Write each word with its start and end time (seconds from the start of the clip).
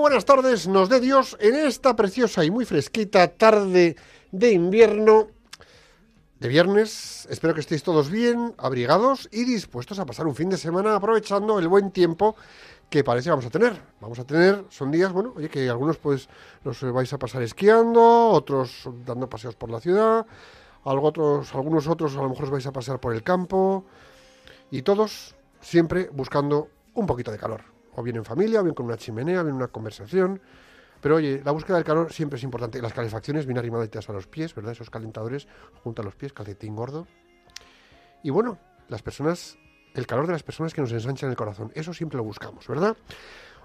buenas 0.00 0.24
tardes, 0.24 0.68
nos 0.68 0.88
dé 0.88 1.00
Dios 1.00 1.36
en 1.40 1.56
esta 1.56 1.96
preciosa 1.96 2.44
y 2.44 2.50
muy 2.50 2.64
fresquita 2.64 3.28
tarde 3.28 3.96
de 4.30 4.52
invierno 4.52 5.28
de 6.38 6.48
viernes. 6.48 7.26
Espero 7.30 7.52
que 7.52 7.60
estéis 7.60 7.82
todos 7.82 8.08
bien, 8.08 8.54
abrigados 8.58 9.28
y 9.32 9.44
dispuestos 9.44 9.98
a 9.98 10.06
pasar 10.06 10.26
un 10.26 10.36
fin 10.36 10.50
de 10.50 10.56
semana 10.56 10.94
aprovechando 10.94 11.58
el 11.58 11.66
buen 11.66 11.90
tiempo 11.90 12.36
que 12.88 13.02
parece 13.02 13.30
vamos 13.30 13.46
a 13.46 13.50
tener. 13.50 13.80
Vamos 14.00 14.18
a 14.20 14.24
tener, 14.24 14.64
son 14.68 14.92
días, 14.92 15.12
bueno, 15.12 15.32
oye, 15.36 15.48
que 15.48 15.68
algunos 15.68 15.98
pues 15.98 16.28
los 16.62 16.80
vais 16.92 17.12
a 17.12 17.18
pasar 17.18 17.42
esquiando, 17.42 18.28
otros 18.28 18.88
dando 19.04 19.28
paseos 19.28 19.56
por 19.56 19.70
la 19.70 19.80
ciudad, 19.80 20.26
algo 20.84 21.08
otros, 21.08 21.52
algunos 21.54 21.88
otros 21.88 22.14
a 22.16 22.22
lo 22.22 22.28
mejor 22.28 22.44
os 22.44 22.50
vais 22.50 22.66
a 22.66 22.72
pasar 22.72 23.00
por 23.00 23.14
el 23.14 23.24
campo 23.24 23.84
y 24.70 24.82
todos 24.82 25.34
siempre 25.60 26.08
buscando 26.12 26.68
un 26.94 27.06
poquito 27.06 27.32
de 27.32 27.38
calor, 27.38 27.62
o 27.98 28.02
bien 28.02 28.16
en 28.16 28.24
familia, 28.24 28.60
o 28.60 28.62
bien 28.64 28.74
con 28.74 28.86
una 28.86 28.96
chimenea, 28.96 29.40
o 29.40 29.44
bien 29.44 29.56
una 29.56 29.68
conversación. 29.68 30.40
Pero 31.00 31.16
oye, 31.16 31.40
la 31.44 31.52
búsqueda 31.52 31.76
del 31.76 31.84
calor 31.84 32.12
siempre 32.12 32.38
es 32.38 32.42
importante. 32.42 32.80
Las 32.82 32.92
calefacciones 32.92 33.46
bien 33.46 33.58
arrimaditas 33.58 34.08
a 34.08 34.12
los 34.12 34.26
pies, 34.26 34.54
¿verdad? 34.54 34.72
Esos 34.72 34.90
calentadores 34.90 35.46
junto 35.84 36.02
a 36.02 36.04
los 36.04 36.14
pies, 36.16 36.32
calcetín 36.32 36.74
gordo. 36.74 37.06
Y 38.22 38.30
bueno, 38.30 38.58
las 38.88 39.02
personas, 39.02 39.56
el 39.94 40.06
calor 40.06 40.26
de 40.26 40.32
las 40.32 40.42
personas 40.42 40.74
que 40.74 40.80
nos 40.80 40.90
ensanchan 40.92 41.30
el 41.30 41.36
corazón, 41.36 41.70
eso 41.74 41.92
siempre 41.94 42.16
lo 42.16 42.24
buscamos, 42.24 42.66
¿verdad? 42.66 42.96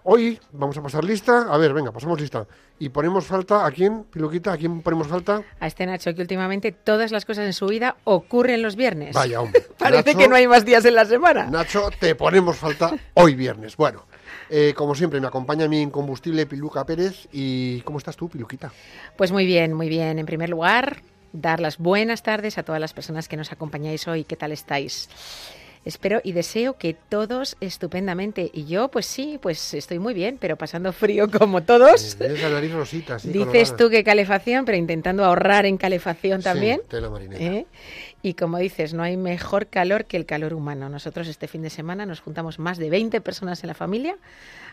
Hoy 0.06 0.38
vamos 0.52 0.78
a 0.78 0.82
pasar 0.84 1.04
lista. 1.06 1.48
A 1.52 1.58
ver, 1.58 1.74
venga, 1.74 1.92
pasamos 1.94 2.20
lista. 2.20 2.46
Y 2.78 2.90
ponemos 2.90 3.26
falta, 3.26 3.66
¿a 3.66 3.72
quién, 3.72 4.04
Piluquita? 4.04 4.52
¿A 4.52 4.58
quién 4.58 4.82
ponemos 4.82 5.08
falta? 5.08 5.42
A 5.62 5.66
este 5.68 5.86
Nacho 5.86 6.14
que 6.14 6.22
últimamente 6.22 6.74
todas 6.74 7.12
las 7.12 7.24
cosas 7.24 7.46
en 7.46 7.54
su 7.54 7.68
vida 7.68 7.96
ocurren 8.04 8.62
los 8.62 8.76
viernes. 8.76 9.16
Vaya, 9.16 9.40
hombre. 9.40 9.62
Parece 9.80 10.12
Nacho- 10.14 10.18
que 10.20 10.28
no 10.28 10.36
hay 10.36 10.46
más 10.46 10.66
días 10.66 10.84
en 10.84 10.96
la 10.96 11.06
semana. 11.06 11.46
Nacho, 11.50 11.90
te 12.02 12.16
ponemos 12.16 12.58
falta 12.58 12.92
hoy 13.14 13.34
viernes. 13.36 13.78
Bueno, 13.78 14.06
eh, 14.50 14.74
como 14.76 14.96
siempre, 14.96 15.20
me 15.20 15.28
acompaña 15.28 15.68
mi 15.68 15.82
incombustible 15.82 16.46
Piluca 16.46 16.86
Pérez. 16.86 17.28
¿Y 17.32 17.82
cómo 17.82 17.98
estás 17.98 18.16
tú, 18.16 18.30
Piluquita? 18.30 18.72
Pues 19.18 19.32
muy 19.32 19.46
bien, 19.46 19.74
muy 19.74 19.90
bien. 19.90 20.20
En 20.20 20.26
primer 20.26 20.50
lugar, 20.50 21.02
dar 21.32 21.60
las 21.60 21.78
buenas 21.78 22.24
tardes 22.24 22.58
a 22.58 22.64
todas 22.64 22.80
las 22.80 22.94
personas 22.94 23.28
que 23.28 23.38
nos 23.38 23.52
acompañáis 23.52 24.08
hoy. 24.08 24.24
¿Qué 24.24 24.36
tal 24.36 24.52
estáis? 24.52 25.10
Espero 25.86 26.22
y 26.24 26.32
deseo 26.32 26.78
que 26.78 26.94
todos 26.94 27.58
estupendamente. 27.60 28.50
Y 28.54 28.66
yo, 28.66 28.88
pues 28.90 29.06
sí, 29.06 29.38
pues 29.42 29.74
estoy 29.74 30.00
muy 30.00 30.14
bien, 30.14 30.38
pero 30.40 30.56
pasando 30.58 30.94
frío 30.94 31.30
como 31.30 31.64
todos. 31.64 32.16
Tienes 32.18 32.42
la 32.42 32.50
nariz 32.50 32.72
rosita, 32.74 33.20
sí, 33.20 33.30
Dices 33.30 33.46
colorada. 33.46 33.78
tú 33.78 33.90
que 33.90 34.04
calefacción, 34.04 34.64
pero 34.66 34.78
intentando 34.78 35.26
ahorrar 35.26 35.66
en 35.66 35.78
calefacción 35.78 36.40
Sí, 36.42 36.46
también. 36.46 36.82
tela 36.88 37.10
marinera. 37.10 37.44
¿eh? 37.44 37.66
Y 38.22 38.36
como 38.36 38.58
dices, 38.58 38.94
no 38.94 39.04
hay 39.04 39.18
mejor 39.18 39.68
calor 39.68 40.06
que 40.06 40.16
el 40.16 40.26
calor 40.26 40.54
humano. 40.54 40.88
Nosotros 40.88 41.28
este 41.28 41.50
fin 41.50 41.62
de 41.62 41.70
semana 41.70 42.06
nos 42.06 42.22
juntamos 42.22 42.58
más 42.60 42.78
de 42.78 42.90
20 42.90 43.20
personas 43.20 43.62
en 43.64 43.68
la 43.68 43.74
familia 43.74 44.16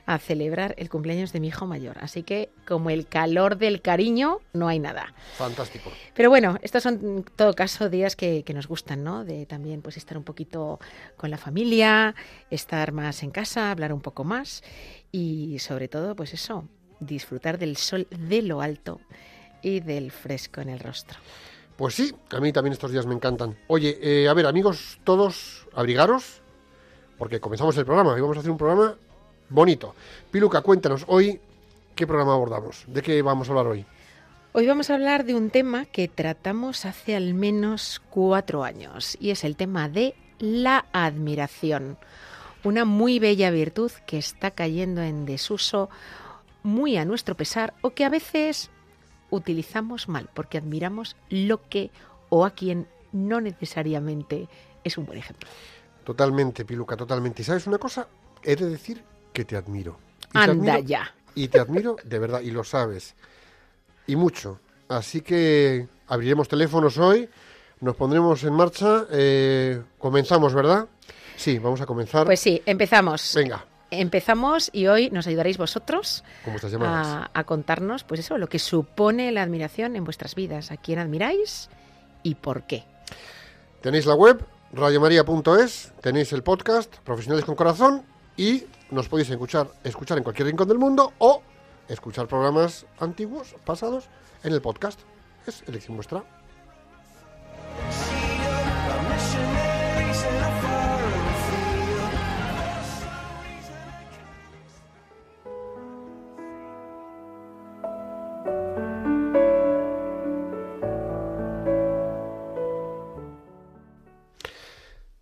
a 0.07 0.19
celebrar 0.19 0.75
el 0.79 0.89
cumpleaños 0.89 1.33
de 1.33 1.41
mi 1.41 1.49
hijo 1.49 1.67
mayor. 1.67 1.99
Así 2.01 2.23
que 2.23 2.51
como 2.67 2.91
el 2.91 3.07
calor 3.07 3.57
del 3.57 3.81
cariño, 3.83 4.39
no 4.53 4.69
hay 4.69 4.79
nada. 4.79 5.15
Fantástico. 5.37 5.91
Pero 6.15 6.31
bueno, 6.31 6.59
estos 6.63 6.83
son 6.83 6.95
en 7.03 7.25
todo 7.25 7.55
caso 7.55 7.89
días 7.89 8.17
que, 8.17 8.43
que 8.45 8.55
nos 8.55 8.67
gustan, 8.67 9.05
¿no? 9.05 9.25
De 9.25 9.47
también 9.47 9.83
pues 9.83 9.97
estar 9.97 10.17
un 10.17 10.25
poquito 10.25 10.81
con 11.17 11.31
la 11.31 11.39
familia, 11.39 12.15
estar 12.51 12.93
más 12.93 13.23
en 13.23 13.31
casa, 13.31 13.71
hablar 13.71 13.93
un 13.93 14.01
poco 14.01 14.25
más 14.25 14.63
y 15.13 15.59
sobre 15.59 15.89
todo 15.89 16.15
pues 16.15 16.35
eso, 16.35 16.69
disfrutar 17.01 17.59
del 17.59 17.77
sol 17.77 18.07
de 18.11 18.43
lo 18.43 18.61
alto 18.61 19.01
y 19.63 19.81
del 19.81 20.11
fresco 20.11 20.61
en 20.61 20.71
el 20.71 20.79
rostro. 20.79 21.19
Pues 21.77 21.95
sí, 21.95 22.15
a 22.31 22.41
mí 22.41 22.53
también 22.53 22.73
estos 22.73 22.93
días 22.93 23.07
me 23.07 23.15
encantan. 23.15 23.57
Oye, 23.67 23.99
eh, 24.03 24.29
a 24.29 24.35
ver, 24.35 24.47
amigos, 24.47 25.01
todos 25.03 25.67
abrigaros, 25.75 26.43
porque 27.17 27.41
comenzamos 27.41 27.77
el 27.79 27.87
programa. 27.87 28.13
Hoy 28.13 28.21
vamos 28.21 28.37
a 28.37 28.41
hacer 28.41 28.51
un 28.51 28.59
programa 28.59 28.97
bonito. 29.51 29.95
Piluca, 30.31 30.63
cuéntanos 30.63 31.05
hoy 31.09 31.41
qué 31.95 32.07
programa 32.07 32.33
abordamos. 32.35 32.85
¿De 32.87 33.03
qué 33.03 33.21
vamos 33.21 33.49
a 33.49 33.53
hablar 33.53 33.67
hoy? 33.67 33.85
Hoy 34.53 34.67
vamos 34.67 34.91
a 34.91 34.95
hablar 34.95 35.25
de 35.25 35.35
un 35.35 35.51
tema 35.51 35.85
que 35.85 36.09
tratamos 36.09 36.85
hace 36.87 37.15
al 37.15 37.35
menos 37.35 38.01
cuatro 38.11 38.65
años 38.65 39.17
y 39.21 39.31
es 39.31 39.45
el 39.45 39.57
tema 39.57 39.89
de 39.89 40.15
la 40.39 40.87
admiración. 40.93 41.99
Una 42.65 42.85
muy 42.85 43.19
bella 43.19 43.51
virtud 43.51 43.93
que 44.07 44.19
está 44.19 44.51
cayendo 44.51 45.03
en 45.03 45.27
desuso 45.27 45.89
muy 46.63 46.97
a 46.97 47.05
nuestro 47.05 47.37
pesar 47.37 47.75
o 47.81 47.91
que 47.91 48.05
a 48.05 48.09
veces 48.09 48.71
utilizamos 49.31 50.09
mal 50.09 50.29
porque 50.35 50.59
admiramos 50.59 51.17
lo 51.29 51.69
que 51.69 51.91
o 52.29 52.45
a 52.45 52.51
quien 52.51 52.87
no 53.13 53.41
necesariamente 53.41 54.49
es 54.85 54.99
un 54.99 55.07
buen 55.07 55.19
ejemplo. 55.19 55.49
Totalmente, 56.05 56.65
Piluca, 56.65 56.97
totalmente. 56.97 57.43
¿Y 57.43 57.45
sabes 57.45 57.67
una 57.67 57.79
cosa? 57.79 58.09
He 58.43 58.57
de 58.57 58.69
decir 58.69 59.05
que 59.41 59.45
te 59.47 59.57
admiro. 59.57 59.97
Y 60.29 60.33
te 60.33 60.39
Anda 60.39 60.75
admiro- 60.75 60.87
ya. 60.87 61.15
Y 61.35 61.49
te 61.49 61.59
admiro 61.61 61.97
de 62.05 62.19
verdad, 62.19 62.41
y 62.43 62.51
lo 62.51 62.63
sabes. 62.63 63.15
Y 64.07 64.17
mucho. 64.17 64.61
Así 64.89 65.23
que 65.23 65.89
abriremos 66.09 66.47
teléfonos 66.49 66.99
hoy, 66.99 67.29
nos 67.81 67.97
pondremos 67.97 68.43
en 68.45 68.53
marcha. 68.53 69.07
eh, 69.11 69.81
comenzamos, 69.99 70.53
¿verdad? 70.53 70.87
Sí, 71.37 71.59
vamos 71.59 71.81
a 71.81 71.87
comenzar. 71.87 72.27
Pues 72.27 72.41
sí, 72.41 72.61
empezamos. 72.67 73.33
Venga, 73.35 73.65
Empezamos 73.93 74.71
y 74.73 74.87
hoy 74.87 75.11
nos 75.11 75.27
ayudaréis 75.27 75.59
vosotros 75.59 76.23
a, 76.81 77.29
a 77.35 77.45
contarnos, 77.45 78.05
pues 78.05 78.21
eso, 78.21 78.39
lo 78.39 78.49
que 78.49 78.61
supone 78.61 79.33
la 79.33 79.43
admiración 79.43 79.97
en 79.97 80.05
vuestras 80.05 80.37
vidas, 80.37 80.71
a 80.71 80.77
quién 80.77 81.01
admiráis 81.01 81.69
y 82.23 82.37
por 82.37 82.69
qué. 82.69 82.85
Tenéis 83.81 84.07
la 84.07 84.15
web, 84.15 84.45
radiomaria.es, 84.73 85.93
tenéis 86.03 86.33
el 86.33 86.45
podcast, 86.45 86.95
Profesionales 86.99 87.45
con 87.45 87.57
Corazón, 87.57 88.03
y 88.37 88.65
nos 88.91 89.09
podéis 89.09 89.31
escuchar, 89.31 89.69
escuchar 89.85 90.19
en 90.19 90.25
cualquier 90.25 90.49
rincón 90.49 90.69
del 90.69 90.79
mundo 90.79 91.13
o 91.19 91.43
escuchar 91.89 92.27
programas 92.27 92.87
antiguos, 92.99 93.55
pasados, 93.65 94.09
en 94.43 94.53
el 94.53 94.61
podcast. 94.61 95.01
Es 95.47 95.63
elección 95.67 95.97
vuestra. 95.97 96.25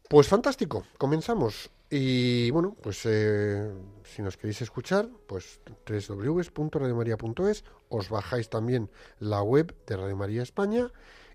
Pues 0.08 0.26
fantástico, 0.26 0.84
comenzamos. 0.96 1.70
Y 1.90 2.50
bueno, 2.50 2.76
pues 2.82 3.00
eh, 3.06 3.72
si 4.04 4.20
nos 4.20 4.36
queréis 4.36 4.60
escuchar, 4.60 5.08
pues 5.26 5.60
www.radiomaria.es, 5.86 7.64
os 7.88 8.10
bajáis 8.10 8.50
también 8.50 8.90
la 9.18 9.42
web 9.42 9.74
de 9.86 9.96
Radio 9.96 10.16
María 10.16 10.42
España 10.42 10.90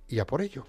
y 0.07 0.19
a 0.19 0.25
por 0.27 0.41
ello. 0.41 0.65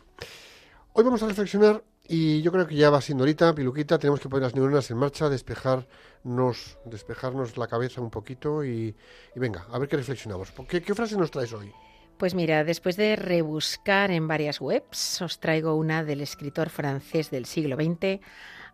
Hoy 0.94 1.04
vamos 1.04 1.22
a 1.22 1.28
reflexionar 1.28 1.84
y 2.06 2.40
yo 2.40 2.50
creo 2.50 2.66
que 2.66 2.76
ya 2.76 2.88
va 2.88 3.02
siendo 3.02 3.24
ahorita, 3.24 3.54
Piluquita, 3.54 3.98
tenemos 3.98 4.20
que 4.20 4.28
poner 4.28 4.44
las 4.44 4.54
neuronas 4.54 4.90
en 4.90 4.96
marcha, 4.96 5.28
despejarnos, 5.28 6.78
despejarnos 6.86 7.58
la 7.58 7.66
cabeza 7.66 8.00
un 8.00 8.10
poquito 8.10 8.64
y, 8.64 8.94
y 9.34 9.38
venga, 9.38 9.66
a 9.70 9.78
ver 9.78 9.88
qué 9.88 9.96
reflexionamos. 9.96 10.50
¿Qué, 10.66 10.80
¿Qué 10.80 10.94
frase 10.94 11.16
nos 11.16 11.30
traes 11.30 11.52
hoy? 11.52 11.70
Pues 12.16 12.34
mira, 12.34 12.62
después 12.62 12.96
de 12.96 13.16
rebuscar 13.16 14.10
en 14.12 14.28
varias 14.28 14.60
webs, 14.60 15.20
os 15.20 15.40
traigo 15.40 15.74
una 15.74 16.04
del 16.04 16.20
escritor 16.20 16.70
francés 16.70 17.30
del 17.30 17.44
siglo 17.44 17.76
XX, 17.76 18.20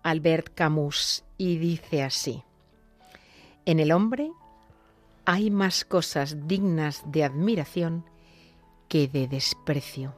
Albert 0.02 0.54
Camus, 0.54 1.24
y 1.36 1.58
dice 1.58 2.02
así, 2.02 2.42
En 3.64 3.80
el 3.80 3.92
hombre 3.92 4.30
hay 5.24 5.50
más 5.50 5.84
cosas 5.84 6.46
dignas 6.46 7.02
de 7.06 7.24
admiración 7.24 8.04
que 8.88 9.08
de 9.08 9.28
desprecio. 9.28 10.14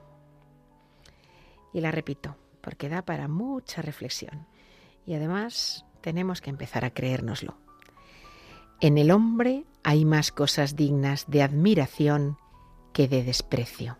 Y 1.72 1.80
la 1.80 1.90
repito, 1.90 2.36
porque 2.60 2.88
da 2.88 3.02
para 3.02 3.28
mucha 3.28 3.82
reflexión. 3.82 4.46
Y 5.06 5.14
además 5.14 5.84
tenemos 6.00 6.40
que 6.40 6.50
empezar 6.50 6.84
a 6.84 6.90
creérnoslo. 6.90 7.56
En 8.80 8.98
el 8.98 9.10
hombre 9.10 9.64
hay 9.82 10.04
más 10.04 10.32
cosas 10.32 10.76
dignas 10.76 11.26
de 11.28 11.42
admiración 11.42 12.38
que 12.92 13.08
de 13.08 13.22
desprecio. 13.22 13.98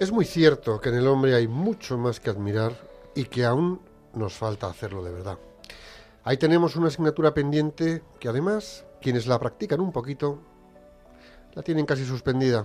Es 0.00 0.12
muy 0.12 0.24
cierto 0.24 0.80
que 0.80 0.90
en 0.90 0.94
el 0.94 1.08
hombre 1.08 1.34
hay 1.34 1.48
mucho 1.48 1.98
más 1.98 2.20
que 2.20 2.30
admirar 2.30 2.72
y 3.16 3.24
que 3.24 3.44
aún 3.44 3.80
nos 4.14 4.32
falta 4.32 4.68
hacerlo 4.68 5.02
de 5.02 5.10
verdad. 5.10 5.38
Ahí 6.22 6.36
tenemos 6.36 6.76
una 6.76 6.86
asignatura 6.86 7.34
pendiente 7.34 8.04
que 8.20 8.28
además 8.28 8.84
quienes 9.02 9.26
la 9.26 9.40
practican 9.40 9.80
un 9.80 9.90
poquito 9.90 10.38
la 11.54 11.64
tienen 11.64 11.84
casi 11.84 12.04
suspendida. 12.04 12.64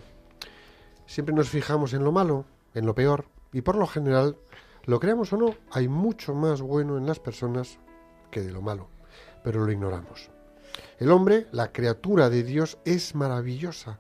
Siempre 1.08 1.34
nos 1.34 1.50
fijamos 1.50 1.94
en 1.94 2.04
lo 2.04 2.12
malo, 2.12 2.46
en 2.76 2.86
lo 2.86 2.94
peor, 2.94 3.26
y 3.52 3.62
por 3.62 3.78
lo 3.78 3.88
general, 3.88 4.38
lo 4.86 5.00
creamos 5.00 5.34
o 5.34 5.38
no, 5.38 5.56
hay 5.72 5.88
mucho 5.88 6.36
más 6.36 6.62
bueno 6.62 7.00
en 7.00 7.08
las 7.08 7.20
personas 7.20 7.80
que 8.30 8.42
de 8.42 8.52
lo 8.52 8.62
malo, 8.62 8.90
pero 9.44 9.66
lo 9.66 9.72
ignoramos. 9.72 10.30
El 11.00 11.10
hombre, 11.10 11.48
la 11.52 11.72
criatura 11.72 12.30
de 12.30 12.44
Dios, 12.44 12.78
es 12.86 13.16
maravillosa, 13.16 13.98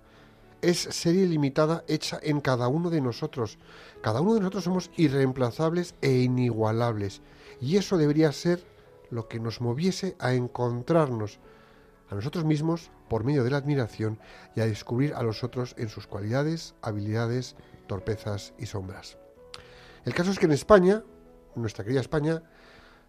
es 0.63 0.80
serie 0.80 1.27
limitada 1.27 1.83
hecha 1.88 2.19
en 2.24 2.39
cada 2.39 2.69
uno 2.69 2.89
de 2.89 3.01
nosotros. 3.01 3.60
Cada 4.01 4.21
uno 4.21 4.33
de 4.33 4.39
nosotros 4.39 4.63
somos 4.63 4.92
irreemplazables 4.95 5.94
e 6.01 6.12
inigualables. 6.12 7.21
Y 7.60 7.77
eso 7.77 7.98
debería 7.98 8.31
ser 8.31 8.65
lo 9.12 9.27
que 9.27 9.39
nos 9.39 9.62
moviese 9.62 10.15
a 10.19 10.33
encontrarnos 10.33 11.39
a 12.10 12.15
nosotros 12.15 12.45
mismos 12.45 12.92
por 13.10 13.25
medio 13.25 13.44
de 13.44 13.51
la 13.51 13.57
admiración 13.57 14.19
y 14.56 14.62
a 14.62 14.65
descubrir 14.65 15.13
a 15.13 15.21
los 15.21 15.44
otros 15.44 15.75
en 15.77 15.89
sus 15.89 16.07
cualidades, 16.07 16.75
habilidades, 16.81 17.56
torpezas 17.88 18.54
y 18.57 18.66
sombras. 18.66 19.18
El 20.06 20.13
caso 20.13 20.31
es 20.31 20.39
que 20.39 20.45
en 20.45 20.54
España, 20.54 21.04
nuestra 21.56 21.83
querida 21.83 22.01
España, 22.01 22.42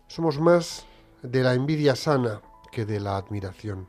somos 0.08 0.40
más 0.40 0.86
de 1.22 1.42
la 1.42 1.54
envidia 1.54 1.96
sana 1.96 2.42
que 2.72 2.84
de 2.84 3.00
la 3.00 3.16
admiración. 3.16 3.88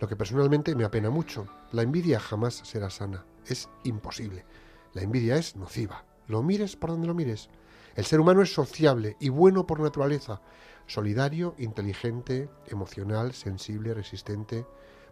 Lo 0.00 0.08
que 0.08 0.16
personalmente 0.16 0.74
me 0.74 0.84
apena 0.84 1.10
mucho. 1.10 1.46
La 1.74 1.82
envidia 1.82 2.20
jamás 2.20 2.54
será 2.62 2.88
sana. 2.88 3.26
Es 3.48 3.68
imposible. 3.82 4.46
La 4.92 5.02
envidia 5.02 5.34
es 5.34 5.56
nociva. 5.56 6.04
Lo 6.28 6.40
mires 6.40 6.76
por 6.76 6.90
donde 6.90 7.08
lo 7.08 7.14
mires. 7.14 7.50
El 7.96 8.04
ser 8.04 8.20
humano 8.20 8.42
es 8.42 8.54
sociable 8.54 9.16
y 9.18 9.28
bueno 9.28 9.66
por 9.66 9.80
naturaleza. 9.80 10.40
Solidario, 10.86 11.56
inteligente, 11.58 12.48
emocional, 12.68 13.32
sensible, 13.32 13.92
resistente, 13.92 14.64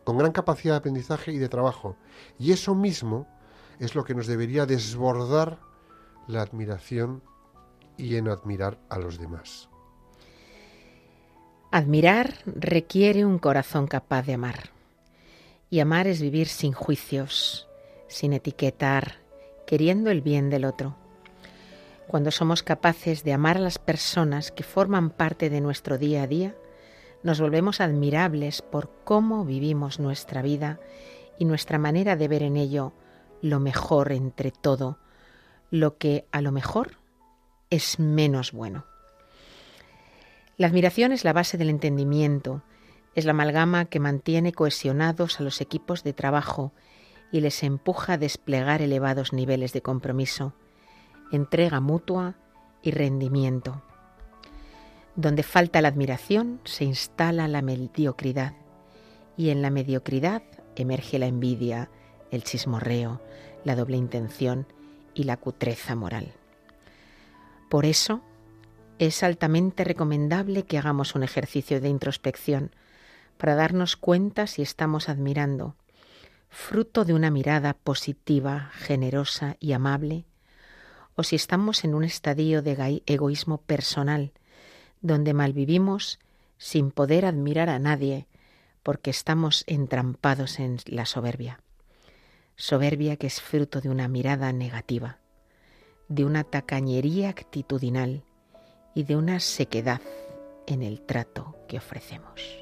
con 0.05 0.17
gran 0.17 0.31
capacidad 0.31 0.75
de 0.75 0.79
aprendizaje 0.79 1.33
y 1.33 1.39
de 1.39 1.49
trabajo. 1.49 1.97
Y 2.39 2.53
eso 2.53 2.77
mismo 2.77 3.27
es 3.81 3.97
lo 3.97 4.05
que 4.05 4.15
nos 4.15 4.29
debería 4.29 4.65
desbordar 4.65 5.59
la 6.29 6.43
admiración 6.43 7.25
y 7.97 8.15
en 8.15 8.29
admirar 8.29 8.79
a 8.89 9.01
los 9.01 9.19
demás. 9.19 9.69
Admirar 11.73 12.37
requiere 12.47 13.25
un 13.25 13.41
corazón 13.41 13.89
capaz 13.89 14.23
de 14.23 14.35
amar. 14.35 14.82
Y 15.73 15.81
amar 15.81 16.07
es 16.07 16.21
vivir 16.21 16.49
sin 16.49 16.75
juicios, 16.75 17.67
sin 18.07 18.35
etiquetar, 18.35 19.23
queriendo 19.67 20.11
el 20.11 20.21
bien 20.21 20.51
del 20.51 20.67
otro. 20.67 20.99
Cuando 22.07 22.31
somos 22.31 22.63
capaces 22.63 23.25
de 23.25 23.33
amar 23.33 23.57
a 23.57 23.61
las 23.61 23.79
personas 23.79 24.53
que 24.53 24.65
forman 24.65 25.09
parte 25.09 25.49
de 25.49 25.63
nuestro 25.63 25.97
día 25.97 26.25
a 26.25 26.27
día, 26.27 26.55
nos 27.23 27.41
volvemos 27.41 27.81
admirables 27.81 28.61
por 28.61 28.91
cómo 29.05 29.47
vivimos 29.47 29.99
nuestra 29.99 30.43
vida 30.43 30.79
y 31.39 31.47
nuestra 31.47 31.79
manera 31.79 32.17
de 32.17 32.29
ver 32.29 32.43
en 32.43 32.59
ello 32.59 32.93
lo 33.41 33.59
mejor 33.59 34.13
entre 34.13 34.51
todo, 34.51 34.99
lo 35.71 35.97
que 35.97 36.27
a 36.33 36.43
lo 36.43 36.53
mejor 36.53 36.99
es 37.71 37.99
menos 37.99 38.53
bueno. 38.53 38.85
La 40.59 40.67
admiración 40.67 41.13
es 41.13 41.25
la 41.25 41.33
base 41.33 41.57
del 41.57 41.71
entendimiento, 41.71 42.63
es 43.15 43.25
la 43.25 43.33
amalgama 43.33 43.85
que 43.85 44.01
mantiene 44.01 44.53
cohesionados 44.53 45.39
a 45.39 45.43
los 45.43 45.61
equipos 45.61 46.03
de 46.03 46.13
trabajo 46.13 46.73
y 47.31 47.41
les 47.41 47.63
empuja 47.63 48.15
a 48.15 48.19
desplegar 48.19 48.83
elevados 48.83 49.33
niveles 49.33 49.73
de 49.73 49.83
compromiso, 49.83 50.55
entrega 51.31 51.81
mutua 51.81 52.37
y 52.83 52.91
rendimiento. 52.91 53.83
Donde 55.17 55.43
falta 55.43 55.83
la 55.83 55.89
admiración 55.89 56.61
se 56.65 56.85
instala 56.85 57.49
la 57.49 57.63
mediocridad 57.63 58.55
y 59.37 59.51
en 59.51 59.63
la 59.63 59.71
mediocridad 59.71 60.43
emerge 60.77 61.19
la 61.19 61.27
envidia, 61.27 61.91
el 62.31 62.45
chismorreo, 62.45 63.21
la 63.65 63.77
doble 63.77 63.97
intención 63.97 64.67
y 65.15 65.25
la 65.25 65.37
cutreza 65.37 65.95
moral. 65.95 66.33
Por 67.69 67.87
eso, 67.87 68.23
es 68.99 69.23
altamente 69.23 69.85
recomendable 69.85 70.65
que 70.65 70.79
hagamos 70.79 71.15
un 71.15 71.23
ejercicio 71.23 71.81
de 71.81 71.89
introspección 71.89 72.71
para 73.39 73.55
darnos 73.55 73.97
cuenta 73.97 74.47
si 74.47 74.63
estamos 74.63 75.09
admirando, 75.09 75.77
fruto 76.49 77.05
de 77.05 77.15
una 77.15 77.31
mirada 77.31 77.75
positiva, 77.75 78.71
generosa 78.75 79.57
y 79.59 79.73
amable, 79.73 80.27
o 81.15 81.23
si 81.23 81.37
estamos 81.37 81.85
en 81.85 81.95
un 81.95 82.05
estadio 82.05 82.63
de 82.63 83.03
egoísmo 83.07 83.59
personal, 83.59 84.33
donde 85.01 85.35
malvivimos 85.35 86.19
sin 86.59 86.91
poder 86.91 87.27
admirar 87.27 87.69
a 87.69 87.79
nadie, 87.79 88.29
porque 88.83 89.11
estamos 89.11 89.65
entrampados 89.67 90.59
en 90.59 90.79
la 90.87 91.07
soberbia. 91.07 91.61
Soberbia 92.57 93.17
que 93.17 93.27
es 93.27 93.41
fruto 93.41 93.81
de 93.81 93.89
una 93.89 94.09
mirada 94.09 94.53
negativa, 94.53 95.19
de 96.09 96.25
una 96.25 96.45
tacañería 96.45 97.31
actitudinal 97.31 98.25
y 98.95 99.05
de 99.05 99.17
una 99.17 99.41
sequedad 99.41 100.03
en 100.67 100.83
el 100.83 101.01
trato 101.01 101.57
que 101.69 101.79
ofrecemos. 101.79 102.62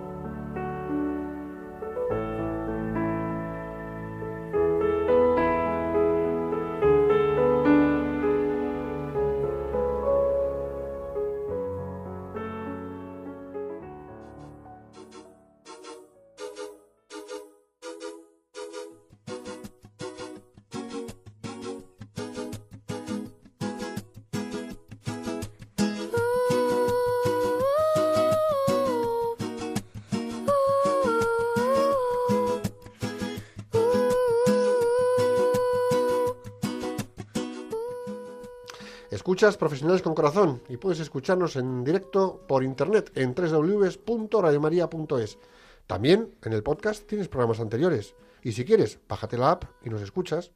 Escuchas 39.41 39.57
Profesionales 39.57 40.03
con 40.03 40.13
Corazón 40.13 40.61
y 40.69 40.77
puedes 40.77 40.99
escucharnos 40.99 41.55
en 41.55 41.83
directo 41.83 42.45
por 42.47 42.63
internet 42.63 43.11
en 43.15 43.33
www.radiomaria.es. 43.33 45.39
También 45.87 46.29
en 46.45 46.53
el 46.53 46.61
podcast 46.61 47.07
tienes 47.07 47.27
programas 47.27 47.59
anteriores. 47.59 48.13
Y 48.43 48.51
si 48.51 48.65
quieres, 48.65 48.99
bájate 49.09 49.39
la 49.39 49.49
app 49.49 49.63
y 49.83 49.89
nos 49.89 50.03
escuchas. 50.03 50.51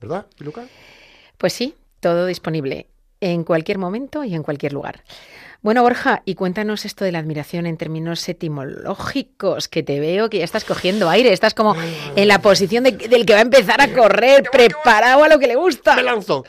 ¿Verdad, 0.00 0.26
Luca? 0.38 0.64
Pues 1.36 1.52
sí, 1.52 1.74
todo 2.00 2.24
disponible 2.24 2.88
en 3.20 3.44
cualquier 3.44 3.76
momento 3.76 4.24
y 4.24 4.34
en 4.34 4.42
cualquier 4.42 4.72
lugar. 4.72 5.04
Bueno, 5.60 5.82
Borja, 5.82 6.22
y 6.24 6.34
cuéntanos 6.34 6.86
esto 6.86 7.04
de 7.04 7.12
la 7.12 7.18
admiración 7.18 7.66
en 7.66 7.76
términos 7.76 8.26
etimológicos, 8.26 9.68
que 9.68 9.82
te 9.82 10.00
veo 10.00 10.30
que 10.30 10.38
ya 10.38 10.44
estás 10.44 10.64
cogiendo 10.64 11.10
aire, 11.10 11.30
estás 11.30 11.52
como 11.52 11.74
en 12.16 12.26
la 12.28 12.40
posición 12.40 12.84
de- 12.84 12.92
del 12.92 13.26
que 13.26 13.34
va 13.34 13.40
a 13.40 13.42
empezar 13.42 13.82
a 13.82 13.92
correr, 13.92 14.44
preparado 14.50 15.24
a 15.24 15.28
lo 15.28 15.38
que 15.38 15.46
le 15.46 15.56
gusta. 15.56 15.94
¡Me 15.94 16.02
lanzo! 16.04 16.42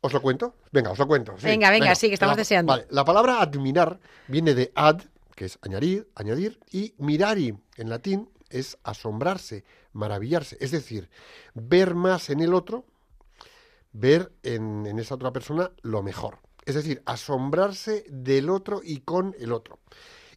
¿Os 0.00 0.12
lo 0.12 0.20
cuento? 0.20 0.56
Venga, 0.74 0.90
os 0.90 0.98
lo 0.98 1.06
cuento. 1.06 1.34
sí. 1.38 1.46
Venga, 1.46 1.70
venga, 1.70 1.94
sí, 1.94 2.08
que 2.08 2.14
estamos 2.14 2.34
La- 2.36 2.40
deseando. 2.40 2.72
Vale, 2.72 2.86
la 2.90 3.04
palabra 3.04 3.40
admirar 3.40 4.00
viene 4.26 4.54
de 4.54 4.72
ad, 4.74 5.02
que 5.36 5.44
es 5.44 5.58
añadir, 5.62 6.08
añadir, 6.16 6.58
y 6.72 6.94
mirari, 6.98 7.56
en 7.76 7.88
latín, 7.88 8.28
es 8.50 8.76
asombrarse, 8.82 9.64
maravillarse. 9.92 10.56
Es 10.60 10.72
decir, 10.72 11.08
ver 11.54 11.94
más 11.94 12.28
en 12.28 12.40
el 12.40 12.54
otro, 12.54 12.84
ver 13.92 14.32
en, 14.42 14.84
en 14.86 14.98
esa 14.98 15.14
otra 15.14 15.32
persona 15.32 15.70
lo 15.82 16.02
mejor. 16.02 16.38
Es 16.66 16.74
decir, 16.74 17.02
asombrarse 17.06 18.04
del 18.08 18.50
otro 18.50 18.80
y 18.82 18.98
con 19.00 19.34
el 19.38 19.52
otro. 19.52 19.78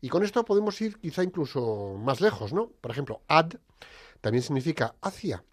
Y 0.02 0.10
con 0.10 0.24
esto 0.24 0.46
podemos 0.46 0.80
ir 0.82 1.00
quizá 1.00 1.24
incluso 1.24 1.96
más 1.98 2.22
lejos, 2.22 2.54
¿no? 2.54 2.70
Por 2.82 2.92
ejemplo, 2.92 3.22
ad 3.28 3.54
también 4.22 4.44
significa 4.44 4.94
hacia. 5.02 5.44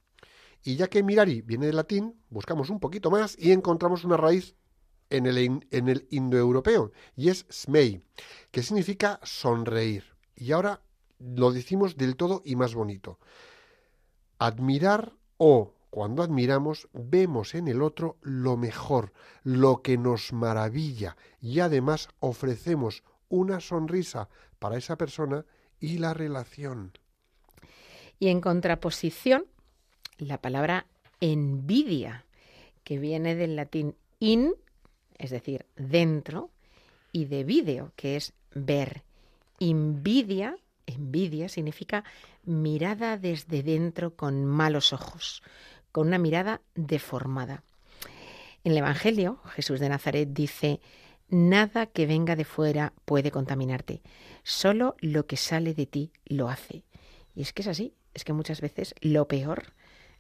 Y 0.63 0.77
ya 0.77 0.89
que 0.89 1.03
mirari 1.03 1.41
viene 1.41 1.67
del 1.67 1.77
latín, 1.77 2.21
buscamos 2.29 2.69
un 2.69 2.81
poquito 2.81 3.11
más 3.11 3.35
y 3.39 3.53
encontramos 3.53 4.05
una 4.05 4.17
raíz 4.19 4.55
en 5.17 5.27
el, 5.27 6.07
indoeuropeo 6.11 6.93
y 7.17 7.29
es 7.29 7.47
smei, 7.51 8.03
que 8.51 8.63
significa 8.63 9.21
sonreír. 9.23 10.05
Y 10.37 10.53
ahora 10.53 10.81
lo 11.19 11.53
decimos 11.53 11.97
del 11.97 12.17
todo 12.17 12.43
y 12.45 12.57
más 12.57 12.75
bonito. 12.75 13.19
Admirar 14.39 15.13
o, 15.37 15.75
cuando 15.91 16.23
admiramos, 16.23 16.89
vemos 16.93 17.55
en 17.55 17.69
el 17.69 17.83
otro 17.83 18.19
lo 18.21 18.57
mejor, 18.57 19.13
lo 19.43 19.83
que 19.83 19.97
nos 19.97 20.33
maravilla 20.33 21.17
y 21.41 21.61
además 21.61 22.09
ofrecemos 22.19 23.05
una 23.29 23.61
sonrisa 23.61 24.29
para 24.59 24.77
esa 24.77 24.97
persona 24.97 25.45
y 25.79 25.99
la 25.99 26.15
relación. 26.15 26.93
Y 28.19 28.29
en 28.29 28.41
contraposición, 28.41 29.47
la 30.19 30.41
palabra 30.41 30.87
envidia, 31.21 32.27
que 32.85 32.99
viene 32.99 33.35
del 33.35 33.57
latín 33.57 33.97
in, 34.19 34.55
es 35.19 35.31
decir, 35.31 35.67
dentro, 35.77 36.51
y 37.13 37.27
de 37.27 37.45
vídeo, 37.45 37.93
que 37.97 38.17
es 38.17 38.33
ver. 38.55 39.03
Invidia, 39.59 40.57
envidia 40.87 41.49
significa 41.49 42.05
mirada 42.43 43.17
desde 43.19 43.63
dentro 43.63 44.17
con 44.17 44.45
malos 44.45 44.93
ojos, 44.93 45.43
con 45.93 46.09
una 46.09 46.19
mirada 46.19 46.61
deformada. 46.75 47.63
En 48.65 48.73
el 48.73 48.79
Evangelio, 48.79 49.41
Jesús 49.45 49.79
de 49.79 49.89
Nazaret 49.89 50.29
dice, 50.33 50.81
nada 51.29 51.87
que 51.87 52.07
venga 52.07 52.35
de 52.35 52.45
fuera 52.45 52.93
puede 53.05 53.31
contaminarte, 53.31 54.03
solo 54.43 54.97
lo 55.01 55.27
que 55.27 55.37
sale 55.37 55.75
de 55.75 55.87
ti 55.87 56.13
lo 56.25 56.49
hace. 56.49 56.85
Y 57.35 57.43
es 57.43 57.53
que 57.53 57.63
es 57.63 57.69
así, 57.69 57.95
es 58.13 58.25
que 58.25 58.33
muchas 58.33 58.61
veces 58.61 58.95
lo 59.01 59.29
peor 59.29 59.75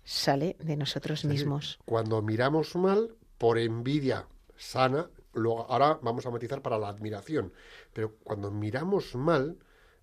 sale 0.04 0.56
de 0.60 0.76
nosotros 0.76 1.24
mismos. 1.24 1.78
Cuando 1.84 2.20
miramos 2.22 2.76
mal, 2.76 3.16
por 3.38 3.58
envidia 3.58 4.28
sana, 4.56 5.08
lo, 5.34 5.70
ahora 5.70 5.98
vamos 6.02 6.26
a 6.26 6.30
matizar 6.30 6.62
para 6.62 6.78
la 6.78 6.88
admiración, 6.88 7.52
pero 7.92 8.14
cuando 8.22 8.50
miramos 8.50 9.14
mal, 9.14 9.56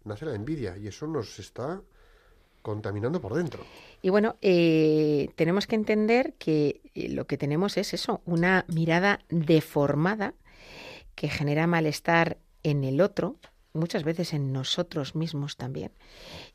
nace 0.03 0.25
la 0.25 0.35
envidia 0.35 0.77
y 0.77 0.87
eso 0.87 1.07
nos 1.07 1.39
está 1.39 1.81
contaminando 2.61 3.19
por 3.19 3.33
dentro. 3.33 3.63
Y 4.01 4.09
bueno, 4.09 4.35
eh, 4.41 5.29
tenemos 5.35 5.67
que 5.67 5.75
entender 5.75 6.33
que 6.33 6.81
eh, 6.93 7.09
lo 7.09 7.25
que 7.25 7.37
tenemos 7.37 7.77
es 7.77 7.93
eso, 7.93 8.21
una 8.25 8.65
mirada 8.67 9.21
deformada 9.29 10.33
que 11.15 11.29
genera 11.29 11.67
malestar 11.67 12.37
en 12.63 12.83
el 12.83 13.01
otro, 13.01 13.37
muchas 13.73 14.03
veces 14.03 14.33
en 14.33 14.51
nosotros 14.51 15.15
mismos 15.15 15.57
también, 15.57 15.91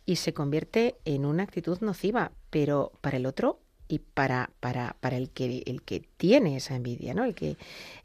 y 0.05 0.17
se 0.17 0.35
convierte 0.35 0.97
en 1.05 1.25
una 1.25 1.43
actitud 1.43 1.79
nociva, 1.81 2.33
pero 2.51 2.93
para 3.01 3.17
el 3.17 3.27
otro 3.27 3.61
y 3.89 4.01
para, 4.01 4.51
para, 4.61 4.97
para 5.01 5.17
el, 5.17 5.31
que, 5.31 5.63
el 5.67 5.83
que 5.83 6.01
tiene 6.17 6.57
esa 6.57 6.77
envidia, 6.77 7.15
¿no? 7.15 7.25
el, 7.25 7.35
que, 7.35 7.57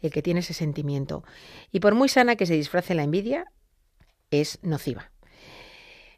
el 0.02 0.12
que 0.12 0.22
tiene 0.22 0.42
ese 0.42 0.54
sentimiento. 0.54 1.24
Y 1.72 1.80
por 1.80 1.96
muy 1.96 2.10
sana 2.10 2.36
que 2.36 2.46
se 2.46 2.54
disfrace 2.56 2.96
la 2.96 3.04
envidia, 3.04 3.46
es 4.32 4.60
nociva. 4.64 5.12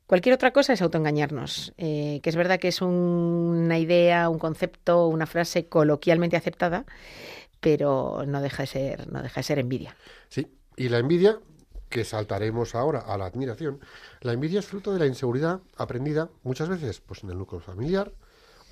Cualquier 0.06 0.36
otra 0.36 0.52
cosa 0.52 0.74
es 0.74 0.82
autoengañarnos, 0.82 1.74
eh, 1.78 2.20
que 2.22 2.30
es 2.30 2.36
verdad 2.36 2.60
que 2.60 2.68
es 2.68 2.82
un- 2.82 2.90
una 2.92 3.80
idea, 3.80 4.30
un 4.30 4.38
concepto, 4.38 5.08
una 5.08 5.26
frase 5.26 5.68
coloquialmente 5.68 6.36
aceptada, 6.38 6.86
pero 7.62 8.24
no 8.28 8.42
deja 8.42 8.64
de 8.64 8.68
ser, 8.68 9.12
no 9.12 9.24
deja 9.24 9.40
de 9.42 9.44
ser 9.44 9.60
envidia. 9.60 9.96
Sí, 10.30 10.48
y 10.76 10.90
la 10.90 11.00
envidia, 11.00 11.40
que 11.90 12.04
saltaremos 12.04 12.76
ahora 12.76 13.00
a 13.02 13.18
la 13.18 13.26
admiración, 13.26 13.80
la 14.22 14.34
envidia 14.34 14.60
es 14.60 14.66
fruto 14.66 14.92
de 14.94 15.00
la 15.00 15.06
inseguridad 15.06 15.62
aprendida 15.78 16.30
muchas 16.44 16.68
veces 16.70 17.00
pues 17.02 17.24
en 17.24 17.30
el 17.30 17.38
núcleo 17.38 17.62
familiar 17.62 18.12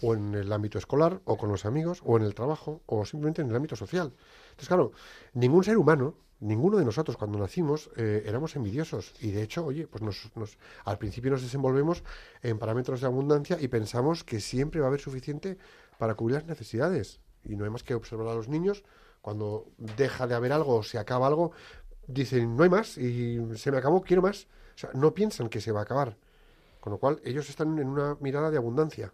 o 0.02 0.14
en 0.16 0.34
el 0.36 0.52
ámbito 0.52 0.78
escolar 0.78 1.22
o 1.26 1.38
con 1.38 1.50
los 1.50 1.66
amigos 1.66 2.02
o 2.06 2.18
en 2.18 2.24
el 2.24 2.34
trabajo 2.36 2.82
o 2.86 3.06
simplemente 3.06 3.42
en 3.42 3.50
el 3.50 3.56
ámbito 3.56 3.76
social. 3.76 4.14
Entonces, 4.52 4.68
claro, 4.68 4.92
ningún 5.34 5.64
ser 5.64 5.78
humano, 5.78 6.16
ninguno 6.40 6.78
de 6.78 6.86
nosotros 6.86 7.18
cuando 7.18 7.38
nacimos 7.40 7.90
eh, 7.98 8.24
éramos 8.26 8.56
envidiosos 8.56 9.14
y 9.22 9.32
de 9.32 9.44
hecho, 9.44 9.66
oye, 9.66 9.88
pues 9.88 10.02
nos, 10.04 10.32
nos- 10.36 10.58
al 10.86 10.98
principio 10.98 11.32
nos 11.32 11.42
desenvolvemos 11.42 12.04
en 12.42 12.58
parámetros 12.60 13.02
de 13.02 13.08
abundancia 13.08 13.58
y 13.60 13.68
pensamos 13.68 14.24
que 14.24 14.40
siempre 14.40 14.80
va 14.82 14.88
a 14.88 14.90
haber 14.90 15.02
suficiente 15.02 15.58
para 15.98 16.16
cubrir 16.16 16.36
las 16.38 16.46
necesidades 16.48 17.20
y 17.44 17.56
no 17.56 17.64
hay 17.64 17.70
más 17.70 17.84
que 17.84 17.94
observar 17.96 18.28
a 18.28 18.36
los 18.36 18.48
niños 18.48 18.84
cuando 19.22 19.68
deja 19.78 20.26
de 20.28 20.34
haber 20.36 20.52
algo 20.52 20.78
o 20.78 20.84
se 20.84 20.98
acaba 20.98 21.28
algo, 21.28 21.52
dicen 22.08 22.56
no 22.56 22.64
hay 22.64 22.70
más 22.70 22.98
y 22.98 23.40
se 23.56 23.72
me 23.72 23.78
acabó, 23.78 24.02
quiero 24.02 24.22
más. 24.22 24.48
O 24.76 24.78
sea, 24.82 24.90
no 24.94 25.14
piensan 25.14 25.50
que 25.50 25.62
se 25.62 25.72
va 25.72 25.82
a 25.82 25.84
acabar. 25.84 26.18
Con 26.80 26.92
lo 26.94 27.00
cual, 27.00 27.22
ellos 27.24 27.50
están 27.50 27.78
en 27.80 27.88
una 27.88 28.18
mirada 28.22 28.52
de 28.52 28.58
abundancia. 28.58 29.14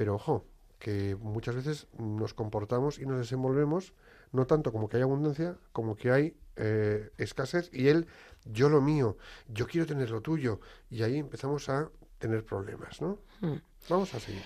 Pero 0.00 0.14
ojo, 0.14 0.46
que 0.78 1.14
muchas 1.20 1.54
veces 1.56 1.86
nos 1.98 2.32
comportamos 2.32 2.98
y 2.98 3.04
nos 3.04 3.18
desenvolvemos 3.18 3.92
no 4.32 4.46
tanto 4.46 4.72
como 4.72 4.88
que 4.88 4.96
hay 4.96 5.02
abundancia, 5.02 5.58
como 5.72 5.94
que 5.94 6.10
hay 6.10 6.34
eh, 6.56 7.10
escasez 7.18 7.68
y 7.70 7.88
él, 7.88 8.06
yo 8.46 8.70
lo 8.70 8.80
mío, 8.80 9.18
yo 9.48 9.66
quiero 9.66 9.86
tener 9.86 10.08
lo 10.08 10.22
tuyo. 10.22 10.60
Y 10.88 11.02
ahí 11.02 11.18
empezamos 11.18 11.68
a 11.68 11.90
tener 12.18 12.46
problemas, 12.46 13.02
¿no? 13.02 13.18
Hmm. 13.42 13.56
Vamos 13.90 14.14
a 14.14 14.20
seguir. 14.20 14.40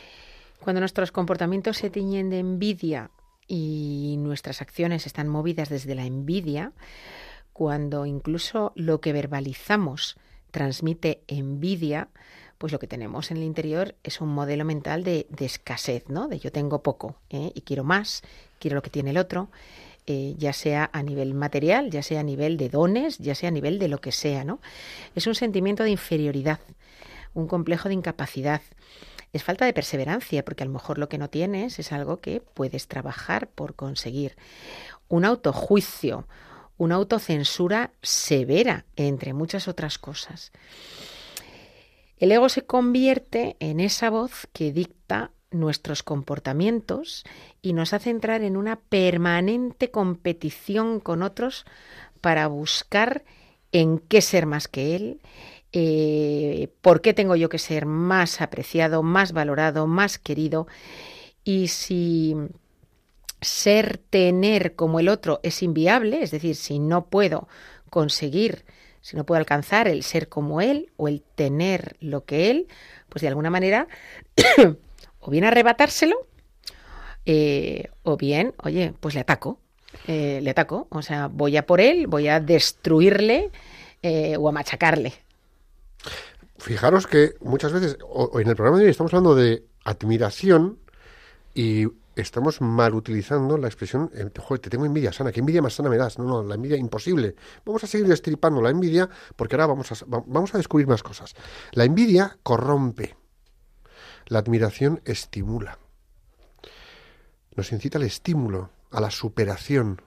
Cuando 0.59 0.81
nuestros 0.81 1.13
comportamientos 1.13 1.77
se 1.77 1.89
tiñen 1.89 2.31
de 2.31 2.41
envidia 2.41 3.13
y 3.47 4.17
nuestras 4.19 4.61
acciones 4.61 5.07
están 5.07 5.29
movidas 5.29 5.69
desde 5.69 5.95
la 5.95 6.05
envidia, 6.05 6.73
cuando 7.53 8.07
incluso 8.07 8.73
lo 8.75 9.01
que 9.01 9.13
verbalizamos 9.13 10.17
transmite 10.51 11.23
envidia, 11.29 12.09
pues 12.59 12.73
lo 12.73 12.79
que 12.79 12.87
tenemos 12.87 13.31
en 13.31 13.39
el 13.39 13.43
interior 13.43 13.95
es 14.03 14.21
un 14.21 14.29
modelo 14.29 14.65
mental 14.65 15.05
de, 15.05 15.27
de 15.31 15.45
escasez, 15.45 16.09
¿no? 16.09 16.29
De 16.29 16.39
yo 16.39 16.53
tengo 16.53 16.83
poco 16.83 17.17
¿eh? 17.31 17.53
y 17.55 17.63
quiero 17.63 17.85
más, 17.85 18.23
quiero 18.59 18.77
lo 18.77 18.83
que 18.83 18.91
tiene 18.91 19.11
el 19.11 19.19
otro, 19.19 19.51
eh, 20.07 20.35
ya 20.37 20.53
sea 20.53 20.91
a 20.93 21.03
nivel 21.03 21.33
material, 21.33 21.91
ya 21.91 22.03
sea 22.03 22.21
a 22.21 22.23
nivel 22.23 22.59
de 22.59 22.69
dones, 22.69 23.17
ya 23.19 23.35
sea 23.35 23.49
a 23.49 23.53
nivel 23.53 23.79
de 23.79 23.89
lo 23.89 24.03
que 24.03 24.13
sea, 24.13 24.45
¿no? 24.45 24.61
Es 25.15 25.27
un 25.27 25.35
sentimiento 25.35 25.83
de 25.83 25.91
inferioridad, 25.91 26.61
un 27.33 27.49
complejo 27.49 27.89
de 27.89 27.95
incapacidad. 27.95 28.61
Es 29.33 29.43
falta 29.43 29.65
de 29.65 29.73
perseverancia, 29.73 30.45
porque 30.45 30.63
a 30.63 30.67
lo 30.67 30.73
mejor 30.73 30.99
lo 30.99 31.09
que 31.09 31.17
no 31.17 31.31
tienes 31.31 31.79
es 31.79 31.91
algo 31.91 32.21
que 32.21 32.41
puedes 32.41 32.87
trabajar 32.87 33.49
por 33.49 33.75
conseguir. 33.77 34.37
Un 35.09 35.25
autojuicio, 35.25 36.29
una 36.77 36.97
autocensura 36.97 37.91
severa, 38.03 38.85
entre 38.97 39.33
muchas 39.33 39.69
otras 39.69 39.99
cosas. 39.99 40.53
El 42.19 42.33
ego 42.33 42.49
se 42.49 42.65
convierte 42.65 43.57
en 43.61 43.81
esa 43.81 44.11
voz 44.11 44.49
que 44.53 44.73
dicta 44.73 45.33
nuestros 45.51 46.03
comportamientos 46.03 47.25
y 47.63 47.73
nos 47.73 47.93
hace 47.93 48.11
entrar 48.11 48.43
en 48.43 48.57
una 48.57 48.77
permanente 48.77 49.91
competición 49.91 51.01
con 51.01 51.23
otros 51.23 51.65
para 52.21 52.47
buscar 52.47 53.25
en 53.73 53.99
qué 53.99 54.21
ser 54.21 54.47
más 54.47 54.69
que 54.69 54.97
él, 54.97 55.21
eh, 55.73 56.69
por 56.81 57.01
qué 57.01 57.15
tengo 57.15 57.37
yo 57.37 57.49
que 57.49 57.59
ser 57.59 57.87
más 57.87 58.41
apreciado, 58.41 59.03
más 59.03 59.33
valorado, 59.33 59.87
más 59.87 60.19
querido. 60.19 60.67
Y 61.43 61.69
si 61.69 62.37
ser, 63.41 63.99
tener 63.99 64.75
como 64.75 65.01
el 65.01 65.09
otro 65.09 65.41
es 65.43 65.63
inviable, 65.63 66.23
es 66.23 66.31
decir, 66.31 66.57
si 66.57 66.79
no 66.79 67.07
puedo 67.07 67.49
conseguir, 67.91 68.65
si 69.05 69.19
no 69.19 69.27
puedo 69.27 69.39
alcanzar 69.39 69.87
el 69.87 70.03
ser 70.03 70.31
como 70.31 70.63
él 70.63 70.91
o 70.97 71.09
el 71.09 71.23
tener 71.35 71.95
lo 72.01 72.25
que 72.25 72.51
él, 72.51 72.69
pues 73.11 73.21
de 73.21 73.29
alguna 73.29 73.51
manera 73.51 73.87
o 75.21 75.31
bien 75.31 75.45
arrebatárselo 75.45 76.27
eh, 77.27 77.91
o 78.03 78.17
bien, 78.17 78.55
oye, 78.63 78.95
pues 79.01 79.15
le 79.15 79.21
ataco, 79.21 79.61
eh, 80.07 80.41
le 80.43 80.49
ataco, 80.49 80.87
o 80.89 81.03
sea, 81.03 81.27
voy 81.27 81.59
a 81.59 81.67
por 81.67 81.83
él, 81.83 82.07
voy 82.07 82.29
a 82.29 82.41
destruirle 82.41 83.51
eh, 84.03 84.39
o 84.39 84.49
a 84.49 84.53
machacarle. 84.53 85.13
Fijaros 86.57 87.07
que 87.07 87.35
muchas 87.43 87.75
veces, 87.75 87.99
o, 88.01 88.25
o 88.25 88.41
en 88.41 88.49
el 88.49 88.57
programa 88.57 88.79
de 88.79 88.85
hoy 88.85 88.91
estamos 88.91 89.13
hablando 89.13 89.35
de 89.35 89.65
admiración 89.85 90.79
y 91.55 91.89
estamos 92.17 92.61
mal 92.61 92.95
utilizando 92.95 93.59
la 93.59 93.67
expresión, 93.69 94.11
"Joder, 94.39 94.61
te 94.61 94.71
tengo 94.71 94.85
envidia 94.87 95.13
sana, 95.13 95.33
¿qué 95.33 95.41
envidia 95.41 95.63
más 95.63 95.75
sana 95.75 95.89
me 95.89 95.97
das? 95.97 96.19
No, 96.19 96.25
no, 96.25 96.43
la 96.43 96.55
envidia 96.55 96.77
imposible. 96.77 97.35
Vamos 97.65 97.83
a 97.85 97.87
seguir 97.87 98.07
destripando 98.09 98.61
la 98.63 98.71
envidia 98.71 99.09
porque 99.37 99.55
ahora 99.57 99.67
vamos 99.67 99.91
a, 99.93 100.05
va- 100.07 100.23
vamos 100.27 100.55
a 100.55 100.59
descubrir 100.59 100.87
más 100.87 101.03
cosas. 101.03 101.35
La 101.73 101.85
envidia 101.85 102.39
corrompe, 102.43 103.17
la 104.27 104.39
admiración 104.39 105.01
estimula, 105.05 105.79
nos 107.57 107.73
incita 107.73 107.99
al 107.99 108.05
estímulo, 108.05 108.71
a 108.91 109.01
la 109.01 109.11
superación. 109.11 110.01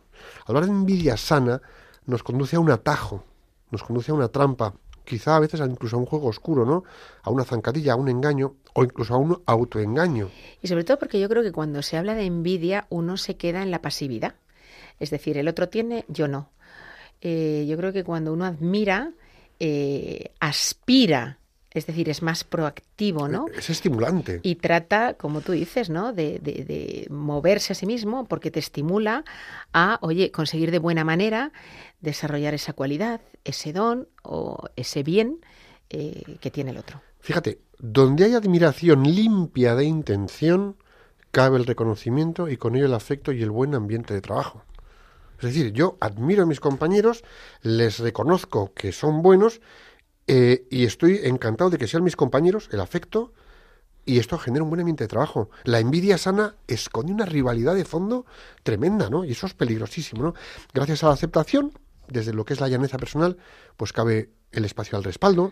Hablar 0.46 0.66
de 0.66 0.72
envidia 0.72 1.18
sana 1.18 1.62
nos 2.06 2.24
conduce 2.24 2.56
a 2.56 2.60
un 2.60 2.72
atajo, 2.72 3.24
nos 3.72 3.84
conduce 3.84 4.12
a 4.12 4.16
una 4.16 4.30
trampa, 4.30 4.74
quizá 5.08 5.38
a 5.38 5.40
veces 5.40 5.62
incluso 5.62 5.96
a 5.96 6.00
un 6.00 6.06
juego 6.06 6.28
oscuro, 6.28 6.66
¿no? 6.66 6.84
A 7.24 7.32
una 7.32 7.46
zancadilla, 7.46 7.94
a 7.94 7.96
un 7.96 8.10
engaño 8.10 8.56
o 8.74 8.84
incluso 8.84 9.14
a 9.14 9.18
un 9.18 9.42
autoengaño. 9.46 10.30
Y 10.62 10.68
sobre 10.68 10.84
todo 10.84 11.00
porque 11.00 11.20
yo 11.20 11.30
creo 11.30 11.42
que 11.44 11.52
cuando 11.52 11.82
se 11.82 11.98
habla 11.98 12.14
de 12.14 12.26
envidia 12.26 12.86
uno 12.90 13.18
se 13.18 13.38
queda 13.38 13.64
en 13.64 13.72
la 13.72 13.82
pasividad. 13.82 14.36
Es 15.00 15.10
decir, 15.10 15.38
el 15.38 15.48
otro 15.48 15.70
tiene, 15.70 16.06
yo 16.08 16.28
no. 16.28 16.50
Eh, 17.22 17.66
yo 17.68 17.78
creo 17.78 17.94
que 17.94 18.04
cuando 18.04 18.34
uno 18.34 18.46
admira, 18.46 19.12
eh, 19.60 20.32
aspira 20.40 21.37
Es 21.78 21.86
decir, 21.88 22.10
es 22.10 22.22
más 22.22 22.44
proactivo, 22.44 23.28
¿no? 23.28 23.46
Es 23.58 23.70
estimulante. 23.70 24.40
Y 24.44 24.56
trata, 24.56 25.14
como 25.14 25.42
tú 25.42 25.52
dices, 25.54 25.90
¿no? 25.90 26.12
De, 26.14 26.40
de- 26.40 26.66
de 26.66 27.08
moverse 27.10 27.74
a 27.74 27.76
sí 27.76 27.86
mismo 27.86 28.26
porque 28.28 28.52
te 28.52 28.60
estimula 28.60 29.24
a, 29.74 30.00
oye, 30.02 30.32
conseguir 30.32 30.72
de 30.72 30.80
buena 30.80 31.04
manera 31.04 31.52
desarrollar 32.02 32.54
esa 32.54 32.74
cualidad, 32.74 33.22
ese 33.44 33.74
don 33.74 34.08
o 34.24 34.58
ese 34.76 35.04
bien 35.04 35.40
eh, 35.90 36.38
que 36.40 36.52
tiene 36.52 36.72
el 36.72 36.78
otro. 36.78 37.02
Fíjate, 37.20 37.60
donde 37.80 38.26
hay 38.26 38.34
admiración 38.34 39.04
limpia 39.04 39.76
de 39.76 39.86
intención, 39.86 40.76
cabe 41.32 41.58
el 41.58 41.66
reconocimiento 41.66 42.50
y 42.50 42.58
con 42.58 42.76
ello 42.76 42.86
el 42.86 42.94
afecto 42.94 43.32
y 43.32 43.42
el 43.44 43.52
buen 43.52 43.76
ambiente 43.76 44.14
de 44.14 44.22
trabajo. 44.22 44.64
Es 45.40 45.44
decir, 45.54 45.72
yo 45.72 45.98
admiro 46.00 46.44
a 46.44 46.46
mis 46.48 46.60
compañeros, 46.60 47.24
les 47.62 48.00
reconozco 48.00 48.74
que 48.74 48.92
son 48.92 49.22
buenos 49.22 49.62
eh, 50.28 50.68
y 50.70 50.86
estoy 50.86 51.22
encantado 51.24 51.70
de 51.70 51.78
que 51.78 51.88
sean 51.88 52.04
mis 52.04 52.16
compañeros, 52.16 52.70
el 52.72 52.82
afecto, 52.82 53.34
y 54.06 54.20
esto 54.20 54.38
genera 54.38 54.64
un 54.64 54.70
buen 54.70 54.80
ambiente 54.80 55.04
de 55.04 55.10
trabajo. 55.10 55.50
La 55.64 55.80
envidia 55.80 56.18
sana 56.18 56.56
esconde 56.68 57.12
una 57.12 57.26
rivalidad 57.26 57.76
de 57.76 57.86
fondo 57.86 58.26
tremenda, 58.64 59.10
¿no? 59.10 59.26
Y 59.26 59.32
eso 59.32 59.48
es 59.48 59.54
peligrosísimo, 59.54 60.24
¿no? 60.24 60.34
Gracias 60.74 61.04
a 61.04 61.08
la 61.08 61.14
aceptación, 61.14 61.74
desde 62.08 62.34
lo 62.34 62.46
que 62.46 62.54
es 62.54 62.62
la 62.62 62.70
llaneza 62.70 62.98
personal, 62.98 63.38
pues 63.76 63.92
cabe 63.92 64.30
el 64.52 64.64
espacio 64.64 64.98
al 64.98 65.04
respaldo, 65.04 65.52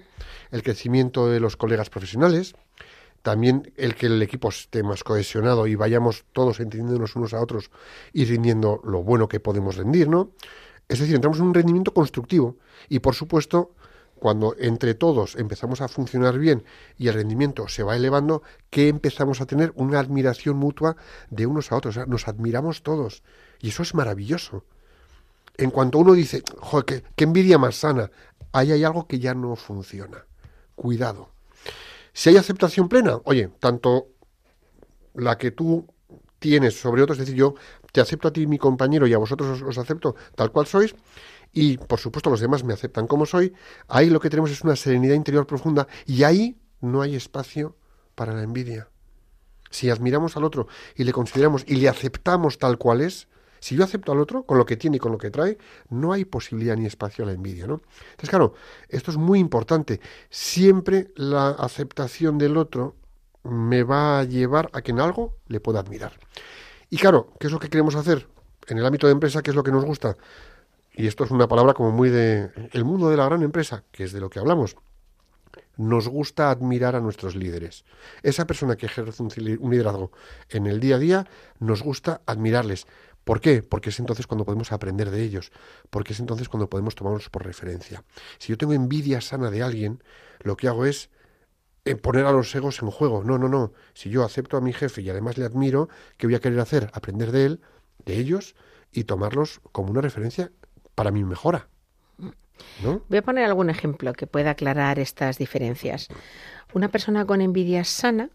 el 0.52 0.64
crecimiento 0.64 1.28
de 1.28 1.42
los 1.42 1.58
colegas 1.58 1.90
profesionales, 1.90 2.56
también 3.22 3.74
el 3.76 3.96
que 3.96 4.06
el 4.06 4.22
equipo 4.22 4.50
esté 4.50 4.84
más 4.84 5.04
cohesionado 5.04 5.68
y 5.68 5.76
vayamos 5.76 6.26
todos 6.32 6.60
entendiéndonos 6.60 7.16
unos 7.16 7.34
a 7.34 7.42
otros 7.42 7.72
y 8.14 8.24
rindiendo 8.26 8.80
lo 8.86 9.04
bueno 9.04 9.28
que 9.28 9.40
podemos 9.40 9.76
rendir, 9.76 10.08
¿no? 10.08 10.32
Es 10.88 11.00
decir, 11.00 11.16
entramos 11.16 11.40
en 11.40 11.46
un 11.46 11.54
rendimiento 11.54 11.94
constructivo 11.94 12.58
y, 12.88 13.00
por 13.00 13.16
supuesto, 13.16 13.72
cuando 14.26 14.56
entre 14.58 14.96
todos 14.96 15.36
empezamos 15.36 15.82
a 15.82 15.88
funcionar 15.88 16.40
bien 16.40 16.64
y 16.98 17.10
el 17.10 17.14
rendimiento 17.14 17.68
se 17.68 17.84
va 17.84 17.96
elevando, 17.96 18.42
que 18.72 18.88
empezamos 18.88 19.40
a 19.40 19.46
tener 19.46 19.72
una 19.76 20.00
admiración 20.00 20.58
mutua 20.58 20.98
de 21.30 21.46
unos 21.46 21.72
a 21.72 21.76
otros. 21.76 21.96
Nos 22.08 22.28
admiramos 22.28 22.82
todos 22.82 23.22
y 23.62 23.70
eso 23.70 23.84
es 23.84 23.94
maravilloso. 23.94 24.66
En 25.58 25.70
cuanto 25.70 26.00
uno 26.00 26.14
dice, 26.14 26.42
joder, 26.58 27.04
qué, 27.16 27.24
envidia 27.24 27.60
más 27.60 27.76
sana, 27.76 28.10
ahí 28.52 28.72
hay 28.72 28.84
algo 28.84 29.06
que 29.06 29.20
ya 29.20 29.36
no 29.36 29.56
funciona. 29.56 30.26
Cuidado. 30.74 31.30
Si 32.12 32.30
hay 32.30 32.38
aceptación 32.38 32.90
plena, 32.90 33.20
oye, 33.26 33.52
tanto 33.60 34.08
la 35.14 35.38
que 35.38 35.52
tú 35.52 35.86
tienes 36.40 36.82
sobre 36.82 37.04
otros, 37.04 37.20
es 37.20 37.28
decir, 37.28 37.36
yo 37.36 37.54
te 37.92 38.02
acepto 38.02 38.30
a 38.30 38.34
ti, 38.34 38.48
mi 38.48 38.58
compañero, 38.58 39.06
y 39.06 39.14
a 39.14 39.20
vosotros 39.20 39.62
os, 39.62 39.70
os 39.70 39.78
acepto 39.78 40.16
tal 40.34 40.52
cual 40.52 40.66
sois, 40.66 40.96
y 41.56 41.78
por 41.78 42.00
supuesto 42.00 42.30
los 42.30 42.42
demás 42.42 42.64
me 42.64 42.74
aceptan 42.74 43.08
como 43.08 43.26
soy, 43.26 43.54
ahí 43.88 44.10
lo 44.10 44.20
que 44.20 44.30
tenemos 44.30 44.52
es 44.52 44.62
una 44.62 44.76
serenidad 44.76 45.16
interior 45.16 45.48
profunda, 45.48 45.88
y 46.06 46.24
ahí 46.24 46.60
no 46.82 47.02
hay 47.02 47.16
espacio 47.16 47.78
para 48.14 48.34
la 48.34 48.44
envidia. 48.44 48.90
Si 49.72 49.90
admiramos 49.90 50.38
al 50.38 50.44
otro 50.44 50.68
y 50.96 51.06
le 51.06 51.14
consideramos 51.14 51.64
y 51.66 51.78
le 51.78 51.90
aceptamos 51.90 52.60
tal 52.60 52.78
cual 52.78 53.02
es, 53.02 53.30
si 53.60 53.76
yo 53.76 53.86
acepto 53.86 54.12
al 54.12 54.20
otro 54.20 54.44
con 54.44 54.58
lo 54.58 54.66
que 54.66 54.76
tiene 54.76 54.98
y 54.98 55.00
con 55.00 55.14
lo 55.14 55.18
que 55.18 55.32
trae, 55.32 55.58
no 55.90 56.12
hay 56.12 56.26
posibilidad 56.26 56.76
ni 56.76 56.86
espacio 56.86 57.24
a 57.24 57.28
la 57.28 57.34
envidia, 57.34 57.66
¿no? 57.66 57.82
Entonces, 58.12 58.30
claro, 58.30 58.54
esto 58.90 59.12
es 59.12 59.18
muy 59.18 59.40
importante. 59.40 60.02
Siempre 60.30 61.12
la 61.16 61.50
aceptación 61.52 62.38
del 62.38 62.58
otro 62.58 62.96
me 63.44 63.84
va 63.84 64.20
a 64.20 64.24
llevar 64.26 64.70
a 64.74 64.82
que 64.82 64.92
en 64.92 65.00
algo 65.00 65.38
le 65.48 65.62
pueda 65.62 65.80
admirar. 65.80 66.20
Y 66.90 66.98
claro, 66.98 67.34
¿qué 67.40 67.48
es 67.48 67.54
lo 67.54 67.60
que 67.60 67.70
queremos 67.70 67.96
hacer? 67.96 68.28
En 68.68 68.78
el 68.78 68.86
ámbito 68.86 69.08
de 69.08 69.14
empresa, 69.14 69.42
¿qué 69.42 69.52
es 69.52 69.56
lo 69.56 69.64
que 69.64 69.72
nos 69.72 69.86
gusta? 69.86 70.16
Y 70.98 71.08
esto 71.08 71.26
es 71.26 71.32
una 71.32 71.48
palabra 71.48 71.74
como 71.74 71.92
muy 71.92 72.10
de 72.10 72.52
el 72.72 72.86
mundo 72.86 73.10
de 73.10 73.18
la 73.18 73.26
gran 73.26 73.44
empresa, 73.44 73.84
que 73.92 74.06
es 74.06 74.14
de 74.14 74.22
lo 74.22 74.30
que 74.30 74.40
hablamos. 74.40 74.78
Nos 75.78 76.08
gusta 76.08 76.50
admirar 76.52 76.96
a 76.96 77.02
nuestros 77.02 77.36
líderes. 77.36 77.84
Esa 78.24 78.48
persona 78.48 78.78
que 78.78 78.86
ejerce 78.86 79.22
un 79.22 79.30
li- 79.36 79.58
un 79.60 79.72
liderazgo 79.72 80.12
en 80.50 80.68
el 80.68 80.80
día 80.80 80.96
a 80.96 81.00
día, 81.00 81.28
nos 81.60 81.84
gusta 81.84 82.22
admirarles. 82.26 82.88
¿Por 83.26 83.42
qué? 83.42 83.62
Porque 83.62 83.90
es 83.90 84.00
entonces 84.00 84.26
cuando 84.28 84.46
podemos 84.46 84.72
aprender 84.72 85.10
de 85.12 85.22
ellos, 85.22 85.52
porque 85.90 86.14
es 86.14 86.20
entonces 86.20 86.48
cuando 86.48 86.70
podemos 86.70 86.96
tomarlos 86.96 87.30
por 87.30 87.44
referencia. 87.46 88.04
Si 88.38 88.54
yo 88.54 88.58
tengo 88.58 88.74
envidia 88.74 89.20
sana 89.20 89.52
de 89.52 89.64
alguien, 89.64 90.02
lo 90.42 90.56
que 90.56 90.68
hago 90.68 90.86
es 90.86 91.10
eh, 91.84 91.96
poner 91.96 92.26
a 92.26 92.32
los 92.32 92.54
egos 92.56 92.82
en 92.82 92.90
juego. 92.90 93.24
No, 93.24 93.38
no, 93.38 93.50
no. 93.50 93.74
Si 93.94 94.10
yo 94.10 94.24
acepto 94.24 94.56
a 94.58 94.62
mi 94.62 94.72
jefe 94.72 95.02
y 95.02 95.10
además 95.10 95.38
le 95.38 95.46
admiro, 95.46 95.90
¿qué 96.18 96.28
voy 96.28 96.36
a 96.36 96.40
querer 96.40 96.60
hacer? 96.60 96.90
Aprender 96.94 97.32
de 97.32 97.46
él, 97.46 97.62
de 98.06 98.18
ellos, 98.18 98.56
y 98.92 99.04
tomarlos 99.04 99.60
como 99.72 99.92
una 99.92 100.02
referencia 100.02 100.52
para 100.96 101.12
mi 101.12 101.24
mejora. 101.24 101.68
¿No? 102.82 103.02
Voy 103.10 103.18
a 103.18 103.22
poner 103.22 103.44
algún 103.44 103.70
ejemplo 103.70 104.14
que 104.14 104.28
pueda 104.28 104.52
aclarar 104.52 104.98
estas 104.98 105.38
diferencias. 105.38 106.08
Una 106.74 106.90
persona 106.90 107.26
con 107.26 107.42
envidia 107.42 107.84
sana 107.84 108.30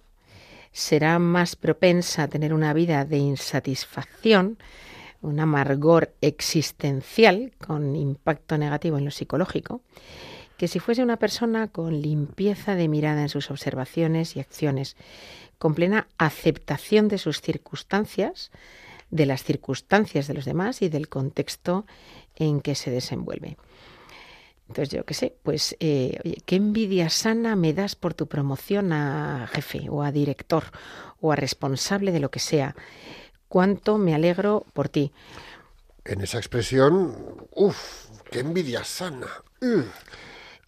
será 0.73 1.19
más 1.19 1.57
propensa 1.57 2.25
a 2.25 2.29
tener 2.29 2.55
una 2.55 2.73
vida 2.73 3.05
de 3.05 3.17
insatisfacción, 3.17 4.59
un 5.23 5.41
amargor 5.41 6.15
existencial 6.21 7.53
con 7.59 7.97
impacto 7.97 8.57
negativo 8.57 8.99
en 8.99 9.05
lo 9.05 9.11
psicológico, 9.11 9.83
que 10.57 10.69
si 10.69 10.79
fuese 10.79 11.03
una 11.03 11.17
persona 11.17 11.69
con 11.69 12.01
limpieza 12.03 12.75
de 12.75 12.89
mirada 12.89 13.23
en 13.23 13.29
sus 13.29 13.51
observaciones 13.51 14.37
y 14.37 14.41
acciones, 14.41 14.97
con 15.59 15.75
plena 15.75 16.07
aceptación 16.19 17.09
de 17.09 17.19
sus 17.19 17.41
circunstancias, 17.41 18.51
de 19.11 19.27
las 19.27 19.43
circunstancias 19.43 20.27
de 20.27 20.35
los 20.35 20.45
demás 20.45 20.83
y 20.83 20.89
del 20.89 21.09
contexto 21.09 21.87
en 22.37 22.61
que 22.61 22.75
se 22.75 22.91
desenvuelve. 22.91 23.57
Entonces, 24.69 24.91
yo 24.91 25.05
qué 25.05 25.15
sé, 25.15 25.35
pues, 25.43 25.77
eh, 25.81 26.21
oye, 26.25 26.37
qué 26.47 26.55
envidia 26.55 27.11
sana 27.11 27.57
me 27.57 27.73
das 27.73 27.97
por 27.97 28.15
tu 28.15 28.29
promoción 28.29 28.93
a 28.93 29.49
jefe 29.53 29.89
o 29.91 30.05
a 30.05 30.13
director 30.13 30.63
o 31.21 31.33
a 31.33 31.37
responsable 31.37 32.13
de 32.13 32.21
lo 32.21 32.31
que 32.31 32.39
sea. 32.39 32.77
Cuánto 33.49 33.99
me 33.99 34.15
alegro 34.15 34.65
por 34.73 34.89
ti. 34.89 35.13
En 36.05 36.21
esa 36.21 36.39
expresión, 36.39 37.49
uff, 37.53 38.07
qué 38.31 38.41
envidia 38.41 38.85
sana. 38.85 39.27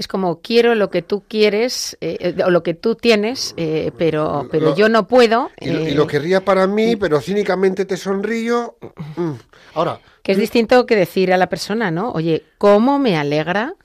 Es 0.02 0.08
como 0.08 0.40
quiero 0.40 0.74
lo 0.74 0.90
que 0.90 1.00
tú 1.00 1.22
quieres 1.28 1.96
eh, 2.00 2.34
eh, 2.36 2.42
o 2.44 2.50
lo 2.50 2.64
que 2.64 2.74
tú 2.74 2.96
tienes, 2.96 3.54
eh, 3.56 3.92
pero, 3.96 4.48
pero 4.50 4.70
Lo- 4.70 4.76
yo 4.76 4.88
no 4.88 5.06
puedo. 5.06 5.48
Y, 5.60 5.70
lo, 5.70 5.80
y 5.80 5.94
lo 5.94 6.08
querría 6.08 6.44
para 6.44 6.66
mí, 6.66 6.96
pero 6.96 7.20
cínicamente 7.20 7.84
te 7.84 7.96
sonrío. 7.96 8.76
Mm. 9.14 9.34
Ahora, 9.74 10.00
Que 10.24 10.32
es 10.32 10.38
distinto 10.38 10.86
que 10.86 10.96
decir 10.96 11.32
a 11.32 11.36
la 11.36 11.48
persona, 11.48 11.92
¿no? 11.92 12.10
Oye, 12.10 12.42
¿cómo 12.58 12.98
me 12.98 13.16
alegra 13.16 13.76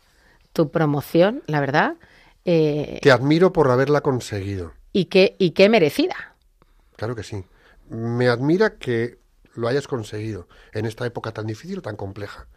tu 0.54 0.72
promoción, 0.72 1.44
la 1.46 1.60
verdad? 1.60 1.94
Te 2.44 3.12
admiro 3.12 3.54
por 3.54 3.70
haberla 3.70 4.02
conseguido. 4.02 4.74
y, 4.94 5.06
qué, 5.06 5.36
y 5.38 5.52
qué 5.52 5.70
merecida. 5.70 6.34
Claro 6.96 7.16
que 7.16 7.22
sí. 7.22 7.44
Me 7.92 8.28
admira 8.28 8.78
que 8.80 9.20
lo 9.54 9.68
hayas 9.68 9.88
conseguido 9.88 10.48
en 10.74 10.88
esta 10.88 11.06
época 11.06 11.32
tan 11.32 11.46
difícil 11.46 11.78
o 11.78 11.82
tan 11.84 11.96
compleja. 11.96 12.48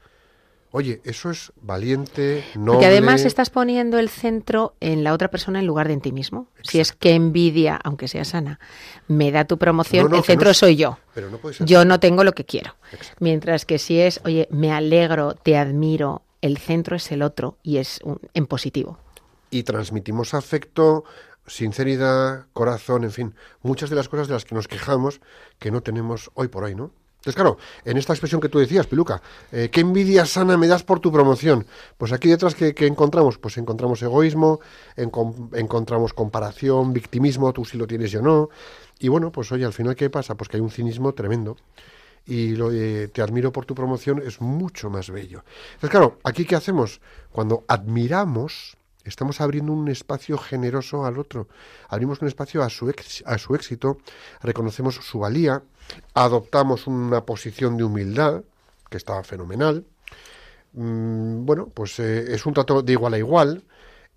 Oye, 0.72 1.00
eso 1.04 1.30
es 1.30 1.52
valiente, 1.60 2.44
noble. 2.54 2.72
Porque 2.74 2.86
además 2.86 3.24
estás 3.24 3.50
poniendo 3.50 3.98
el 3.98 4.08
centro 4.08 4.74
en 4.78 5.02
la 5.02 5.12
otra 5.12 5.28
persona 5.28 5.58
en 5.58 5.66
lugar 5.66 5.88
de 5.88 5.94
en 5.94 6.00
ti 6.00 6.12
mismo. 6.12 6.46
Si 6.62 6.78
es 6.78 6.92
que 6.92 7.12
envidia, 7.14 7.74
aunque 7.82 8.06
sea 8.06 8.24
sana, 8.24 8.60
me 9.08 9.32
da 9.32 9.44
tu 9.46 9.58
promoción, 9.58 10.04
No, 10.04 10.10
no, 10.10 10.16
el 10.18 10.22
centro 10.24 10.50
no 10.50 10.54
soy 10.54 10.76
yo. 10.76 10.98
Pero 11.12 11.28
no 11.28 11.38
puede 11.38 11.56
ser. 11.56 11.66
Yo 11.66 11.84
no 11.84 11.98
tengo 11.98 12.22
lo 12.22 12.32
que 12.32 12.44
quiero. 12.44 12.76
Exacto. 12.92 13.16
Mientras 13.18 13.64
que 13.64 13.78
si 13.78 13.98
es, 14.00 14.20
oye, 14.24 14.46
me 14.52 14.70
alegro, 14.72 15.34
te 15.34 15.56
admiro, 15.56 16.22
el 16.40 16.56
centro 16.58 16.94
es 16.94 17.10
el 17.10 17.22
otro 17.22 17.58
y 17.64 17.78
es 17.78 17.98
un- 18.04 18.20
en 18.32 18.46
positivo. 18.46 18.96
Y 19.50 19.64
transmitimos 19.64 20.34
afecto, 20.34 21.02
sinceridad, 21.48 22.46
corazón, 22.52 23.02
en 23.04 23.10
fin, 23.10 23.34
muchas 23.62 23.90
de 23.90 23.96
las 23.96 24.08
cosas 24.08 24.28
de 24.28 24.34
las 24.34 24.44
que 24.44 24.54
nos 24.54 24.68
quejamos 24.68 25.20
que 25.58 25.70
no 25.72 25.82
tenemos 25.82 26.30
hoy 26.34 26.46
por 26.48 26.62
hoy, 26.64 26.74
¿no? 26.76 26.92
Entonces, 27.20 27.34
claro, 27.34 27.58
en 27.84 27.98
esta 27.98 28.14
expresión 28.14 28.40
que 28.40 28.48
tú 28.48 28.58
decías, 28.58 28.86
Piluca, 28.86 29.20
eh, 29.52 29.68
¿qué 29.70 29.80
envidia 29.82 30.24
sana 30.24 30.56
me 30.56 30.66
das 30.66 30.82
por 30.82 31.00
tu 31.00 31.12
promoción? 31.12 31.66
Pues 31.98 32.12
aquí 32.12 32.30
detrás, 32.30 32.54
¿qué, 32.54 32.74
encontramos? 32.86 33.36
Pues 33.36 33.58
encontramos 33.58 34.00
egoísmo, 34.00 34.60
encon- 34.96 35.50
encontramos 35.54 36.14
comparación, 36.14 36.94
victimismo, 36.94 37.52
tú 37.52 37.66
sí 37.66 37.76
lo 37.76 37.86
tienes, 37.86 38.10
yo 38.10 38.22
no. 38.22 38.48
Y 39.00 39.08
bueno, 39.08 39.30
pues 39.32 39.52
oye, 39.52 39.66
al 39.66 39.74
final, 39.74 39.96
¿qué 39.96 40.08
pasa? 40.08 40.34
Pues 40.34 40.48
que 40.48 40.56
hay 40.56 40.62
un 40.62 40.70
cinismo 40.70 41.12
tremendo. 41.12 41.58
Y 42.26 42.56
lo 42.56 42.70
de 42.70 43.08
te 43.08 43.20
admiro 43.20 43.52
por 43.52 43.66
tu 43.66 43.74
promoción 43.74 44.22
es 44.24 44.40
mucho 44.40 44.88
más 44.88 45.10
bello. 45.10 45.44
Entonces, 45.74 45.90
claro, 45.90 46.18
aquí 46.24 46.46
¿qué 46.46 46.56
hacemos? 46.56 47.02
Cuando 47.32 47.64
admiramos, 47.68 48.78
estamos 49.04 49.42
abriendo 49.42 49.72
un 49.74 49.88
espacio 49.88 50.38
generoso 50.38 51.04
al 51.04 51.18
otro. 51.18 51.48
Abrimos 51.88 52.22
un 52.22 52.28
espacio 52.28 52.62
a 52.62 52.70
su 52.70 52.88
éxito, 53.54 53.98
reconocemos 54.42 54.94
su 54.94 55.18
valía, 55.18 55.62
adoptamos 56.14 56.86
una 56.86 57.24
posición 57.24 57.76
de 57.76 57.84
humildad, 57.84 58.42
que 58.88 58.96
está 58.96 59.22
fenomenal. 59.22 59.84
Mm, 60.72 61.44
bueno, 61.44 61.68
pues 61.68 61.98
eh, 62.00 62.34
es 62.34 62.46
un 62.46 62.54
trato 62.54 62.82
de 62.82 62.92
igual 62.92 63.14
a 63.14 63.18
igual 63.18 63.64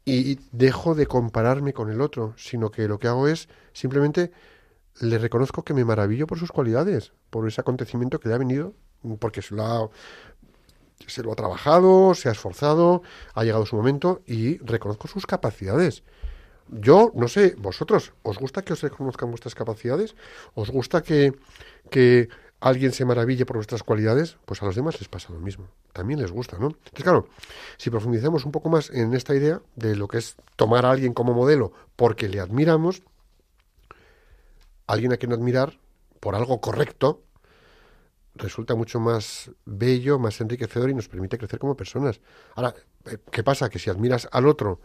y 0.06 0.40
dejo 0.52 0.96
de 0.96 1.08
compararme 1.08 1.74
con 1.74 1.90
el 1.90 2.02
otro, 2.02 2.34
sino 2.38 2.72
que 2.72 2.88
lo 2.88 3.00
que 3.00 3.08
hago 3.08 3.28
es 3.28 3.48
simplemente 3.74 4.32
le 5.00 5.18
reconozco 5.18 5.64
que 5.64 5.74
me 5.74 5.86
maravillo 5.86 6.28
por 6.28 6.40
sus 6.40 6.52
cualidades, 6.52 7.14
por 7.30 7.48
ese 7.48 7.62
acontecimiento 7.62 8.20
que 8.20 8.30
le 8.30 8.36
ha 8.36 8.38
venido, 8.38 8.74
porque 9.20 9.42
se 9.42 9.56
lo 9.56 9.64
ha, 9.64 9.90
se 11.08 11.24
lo 11.24 11.32
ha 11.32 11.36
trabajado, 11.36 12.14
se 12.16 12.30
ha 12.30 12.32
esforzado, 12.32 13.02
ha 13.34 13.44
llegado 13.44 13.66
su 13.66 13.76
momento 13.76 14.22
y 14.26 14.58
reconozco 14.60 15.08
sus 15.08 15.26
capacidades. 15.26 16.04
Yo, 16.70 17.12
no 17.14 17.28
sé, 17.28 17.56
vosotros, 17.58 18.14
¿os 18.24 18.38
gusta 18.38 18.64
que 18.64 18.74
os 18.74 18.82
reconozcan 18.82 19.30
vuestras 19.30 19.56
capacidades? 19.56 20.16
¿Os 20.56 20.70
gusta 20.70 21.02
que, 21.02 21.34
que 21.90 22.30
alguien 22.60 22.94
se 22.94 23.06
maraville 23.06 23.46
por 23.46 23.58
vuestras 23.58 23.84
cualidades? 23.84 24.38
Pues 24.46 24.62
a 24.62 24.66
los 24.66 24.76
demás 24.76 25.00
les 25.00 25.10
pasa 25.10 25.34
lo 25.34 25.40
mismo. 25.40 25.68
También 25.92 26.20
les 26.20 26.32
gusta, 26.32 26.58
¿no? 26.58 26.68
Entonces, 26.68 27.04
claro, 27.04 27.28
si 27.78 27.90
profundizamos 27.90 28.46
un 28.46 28.52
poco 28.52 28.70
más 28.70 28.90
en 28.90 29.14
esta 29.14 29.36
idea 29.36 29.62
de 29.76 29.96
lo 29.96 30.08
que 30.08 30.18
es 30.18 30.36
tomar 30.56 30.86
a 30.86 30.92
alguien 30.92 31.14
como 31.14 31.34
modelo 31.34 31.74
porque 31.96 32.30
le 32.30 32.40
admiramos, 32.40 33.04
alguien 34.88 35.14
a 35.14 35.18
quien 35.18 35.34
admirar 35.34 35.78
por 36.20 36.36
algo 36.36 36.62
correcto, 36.62 37.22
resulta 38.36 38.76
mucho 38.76 39.00
más 39.00 39.52
bello, 39.66 40.20
más 40.20 40.42
enriquecedor 40.42 40.90
y 40.90 40.94
nos 40.94 41.08
permite 41.08 41.38
crecer 41.38 41.60
como 41.60 41.76
personas. 41.76 42.20
Ahora, 42.56 42.74
eh, 43.06 43.18
¿qué 43.32 43.44
pasa? 43.44 43.70
Que 43.70 43.80
si 43.80 43.90
admiras 43.90 44.28
al 44.32 44.48
otro 44.48 44.80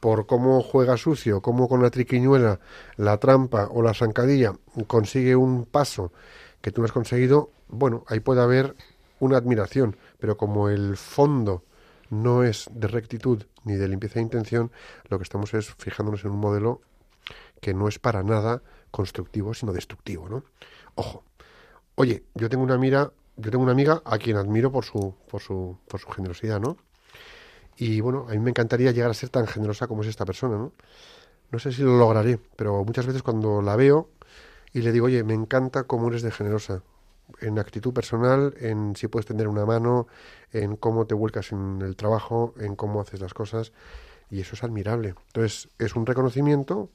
por 0.00 0.26
cómo 0.26 0.62
juega 0.62 0.96
sucio, 0.96 1.42
cómo 1.42 1.68
con 1.68 1.82
la 1.82 1.90
triquiñuela, 1.90 2.60
la 2.96 3.18
trampa 3.18 3.68
o 3.70 3.82
la 3.82 3.94
zancadilla 3.94 4.52
consigue 4.86 5.36
un 5.36 5.64
paso 5.64 6.12
que 6.60 6.70
tú 6.70 6.80
no 6.80 6.86
has 6.86 6.92
conseguido, 6.92 7.50
bueno, 7.68 8.04
ahí 8.08 8.20
puede 8.20 8.42
haber 8.42 8.76
una 9.18 9.36
admiración, 9.36 9.96
pero 10.18 10.36
como 10.36 10.68
el 10.68 10.96
fondo 10.96 11.64
no 12.10 12.44
es 12.44 12.68
de 12.72 12.88
rectitud 12.88 13.44
ni 13.64 13.74
de 13.74 13.88
limpieza 13.88 14.16
de 14.16 14.22
intención, 14.22 14.70
lo 15.08 15.18
que 15.18 15.24
estamos 15.24 15.54
es 15.54 15.72
fijándonos 15.74 16.24
en 16.24 16.32
un 16.32 16.40
modelo 16.40 16.82
que 17.60 17.74
no 17.74 17.88
es 17.88 17.98
para 17.98 18.22
nada 18.22 18.62
constructivo, 18.90 19.54
sino 19.54 19.72
destructivo, 19.72 20.28
¿no? 20.28 20.44
Ojo, 20.94 21.24
Oye, 22.02 22.24
yo 22.34 22.48
tengo 22.48 22.64
una 22.64 22.78
mira, 22.78 23.12
yo 23.36 23.52
tengo 23.52 23.62
una 23.62 23.70
amiga 23.70 24.02
a 24.04 24.18
quien 24.18 24.36
admiro 24.36 24.72
por 24.72 24.84
su, 24.84 25.14
por 25.30 25.40
su, 25.40 25.78
por 25.86 26.00
su 26.00 26.08
generosidad, 26.08 26.58
¿no? 26.58 26.76
Y 27.76 28.00
bueno, 28.00 28.26
a 28.28 28.32
mí 28.32 28.40
me 28.40 28.50
encantaría 28.50 28.90
llegar 28.90 29.12
a 29.12 29.14
ser 29.14 29.28
tan 29.28 29.46
generosa 29.46 29.86
como 29.86 30.02
es 30.02 30.08
esta 30.08 30.24
persona, 30.24 30.58
¿no? 30.58 30.72
No 31.52 31.58
sé 31.60 31.70
si 31.70 31.82
lo 31.82 31.96
lograré, 31.96 32.40
pero 32.56 32.84
muchas 32.84 33.06
veces 33.06 33.22
cuando 33.22 33.62
la 33.62 33.76
veo 33.76 34.08
y 34.72 34.80
le 34.80 34.90
digo, 34.90 35.06
oye, 35.06 35.22
me 35.22 35.32
encanta 35.32 35.84
cómo 35.84 36.08
eres 36.08 36.22
de 36.22 36.32
generosa, 36.32 36.82
en 37.40 37.60
actitud 37.60 37.92
personal, 37.92 38.52
en 38.58 38.96
si 38.96 39.06
puedes 39.06 39.26
tender 39.26 39.46
una 39.46 39.64
mano, 39.64 40.08
en 40.50 40.74
cómo 40.74 41.06
te 41.06 41.14
vuelcas 41.14 41.52
en 41.52 41.82
el 41.82 41.94
trabajo, 41.94 42.52
en 42.58 42.74
cómo 42.74 43.00
haces 43.00 43.20
las 43.20 43.32
cosas, 43.32 43.72
y 44.28 44.40
eso 44.40 44.56
es 44.56 44.64
admirable. 44.64 45.14
Entonces, 45.28 45.68
es 45.78 45.94
un 45.94 46.04
reconocimiento, 46.04 46.90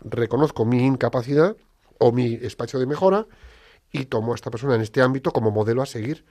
reconozco 0.00 0.66
mi 0.66 0.84
incapacidad 0.84 1.56
o 1.96 2.12
mi 2.12 2.34
espacio 2.34 2.78
de 2.78 2.84
mejora, 2.84 3.26
y 3.92 4.06
tomo 4.06 4.32
a 4.32 4.34
esta 4.34 4.50
persona 4.50 4.74
en 4.74 4.80
este 4.80 5.02
ámbito 5.02 5.30
como 5.30 5.50
modelo 5.50 5.82
a 5.82 5.86
seguir. 5.86 6.24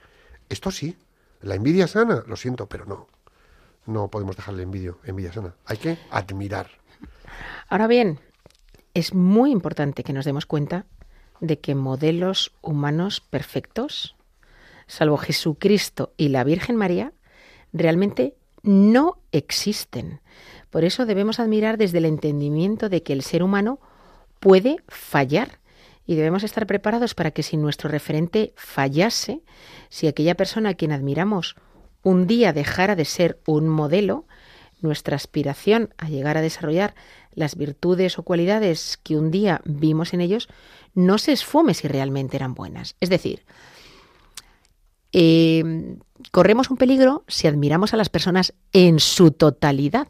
Esto 0.48 0.70
sí, 0.70 0.96
la 1.40 1.54
envidia 1.54 1.86
sana, 1.86 2.24
lo 2.26 2.36
siento, 2.36 2.68
pero 2.68 2.84
no. 2.84 3.06
No 3.86 4.08
podemos 4.08 4.36
dejarle 4.36 4.64
envidia, 4.64 4.94
envidia 5.04 5.32
sana. 5.32 5.54
Hay 5.64 5.76
que 5.76 5.98
admirar. 6.10 6.68
Ahora 7.68 7.86
bien, 7.86 8.20
es 8.94 9.14
muy 9.14 9.50
importante 9.50 10.04
que 10.04 10.12
nos 10.12 10.24
demos 10.24 10.46
cuenta 10.46 10.84
de 11.40 11.58
que 11.58 11.74
modelos 11.74 12.52
humanos 12.62 13.20
perfectos, 13.20 14.16
salvo 14.86 15.16
Jesucristo 15.16 16.12
y 16.16 16.28
la 16.28 16.44
Virgen 16.44 16.76
María, 16.76 17.12
realmente 17.72 18.36
no 18.62 19.18
existen. 19.32 20.20
Por 20.70 20.84
eso 20.84 21.06
debemos 21.06 21.40
admirar 21.40 21.78
desde 21.78 21.98
el 21.98 22.04
entendimiento 22.04 22.88
de 22.88 23.02
que 23.02 23.12
el 23.12 23.22
ser 23.22 23.42
humano 23.42 23.80
puede 24.38 24.76
fallar 24.88 25.58
y 26.06 26.14
debemos 26.16 26.42
estar 26.42 26.66
preparados 26.66 27.14
para 27.14 27.30
que 27.30 27.42
si 27.42 27.56
nuestro 27.56 27.88
referente 27.88 28.52
fallase, 28.56 29.42
si 29.88 30.06
aquella 30.06 30.34
persona 30.34 30.70
a 30.70 30.74
quien 30.74 30.92
admiramos 30.92 31.56
un 32.02 32.26
día 32.26 32.52
dejara 32.52 32.96
de 32.96 33.04
ser 33.04 33.40
un 33.46 33.68
modelo, 33.68 34.26
nuestra 34.80 35.16
aspiración 35.16 35.94
a 35.96 36.08
llegar 36.08 36.36
a 36.36 36.42
desarrollar 36.42 36.94
las 37.34 37.56
virtudes 37.56 38.18
o 38.18 38.24
cualidades 38.24 38.98
que 39.02 39.16
un 39.16 39.30
día 39.30 39.60
vimos 39.64 40.12
en 40.12 40.20
ellos 40.20 40.48
no 40.94 41.18
se 41.18 41.32
esfume 41.32 41.74
si 41.74 41.88
realmente 41.88 42.36
eran 42.36 42.54
buenas. 42.54 42.96
Es 43.00 43.08
decir, 43.08 43.44
eh, 45.12 45.96
corremos 46.30 46.70
un 46.70 46.76
peligro 46.76 47.24
si 47.28 47.46
admiramos 47.46 47.94
a 47.94 47.96
las 47.96 48.08
personas 48.08 48.54
en 48.72 48.98
su 48.98 49.30
totalidad 49.30 50.08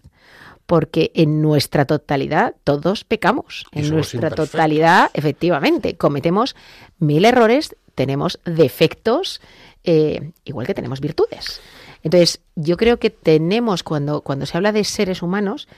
porque 0.66 1.11
en 1.14 1.42
nuestra 1.42 1.85
totalidad 1.85 2.55
todos 2.64 3.05
pecamos. 3.05 3.66
En 3.72 3.90
nuestra 3.90 4.31
totalidad, 4.31 5.11
efectivamente, 5.14 5.96
cometemos 5.96 6.57
mil 6.98 7.25
errores, 7.25 7.77
tenemos 7.94 8.40
defectos, 8.44 9.40
eh, 9.85 10.33
igual 10.44 10.66
que 10.66 10.75
tenemos 10.75 11.01
virtudes. 11.01 11.61
Entonces, 12.03 12.40
yo 12.57 12.77
creo 12.77 12.98
que 12.98 13.11
tenemos, 13.11 13.83
cuando, 13.83 14.22
cuando 14.22 14.46
se 14.46 14.57
habla 14.57 14.72
de 14.72 14.85
seres 14.85 15.22
humanos, 15.22 15.68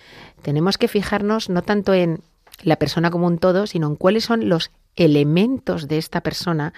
tenemos 0.43 0.79
que 0.79 0.89
fijarnos 0.89 1.51
no 1.51 1.63
tanto 1.63 1.93
en 1.93 2.21
la 2.63 2.77
persona 2.77 3.11
como 3.11 3.27
un 3.27 3.39
todo, 3.39 3.67
sino 3.67 3.89
en 3.89 3.97
cuáles 3.97 4.25
son 4.25 4.49
los 4.49 4.71
elementos 4.97 5.89
de 5.89 5.99
esta 5.99 6.21
persona, 6.21 6.73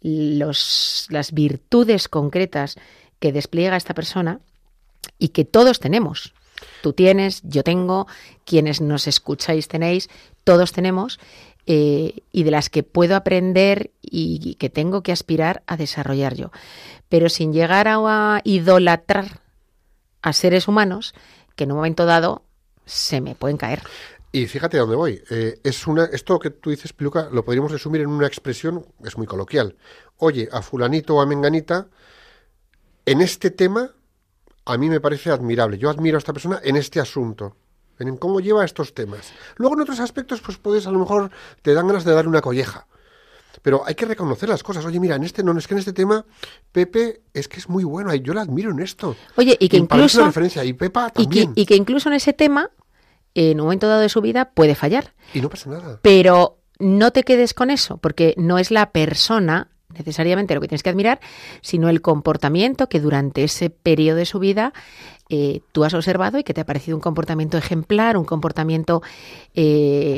los, 0.00 1.06
las 1.10 1.32
virtudes 1.32 2.08
concretas 2.08 2.76
que 3.18 3.32
despliega 3.32 3.76
esta 3.76 3.94
persona 3.94 4.40
y 5.18 5.28
que 5.28 5.44
todos 5.44 5.78
tenemos. 5.78 6.32
Tú 6.82 6.92
tienes, 6.92 7.42
yo 7.44 7.62
tengo, 7.62 8.06
quienes 8.44 8.80
nos 8.80 9.06
escucháis 9.06 9.68
tenéis, 9.68 10.08
todos 10.44 10.72
tenemos, 10.72 11.18
eh, 11.66 12.22
y 12.32 12.42
de 12.42 12.50
las 12.50 12.70
que 12.70 12.82
puedo 12.82 13.14
aprender 13.14 13.90
y 14.02 14.54
que 14.56 14.70
tengo 14.70 15.02
que 15.02 15.12
aspirar 15.12 15.62
a 15.66 15.76
desarrollar 15.76 16.34
yo. 16.34 16.50
Pero 17.08 17.28
sin 17.28 17.52
llegar 17.52 17.86
a 17.88 18.40
idolatrar 18.44 19.40
a 20.22 20.32
seres 20.32 20.68
humanos 20.68 21.14
que 21.56 21.64
en 21.64 21.72
un 21.72 21.76
momento 21.76 22.06
dado 22.06 22.42
se 22.86 23.20
me 23.20 23.34
pueden 23.34 23.56
caer. 23.56 23.82
Y 24.32 24.46
fíjate 24.46 24.76
a 24.76 24.80
dónde 24.80 24.96
voy. 24.96 25.22
Eh, 25.30 25.60
es 25.64 25.86
una, 25.86 26.04
esto 26.04 26.38
que 26.38 26.50
tú 26.50 26.70
dices, 26.70 26.92
Piluca, 26.92 27.28
lo 27.30 27.44
podríamos 27.44 27.72
resumir 27.72 28.00
en 28.00 28.08
una 28.08 28.26
expresión, 28.26 28.86
es 29.04 29.16
muy 29.16 29.26
coloquial. 29.26 29.76
Oye, 30.18 30.48
a 30.52 30.62
fulanito 30.62 31.16
o 31.16 31.20
a 31.20 31.26
menganita, 31.26 31.88
en 33.06 33.20
este 33.20 33.50
tema 33.50 33.92
a 34.70 34.78
mí 34.78 34.88
me 34.88 35.00
parece 35.00 35.30
admirable. 35.30 35.78
Yo 35.78 35.90
admiro 35.90 36.16
a 36.16 36.18
esta 36.18 36.32
persona 36.32 36.60
en 36.62 36.76
este 36.76 37.00
asunto, 37.00 37.56
en 37.98 38.16
cómo 38.16 38.40
lleva 38.40 38.64
estos 38.64 38.94
temas. 38.94 39.32
Luego 39.56 39.74
en 39.74 39.82
otros 39.82 40.00
aspectos, 40.00 40.40
pues 40.40 40.58
puedes, 40.58 40.86
a 40.86 40.90
lo 40.90 40.98
mejor, 40.98 41.30
te 41.62 41.74
dan 41.74 41.86
ganas 41.86 42.04
de 42.04 42.12
darle 42.12 42.28
una 42.28 42.40
colleja. 42.40 42.86
Pero 43.62 43.82
hay 43.84 43.94
que 43.94 44.06
reconocer 44.06 44.48
las 44.48 44.62
cosas. 44.62 44.84
Oye, 44.84 45.00
mira, 45.00 45.16
en 45.16 45.24
este 45.24 45.42
no, 45.42 45.56
es 45.58 45.66
que 45.66 45.74
en 45.74 45.78
este 45.78 45.92
tema 45.92 46.24
Pepe 46.72 47.22
es 47.34 47.48
que 47.48 47.58
es 47.58 47.68
muy 47.68 47.84
bueno, 47.84 48.14
yo 48.14 48.32
la 48.32 48.42
admiro 48.42 48.70
en 48.70 48.80
esto. 48.80 49.16
Oye, 49.36 49.56
y 49.58 49.68
que 49.68 49.76
incluso 49.76 50.24
referencia 50.24 50.64
y 50.64 50.72
Pepa 50.72 51.10
también. 51.10 51.52
y 51.54 51.66
que 51.66 51.76
incluso 51.76 52.08
en 52.08 52.14
ese 52.14 52.32
tema 52.32 52.70
en 53.34 53.60
un 53.60 53.66
momento 53.66 53.86
dado 53.86 54.00
de 54.00 54.08
su 54.08 54.20
vida 54.20 54.50
puede 54.50 54.74
fallar. 54.74 55.14
Y 55.34 55.40
no 55.40 55.50
pasa 55.50 55.70
nada. 55.70 56.00
Pero 56.02 56.58
no 56.78 57.10
te 57.12 57.22
quedes 57.22 57.54
con 57.54 57.70
eso, 57.70 57.98
porque 57.98 58.34
no 58.36 58.58
es 58.58 58.70
la 58.70 58.92
persona 58.92 59.68
necesariamente 59.96 60.54
lo 60.54 60.60
que 60.60 60.68
tienes 60.68 60.82
que 60.82 60.90
admirar, 60.90 61.20
sino 61.60 61.88
el 61.88 62.00
comportamiento 62.00 62.88
que 62.88 63.00
durante 63.00 63.44
ese 63.44 63.70
periodo 63.70 64.18
de 64.18 64.26
su 64.26 64.38
vida 64.38 64.72
eh, 65.28 65.60
tú 65.72 65.84
has 65.84 65.94
observado 65.94 66.38
y 66.38 66.44
que 66.44 66.54
te 66.54 66.60
ha 66.60 66.66
parecido 66.66 66.96
un 66.96 67.00
comportamiento 67.00 67.56
ejemplar, 67.56 68.16
un 68.16 68.24
comportamiento 68.24 69.02
eh, 69.54 70.16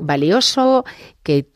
valioso. 0.00 0.84
que 1.22 1.46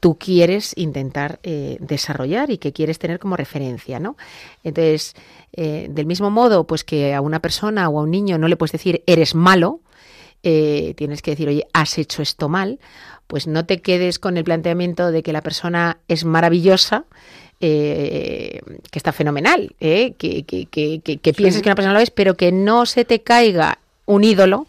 tú 0.00 0.18
quieres 0.18 0.72
intentar 0.76 1.38
eh, 1.44 1.76
desarrollar 1.80 2.50
y 2.50 2.58
que 2.58 2.72
quieres 2.72 2.98
tener 2.98 3.18
como 3.20 3.36
referencia, 3.36 4.00
¿no? 4.00 4.16
Entonces, 4.64 5.14
del 5.54 6.06
mismo 6.06 6.30
modo, 6.30 6.66
pues 6.66 6.82
que 6.82 7.14
a 7.14 7.20
una 7.20 7.40
persona 7.40 7.88
o 7.88 8.00
a 8.00 8.02
un 8.02 8.10
niño 8.10 8.38
no 8.38 8.48
le 8.48 8.56
puedes 8.56 8.72
decir 8.72 9.02
eres 9.06 9.34
malo, 9.34 9.80
tienes 10.42 11.22
que 11.22 11.32
decir, 11.32 11.48
oye, 11.48 11.66
has 11.72 11.98
hecho 11.98 12.22
esto 12.22 12.48
mal, 12.48 12.80
pues 13.32 13.46
no 13.46 13.64
te 13.64 13.80
quedes 13.80 14.18
con 14.18 14.36
el 14.36 14.44
planteamiento 14.44 15.10
de 15.10 15.22
que 15.22 15.32
la 15.32 15.40
persona 15.40 15.96
es 16.06 16.26
maravillosa, 16.26 17.06
eh, 17.60 18.60
que 18.90 18.98
está 18.98 19.10
fenomenal, 19.10 19.74
eh, 19.80 20.12
que, 20.18 20.44
pienses 21.34 21.62
que 21.62 21.68
una 21.70 21.74
persona 21.74 21.94
lo 21.94 22.00
es, 22.00 22.10
pero 22.10 22.36
que 22.36 22.52
no 22.52 22.84
se 22.84 23.06
te 23.06 23.22
caiga 23.22 23.78
un 24.04 24.22
ídolo. 24.22 24.66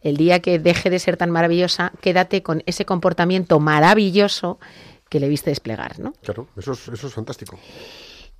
El 0.00 0.16
día 0.16 0.40
que 0.40 0.58
deje 0.58 0.88
de 0.88 0.98
ser 0.98 1.18
tan 1.18 1.30
maravillosa, 1.30 1.92
quédate 2.00 2.42
con 2.42 2.62
ese 2.64 2.86
comportamiento 2.86 3.60
maravilloso 3.60 4.58
que 5.10 5.20
le 5.20 5.28
viste 5.28 5.50
desplegar, 5.50 5.98
¿no? 5.98 6.14
Claro, 6.22 6.48
eso 6.56 6.72
es, 6.72 6.88
eso 6.88 7.08
es 7.08 7.12
fantástico. 7.12 7.58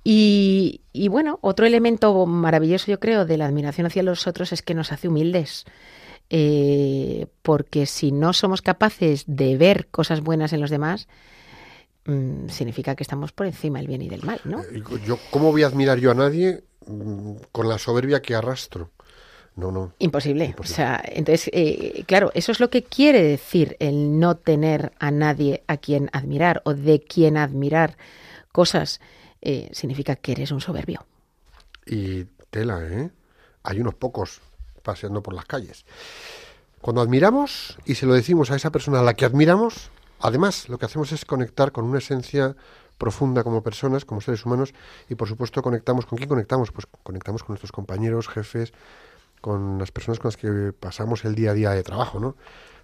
Y, 0.03 0.81
y, 0.91 1.07
bueno, 1.07 1.37
otro 1.43 1.67
elemento 1.67 2.25
maravilloso, 2.25 2.89
yo 2.89 2.99
creo, 2.99 3.25
de 3.25 3.37
la 3.37 3.45
admiración 3.45 3.85
hacia 3.85 4.01
los 4.01 4.25
otros 4.25 4.53
es 4.53 4.63
que 4.63 4.73
nos 4.73 4.91
hace 4.91 5.07
humildes. 5.07 5.65
Eh, 6.29 7.27
porque 7.41 7.85
si 7.85 8.11
no 8.11 8.33
somos 8.33 8.61
capaces 8.61 9.23
de 9.27 9.57
ver 9.57 9.87
cosas 9.87 10.21
buenas 10.21 10.51
en 10.51 10.59
los 10.59 10.69
demás, 10.69 11.07
mm, 12.05 12.49
significa 12.49 12.95
que 12.95 13.03
estamos 13.03 13.31
por 13.31 13.45
encima 13.45 13.79
del 13.79 13.87
bien 13.87 14.01
y 14.01 14.09
del 14.09 14.23
mal, 14.23 14.41
¿no? 14.43 14.61
Eh, 14.61 14.83
yo, 15.05 15.17
¿Cómo 15.31 15.51
voy 15.51 15.63
a 15.63 15.67
admirar 15.67 15.99
yo 15.99 16.11
a 16.11 16.15
nadie 16.15 16.63
mm, 16.85 17.35
con 17.51 17.69
la 17.69 17.77
soberbia 17.77 18.21
que 18.21 18.35
arrastro? 18.35 18.91
No, 19.55 19.71
no. 19.71 19.93
Imposible. 19.99 20.53
O 20.59 20.63
sea, 20.63 21.01
entonces, 21.03 21.49
eh, 21.51 22.03
claro, 22.05 22.29
eso 22.35 22.51
es 22.51 22.59
lo 22.59 22.69
que 22.69 22.83
quiere 22.83 23.23
decir 23.23 23.75
el 23.79 24.19
no 24.19 24.37
tener 24.37 24.91
a 24.99 25.09
nadie 25.09 25.63
a 25.65 25.77
quien 25.77 26.09
admirar 26.13 26.61
o 26.63 26.75
de 26.75 26.99
quien 27.01 27.37
admirar 27.37 27.97
cosas. 28.51 28.99
significa 29.71 30.17
que 30.17 30.33
eres 30.33 30.51
un 30.51 30.59
soberbio. 30.59 31.05
Y 31.85 32.25
tela, 32.49 32.81
¿eh? 32.83 33.09
Hay 33.63 33.79
unos 33.79 33.95
pocos 33.95 34.41
paseando 34.87 35.21
por 35.21 35.35
las 35.35 35.45
calles. 35.45 35.85
Cuando 36.81 37.01
admiramos 37.01 37.77
y 37.85 37.95
se 37.95 38.05
lo 38.05 38.13
decimos 38.13 38.49
a 38.49 38.55
esa 38.55 38.71
persona 38.71 39.01
a 39.01 39.03
la 39.03 39.13
que 39.13 39.25
admiramos, 39.25 39.91
además 40.19 40.69
lo 40.69 40.77
que 40.79 40.85
hacemos 40.85 41.11
es 41.11 41.25
conectar 41.25 41.71
con 41.71 41.83
una 41.85 41.99
esencia 41.99 42.55
profunda 42.97 43.43
como 43.43 43.61
personas, 43.61 44.05
como 44.05 44.21
seres 44.21 44.45
humanos, 44.45 44.73
y 45.09 45.15
por 45.15 45.27
supuesto 45.27 45.61
conectamos, 45.61 46.05
¿con 46.05 46.17
quién 46.17 46.29
conectamos? 46.29 46.71
Pues 46.71 46.87
conectamos 47.03 47.43
con 47.43 47.53
nuestros 47.53 47.71
compañeros, 47.71 48.27
jefes, 48.29 48.73
con 49.41 49.77
las 49.77 49.91
personas 49.91 50.19
con 50.19 50.29
las 50.29 50.37
que 50.37 50.73
pasamos 50.73 51.25
el 51.25 51.35
día 51.35 51.51
a 51.51 51.53
día 51.53 51.71
de 51.71 51.83
trabajo, 51.83 52.19
¿no? 52.19 52.35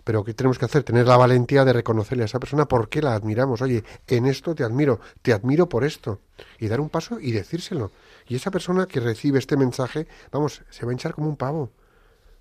Pero 0.04 0.24
¿qué 0.24 0.34
tenemos 0.34 0.60
que 0.60 0.66
hacer? 0.66 0.84
Tener 0.84 1.08
la 1.08 1.16
valentía 1.16 1.64
de 1.64 1.72
reconocerle 1.72 2.24
a 2.24 2.26
esa 2.26 2.40
persona 2.40 2.68
por 2.68 2.90
qué 2.90 3.02
la 3.02 3.16
admiramos. 3.16 3.62
Oye, 3.62 3.84
en 4.08 4.26
esto 4.26 4.54
te 4.54 4.64
admiro, 4.64 5.00
te 5.22 5.32
admiro 5.32 5.70
por 5.70 5.86
esto. 5.86 6.20
Y 6.60 6.68
dar 6.68 6.82
un 6.82 6.90
paso 6.90 7.20
y 7.22 7.32
decírselo. 7.32 7.92
Y 8.28 8.36
esa 8.36 8.52
persona 8.52 8.86
que 8.86 9.00
recibe 9.00 9.40
este 9.40 9.56
mensaje, 9.56 10.08
vamos, 10.32 10.62
se 10.70 10.86
va 10.86 10.92
a 10.92 10.94
hinchar 10.94 11.14
como 11.14 11.30
un 11.30 11.38
pavo. 11.38 11.72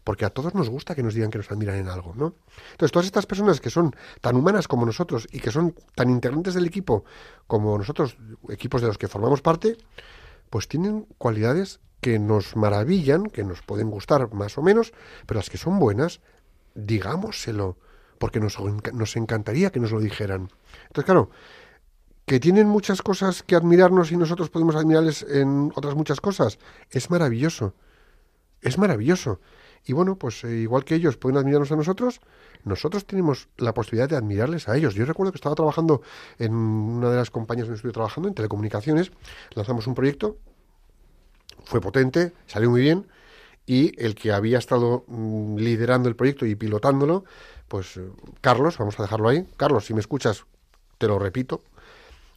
Porque 0.05 0.25
a 0.25 0.31
todos 0.31 0.55
nos 0.55 0.69
gusta 0.69 0.95
que 0.95 1.03
nos 1.03 1.15
digan 1.15 1.31
que 1.31 1.39
nos 1.39 1.51
admiran 1.51 1.77
en 1.77 1.89
algo, 1.89 2.15
¿no? 2.17 2.35
Entonces, 2.73 2.93
todas 2.93 3.07
estas 3.07 3.27
personas 3.27 3.61
que 3.61 3.71
son 3.71 3.95
tan 4.21 4.37
humanas 4.37 4.67
como 4.67 4.85
nosotros 4.85 5.29
y 5.31 5.39
que 5.39 5.51
son 5.51 5.75
tan 5.95 6.11
integrantes 6.11 6.55
del 6.55 6.67
equipo 6.67 7.05
como 7.47 7.79
nosotros, 7.79 8.17
equipos 8.49 8.81
de 8.81 8.89
los 8.89 8.99
que 8.99 9.09
formamos 9.09 9.43
parte, 9.43 9.77
pues 10.51 10.69
tienen 10.69 11.07
cualidades 11.19 11.81
que 12.01 12.19
nos 12.19 12.57
maravillan, 12.57 13.27
que 13.27 13.45
nos 13.45 13.63
pueden 13.63 13.91
gustar 13.91 14.33
más 14.35 14.59
o 14.59 14.63
menos, 14.63 14.93
pero 15.27 15.39
las 15.39 15.49
que 15.49 15.57
son 15.57 15.79
buenas, 15.79 16.21
digámoselo, 16.75 17.79
porque 18.19 18.41
nos, 18.41 18.59
nos 18.93 19.17
encantaría 19.17 19.71
que 19.71 19.79
nos 19.79 19.93
lo 19.93 20.01
dijeran. 20.01 20.49
Entonces, 20.89 21.05
claro, 21.05 21.31
que 22.27 22.41
tienen 22.41 22.67
muchas 22.67 23.03
cosas 23.03 23.43
que 23.43 23.55
admirarnos 23.55 24.11
y 24.13 24.17
nosotros 24.17 24.51
podemos 24.51 24.75
admirarles 24.75 25.25
en 25.29 25.73
otras 25.75 25.95
muchas 25.95 26.21
cosas, 26.21 26.59
es 26.91 27.11
maravilloso. 27.11 27.75
Es 28.61 28.79
maravilloso. 28.79 29.41
Y 29.85 29.93
bueno, 29.93 30.17
pues 30.17 30.45
eh, 30.45 30.57
igual 30.59 30.85
que 30.85 30.95
ellos 30.95 31.17
pueden 31.17 31.39
admirarnos 31.39 31.73
a 31.73 31.77
nosotros, 31.77 32.21
nosotros 32.65 33.05
tenemos 33.05 33.49
la 33.57 33.75
posibilidad 33.75 34.09
de 34.09 34.17
admirarles 34.17 34.69
a 34.69 34.77
ellos. 34.77 34.95
Yo 34.95 35.05
recuerdo 35.05 35.33
que 35.33 35.37
estaba 35.37 35.55
trabajando 35.55 36.03
en 36.39 36.55
una 36.55 37.11
de 37.11 37.17
las 37.17 37.31
compañías 37.31 37.67
donde 37.67 37.77
estuve 37.77 37.93
trabajando, 37.93 38.29
en 38.29 38.35
telecomunicaciones, 38.35 39.11
lanzamos 39.55 39.87
un 39.87 39.95
proyecto, 39.95 40.37
fue 41.65 41.81
potente, 41.81 42.33
salió 42.47 42.71
muy 42.71 42.81
bien, 42.83 43.07
y 43.67 43.93
el 44.03 44.15
que 44.15 44.33
había 44.33 44.59
estado 44.59 45.05
mm, 45.07 45.57
liderando 45.57 46.09
el 46.09 46.17
proyecto 46.17 46.47
y 46.47 46.55
pilotándolo, 46.55 47.25
pues 47.69 47.97
eh, 47.97 48.09
Carlos, 48.41 48.79
vamos 48.79 48.99
a 48.99 49.03
dejarlo 49.03 49.29
ahí. 49.29 49.47
Carlos, 49.57 49.87
si 49.87 49.95
me 49.95 50.01
escuchas, 50.01 50.45
te 50.99 51.07
lo 51.09 51.19
repito. 51.19 51.63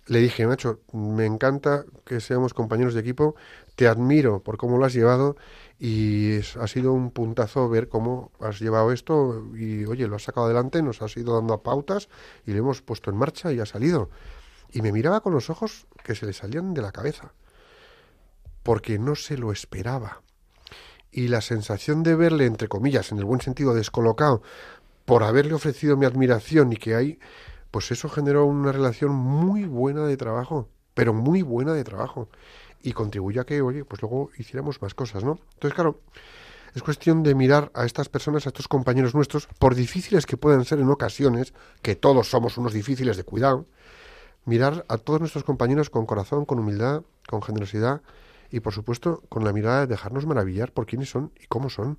Le 0.07 0.19
dije, 0.19 0.45
Nacho, 0.45 0.81
me 0.93 1.25
encanta 1.25 1.83
que 2.05 2.19
seamos 2.19 2.53
compañeros 2.53 2.93
de 2.93 2.99
equipo, 2.99 3.35
te 3.75 3.87
admiro 3.87 4.41
por 4.43 4.57
cómo 4.57 4.77
lo 4.77 4.85
has 4.85 4.93
llevado 4.93 5.35
y 5.79 6.37
ha 6.59 6.67
sido 6.67 6.93
un 6.93 7.09
puntazo 7.09 7.67
ver 7.69 7.89
cómo 7.89 8.31
has 8.39 8.59
llevado 8.59 8.91
esto 8.91 9.43
y 9.55 9.83
oye, 9.85 10.07
lo 10.07 10.15
has 10.15 10.23
sacado 10.23 10.45
adelante, 10.45 10.83
nos 10.83 11.01
has 11.01 11.17
ido 11.17 11.35
dando 11.35 11.61
pautas 11.63 12.07
y 12.45 12.51
lo 12.51 12.59
hemos 12.59 12.83
puesto 12.83 13.09
en 13.09 13.17
marcha 13.17 13.51
y 13.51 13.59
ha 13.59 13.65
salido. 13.65 14.11
Y 14.71 14.81
me 14.81 14.91
miraba 14.91 15.21
con 15.21 15.33
los 15.33 15.49
ojos 15.49 15.87
que 16.03 16.13
se 16.13 16.27
le 16.27 16.33
salían 16.33 16.73
de 16.75 16.83
la 16.83 16.91
cabeza, 16.91 17.33
porque 18.61 18.99
no 18.99 19.15
se 19.15 19.37
lo 19.37 19.51
esperaba. 19.51 20.21
Y 21.11 21.29
la 21.29 21.41
sensación 21.41 22.03
de 22.03 22.15
verle, 22.15 22.45
entre 22.45 22.67
comillas, 22.67 23.11
en 23.11 23.17
el 23.17 23.25
buen 23.25 23.41
sentido, 23.41 23.73
descolocado, 23.73 24.43
por 25.05 25.23
haberle 25.23 25.53
ofrecido 25.53 25.97
mi 25.97 26.05
admiración 26.05 26.73
y 26.73 26.75
que 26.75 26.95
hay, 26.95 27.19
pues 27.75 27.91
eso 27.91 28.07
generó 28.07 28.45
una 28.45 28.71
relación 28.71 29.11
muy 29.11 29.65
buena 29.65 30.07
de 30.07 30.15
trabajo, 30.15 30.69
pero 30.93 31.13
muy 31.13 31.41
buena 31.41 31.73
de 31.73 31.83
trabajo. 31.83 32.29
Y 32.81 32.93
contribuyó 32.93 33.41
a 33.41 33.45
que, 33.45 33.61
oye, 33.61 33.83
pues 33.83 34.01
luego 34.01 34.31
hiciéramos 34.37 34.81
más 34.81 34.93
cosas, 34.93 35.25
¿no? 35.25 35.39
Entonces, 35.55 35.73
claro, 35.73 35.99
es 36.73 36.81
cuestión 36.81 37.21
de 37.21 37.35
mirar 37.35 37.71
a 37.73 37.83
estas 37.83 38.07
personas, 38.07 38.45
a 38.45 38.49
estos 38.51 38.69
compañeros 38.69 39.13
nuestros, 39.13 39.49
por 39.59 39.75
difíciles 39.75 40.25
que 40.25 40.37
puedan 40.37 40.63
ser 40.63 40.79
en 40.79 40.89
ocasiones, 40.89 41.53
que 41.81 41.97
todos 41.97 42.29
somos 42.29 42.57
unos 42.57 42.71
difíciles 42.71 43.17
de 43.17 43.25
cuidado, 43.25 43.65
mirar 44.45 44.85
a 44.87 44.97
todos 44.97 45.19
nuestros 45.19 45.43
compañeros 45.43 45.89
con 45.89 46.05
corazón, 46.05 46.45
con 46.45 46.59
humildad, 46.59 47.01
con 47.27 47.41
generosidad 47.41 48.03
y, 48.51 48.61
por 48.61 48.71
supuesto, 48.71 49.21
con 49.27 49.43
la 49.43 49.51
mirada 49.51 49.81
de 49.81 49.87
dejarnos 49.87 50.25
maravillar 50.25 50.71
por 50.71 50.85
quiénes 50.85 51.09
son 51.09 51.33
y 51.43 51.47
cómo 51.47 51.69
son. 51.69 51.97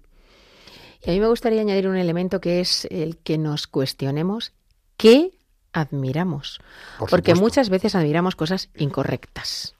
Y 1.04 1.10
a 1.10 1.12
mí 1.12 1.20
me 1.20 1.28
gustaría 1.28 1.60
añadir 1.60 1.86
un 1.86 1.96
elemento 1.96 2.40
que 2.40 2.60
es 2.60 2.86
el 2.90 3.18
que 3.18 3.36
nos 3.36 3.66
cuestionemos 3.66 4.54
qué 4.96 5.35
admiramos. 5.76 6.60
Por 6.98 7.10
Porque 7.10 7.32
supuesto. 7.32 7.42
muchas 7.44 7.68
veces 7.68 7.94
admiramos 7.94 8.36
cosas 8.36 8.68
incorrectas. 8.76 9.74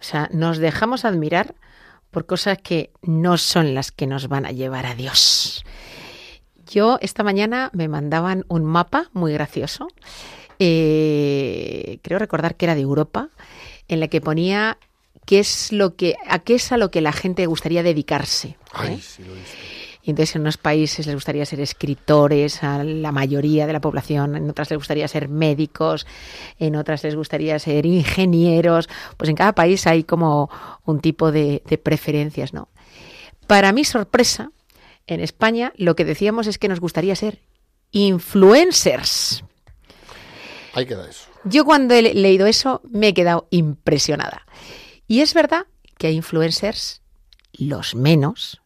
O 0.00 0.04
sea, 0.04 0.28
nos 0.32 0.58
dejamos 0.58 1.04
admirar 1.04 1.54
por 2.10 2.26
cosas 2.26 2.58
que 2.58 2.90
no 3.02 3.38
son 3.38 3.74
las 3.74 3.90
que 3.92 4.06
nos 4.06 4.28
van 4.28 4.46
a 4.46 4.52
llevar 4.52 4.86
a 4.86 4.94
Dios. 4.94 5.64
Yo 6.66 6.98
esta 7.00 7.22
mañana 7.22 7.70
me 7.72 7.88
mandaban 7.88 8.44
un 8.48 8.64
mapa 8.64 9.10
muy 9.12 9.32
gracioso. 9.32 9.88
eh, 10.58 11.98
creo 12.02 12.18
recordar 12.18 12.56
que 12.56 12.66
era 12.66 12.74
de 12.74 12.82
Europa, 12.82 13.28
en 13.88 14.00
la 14.00 14.08
que 14.08 14.20
ponía 14.20 14.78
qué 15.26 15.40
es 15.40 15.72
lo 15.72 15.96
que, 15.96 16.16
a 16.28 16.38
qué 16.40 16.54
es 16.54 16.70
a 16.72 16.76
lo 16.76 16.90
que 16.90 17.00
la 17.00 17.12
gente 17.12 17.46
gustaría 17.46 17.82
dedicarse. 17.82 18.56
Ay, 18.72 18.94
¿eh? 18.94 19.00
sí 19.00 19.22
lo. 19.24 19.32
Y 20.04 20.10
entonces 20.10 20.34
en 20.34 20.42
unos 20.42 20.56
países 20.56 21.06
les 21.06 21.14
gustaría 21.14 21.46
ser 21.46 21.60
escritores 21.60 22.64
a 22.64 22.82
la 22.82 23.12
mayoría 23.12 23.66
de 23.68 23.72
la 23.72 23.80
población, 23.80 24.34
en 24.34 24.50
otras 24.50 24.68
les 24.70 24.78
gustaría 24.78 25.06
ser 25.06 25.28
médicos, 25.28 26.06
en 26.58 26.74
otras 26.74 27.04
les 27.04 27.14
gustaría 27.14 27.56
ser 27.60 27.86
ingenieros. 27.86 28.88
Pues 29.16 29.30
en 29.30 29.36
cada 29.36 29.54
país 29.54 29.86
hay 29.86 30.02
como 30.02 30.50
un 30.84 31.00
tipo 31.00 31.30
de, 31.30 31.62
de 31.68 31.78
preferencias, 31.78 32.52
¿no? 32.52 32.68
Para 33.46 33.72
mi 33.72 33.84
sorpresa, 33.84 34.50
en 35.06 35.20
España 35.20 35.72
lo 35.76 35.94
que 35.94 36.04
decíamos 36.04 36.46
es 36.48 36.58
que 36.58 36.68
nos 36.68 36.80
gustaría 36.80 37.14
ser 37.14 37.40
influencers. 37.92 39.44
Ahí 40.74 40.86
queda 40.86 41.08
eso. 41.08 41.26
Yo 41.44 41.64
cuando 41.64 41.94
he 41.94 42.02
le- 42.02 42.14
leído 42.14 42.46
eso 42.46 42.80
me 42.90 43.08
he 43.08 43.14
quedado 43.14 43.46
impresionada. 43.50 44.46
Y 45.06 45.20
es 45.20 45.34
verdad 45.34 45.66
que 45.98 46.06
hay 46.08 46.14
influencers, 46.16 47.02
los 47.52 47.94
menos, 47.94 48.61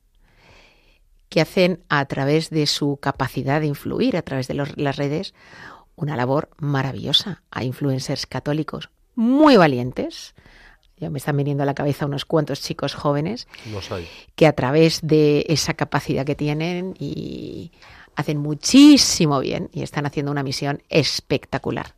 que 1.29 1.41
hacen 1.41 1.83
a 1.89 2.05
través 2.07 2.51
de 2.51 2.67
su 2.67 2.99
capacidad 2.99 3.61
de 3.61 3.67
influir, 3.67 4.17
a 4.17 4.23
través 4.23 4.49
de 4.49 4.55
los- 4.55 4.77
las 4.77 4.97
redes, 4.97 5.35
una 5.97 6.17
labor 6.17 6.51
maravillosa. 6.59 7.43
Hay 7.51 7.67
influencers 7.67 8.27
católicos 8.27 8.91
muy 9.15 9.57
valientes. 9.57 10.35
Ya 10.99 11.11
me 11.11 11.19
están 11.19 11.37
viniendo 11.37 11.63
a 11.63 11.67
la 11.67 11.75
cabeza 11.75 12.07
unos 12.07 12.25
cuantos 12.25 12.61
chicos 12.63 12.95
jóvenes 12.95 13.49
Los 13.71 13.91
hay. 13.93 14.09
que 14.35 14.47
a 14.47 14.53
través 14.53 15.01
de 15.03 15.45
esa 15.49 15.75
capacidad 15.75 16.25
que 16.25 16.35
tienen 16.35 16.95
y 16.99 17.73
hacen 18.15 18.39
muchísimo 18.39 19.41
bien 19.41 19.69
y 19.73 19.83
están 19.83 20.07
haciendo 20.07 20.33
una 20.33 20.43
misión 20.43 20.83
espectacular. 20.89 21.96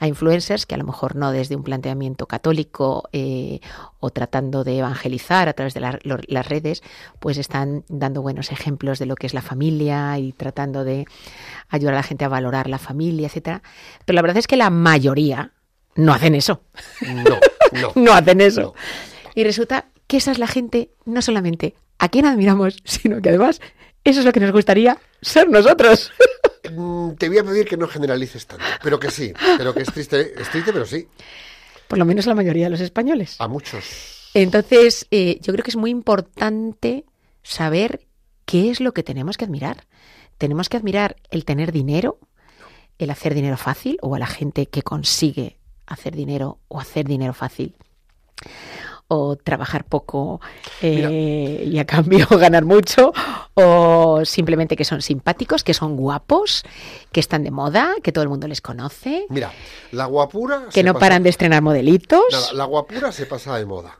Hay 0.00 0.08
influencers 0.08 0.66
que 0.66 0.74
a 0.74 0.78
lo 0.78 0.84
mejor 0.84 1.14
no 1.16 1.30
desde 1.30 1.54
un 1.56 1.62
planteamiento 1.62 2.26
católico 2.26 3.08
eh, 3.12 3.60
o 4.00 4.10
tratando 4.10 4.64
de 4.64 4.78
evangelizar 4.78 5.48
a 5.48 5.52
través 5.52 5.72
de 5.74 5.80
la- 5.80 5.98
lo- 6.02 6.18
las 6.26 6.48
redes, 6.48 6.82
pues 7.20 7.38
están 7.38 7.84
dando 7.88 8.20
buenos 8.20 8.50
ejemplos 8.52 8.98
de 8.98 9.06
lo 9.06 9.14
que 9.14 9.26
es 9.26 9.34
la 9.34 9.40
familia 9.42 10.18
y 10.18 10.32
tratando 10.32 10.82
de 10.84 11.06
ayudar 11.68 11.94
a 11.94 11.98
la 11.98 12.02
gente 12.02 12.24
a 12.24 12.28
valorar 12.28 12.68
la 12.68 12.78
familia, 12.78 13.28
etcétera. 13.28 13.62
Pero 14.04 14.14
la 14.16 14.22
verdad 14.22 14.38
es 14.38 14.46
que 14.48 14.56
la 14.56 14.68
mayoría 14.70 15.52
no 15.94 16.12
hacen 16.12 16.34
eso 16.34 16.62
No, 17.02 17.22
no. 17.22 17.92
no 17.94 18.12
hacen 18.12 18.40
eso. 18.40 18.60
No. 18.60 18.74
Y 19.36 19.44
resulta 19.44 19.86
que 20.08 20.16
esa 20.16 20.32
es 20.32 20.38
la 20.38 20.48
gente, 20.48 20.90
no 21.04 21.22
solamente 21.22 21.76
a 21.98 22.08
quien 22.08 22.26
admiramos, 22.26 22.76
sino 22.84 23.22
que 23.22 23.28
además 23.30 23.60
eso 24.02 24.20
es 24.20 24.26
lo 24.26 24.32
que 24.32 24.40
nos 24.40 24.52
gustaría 24.52 24.98
ser 25.22 25.48
nosotros. 25.48 26.12
Mm, 26.70 27.12
Te 27.16 27.28
voy 27.28 27.38
a 27.38 27.44
pedir 27.44 27.66
que 27.66 27.76
no 27.76 27.86
generalices 27.88 28.46
tanto, 28.46 28.64
pero 28.82 28.98
que 28.98 29.10
sí, 29.10 29.32
pero 29.58 29.74
que 29.74 29.82
es 29.82 29.92
triste, 29.92 30.32
es 30.40 30.48
triste, 30.50 30.72
pero 30.72 30.86
sí, 30.86 31.06
Por 31.88 31.98
lo 31.98 32.04
menos 32.04 32.26
la 32.26 32.34
mayoría 32.34 32.64
de 32.64 32.70
los 32.70 32.80
españoles. 32.80 33.36
a 33.38 33.48
muchos. 33.48 34.30
Entonces, 34.34 35.06
eh, 35.10 35.38
yo 35.42 35.52
creo 35.52 35.62
que 35.62 35.70
es 35.70 35.76
muy 35.76 35.90
importante 35.90 37.04
saber 37.42 38.00
qué 38.46 38.70
es 38.70 38.80
lo 38.80 38.92
que 38.92 39.02
tenemos 39.02 39.36
que 39.36 39.44
admirar. 39.44 39.86
Tenemos 40.38 40.68
que 40.68 40.76
admirar 40.76 41.16
el 41.30 41.44
tener 41.44 41.70
dinero, 41.70 42.18
el 42.98 43.10
hacer 43.10 43.34
dinero 43.34 43.56
fácil, 43.56 43.96
o 44.02 44.14
a 44.14 44.18
la 44.18 44.26
gente 44.26 44.66
que 44.66 44.82
consigue 44.82 45.58
hacer 45.86 46.16
dinero 46.16 46.58
o 46.68 46.80
hacer 46.80 47.06
dinero 47.06 47.34
fácil. 47.34 47.76
O 49.16 49.36
trabajar 49.36 49.84
poco 49.84 50.40
eh, 50.82 51.64
y 51.70 51.78
a 51.78 51.84
cambio 51.84 52.26
ganar 52.30 52.64
mucho, 52.64 53.12
o 53.54 54.24
simplemente 54.24 54.76
que 54.76 54.84
son 54.84 55.02
simpáticos, 55.02 55.62
que 55.62 55.72
son 55.74 55.96
guapos, 55.96 56.64
que 57.12 57.20
están 57.20 57.44
de 57.44 57.50
moda, 57.50 57.94
que 58.02 58.10
todo 58.12 58.22
el 58.24 58.28
mundo 58.28 58.48
les 58.48 58.60
conoce, 58.60 59.26
Mira, 59.28 59.52
la 59.92 60.06
guapura... 60.06 60.66
que 60.72 60.82
no 60.82 60.94
pasa- 60.94 61.00
paran 61.00 61.22
de 61.22 61.30
estrenar 61.30 61.62
modelitos. 61.62 62.22
Nada, 62.32 62.52
la 62.54 62.64
guapura 62.64 63.12
se 63.12 63.26
pasa 63.26 63.56
de 63.56 63.66
moda, 63.66 63.98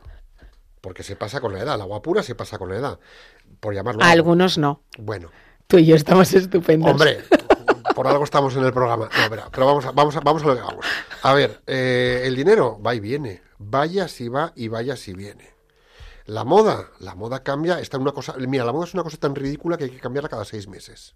porque 0.81 1.03
se 1.03 1.15
pasa 1.15 1.39
con 1.39 1.53
la 1.53 1.59
edad, 1.59 1.77
la 1.77 1.85
guapura 1.85 2.21
se 2.23 2.35
pasa 2.35 2.57
con 2.57 2.69
la 2.69 2.75
edad, 2.77 2.99
por 3.59 3.73
llamarlo 3.73 4.01
algo. 4.03 4.11
Algunos 4.11 4.57
no. 4.57 4.81
Bueno, 4.97 5.29
Tú 5.67 5.77
y 5.77 5.85
yo 5.85 5.95
estamos 5.95 6.31
estupendos. 6.33 6.91
hombre, 6.91 7.23
por 7.95 8.07
algo 8.07 8.23
estamos 8.23 8.55
en 8.55 8.63
el 8.63 8.73
programa. 8.73 9.09
No, 9.15 9.23
espera, 9.23 9.47
pero 9.51 9.65
vamos 9.65 9.85
a, 9.85 9.91
vamos 9.91 10.15
a, 10.15 10.19
vamos 10.19 10.43
a 10.43 10.47
lo 10.47 10.55
que 10.55 10.61
vamos. 10.61 10.85
A 11.23 11.33
ver, 11.33 11.61
eh, 11.65 12.23
el 12.25 12.35
dinero 12.35 12.79
va 12.85 12.93
y 12.93 12.99
viene, 12.99 13.41
vaya 13.57 14.07
si 14.07 14.29
va 14.29 14.53
y 14.55 14.67
vaya 14.67 14.95
si 14.95 15.13
viene. 15.13 15.55
La 16.25 16.43
moda, 16.43 16.89
la 16.99 17.15
moda 17.15 17.43
cambia, 17.43 17.79
está 17.79 17.97
en 17.97 18.03
una 18.03 18.11
cosa, 18.11 18.35
mira, 18.37 18.65
la 18.65 18.73
moda 18.73 18.85
es 18.85 18.93
una 18.93 19.03
cosa 19.03 19.17
tan 19.17 19.35
ridícula 19.35 19.77
que 19.77 19.85
hay 19.85 19.91
que 19.91 19.99
cambiarla 19.99 20.29
cada 20.29 20.45
seis 20.45 20.67
meses. 20.67 21.15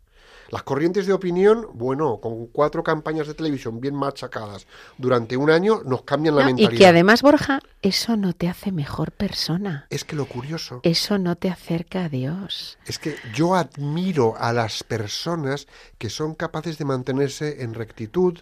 Las 0.52 0.64
corrientes 0.64 1.06
de 1.08 1.14
opinión, 1.14 1.68
bueno, 1.74 2.20
con 2.20 2.48
cuatro 2.48 2.84
campañas 2.84 3.28
de 3.28 3.34
televisión 3.34 3.80
bien 3.80 3.96
machacadas 3.96 4.66
durante 4.98 5.38
un 5.38 5.50
año, 5.50 5.82
nos 5.86 6.02
cambian 6.04 6.36
la 6.36 6.44
No, 6.44 6.50
y 6.50 6.54
mentalidad. 6.54 6.78
que 6.80 6.88
además, 6.88 7.22
Borja, 7.22 7.60
eso 7.82 8.18
no 8.18 8.34
te 8.34 8.48
hace 8.50 8.72
mejor 8.72 9.12
persona. 9.12 9.86
Es 9.90 10.04
que 10.04 10.16
lo 10.16 10.26
curioso 10.26 10.80
Eso 10.84 11.18
no 11.18 11.36
te 11.36 11.50
acerca 11.50 12.06
a 12.06 12.10
Dios. 12.10 12.78
es 12.86 12.98
que 13.00 13.16
yo 13.34 13.56
admiro 13.56 14.36
a 14.38 14.52
las 14.54 14.84
personas 14.84 15.68
que 15.98 16.10
son 16.10 16.34
capaces 16.36 16.78
de 16.78 16.86
mantenerse 16.86 17.64
en 17.64 17.74
rectitud 17.74 18.40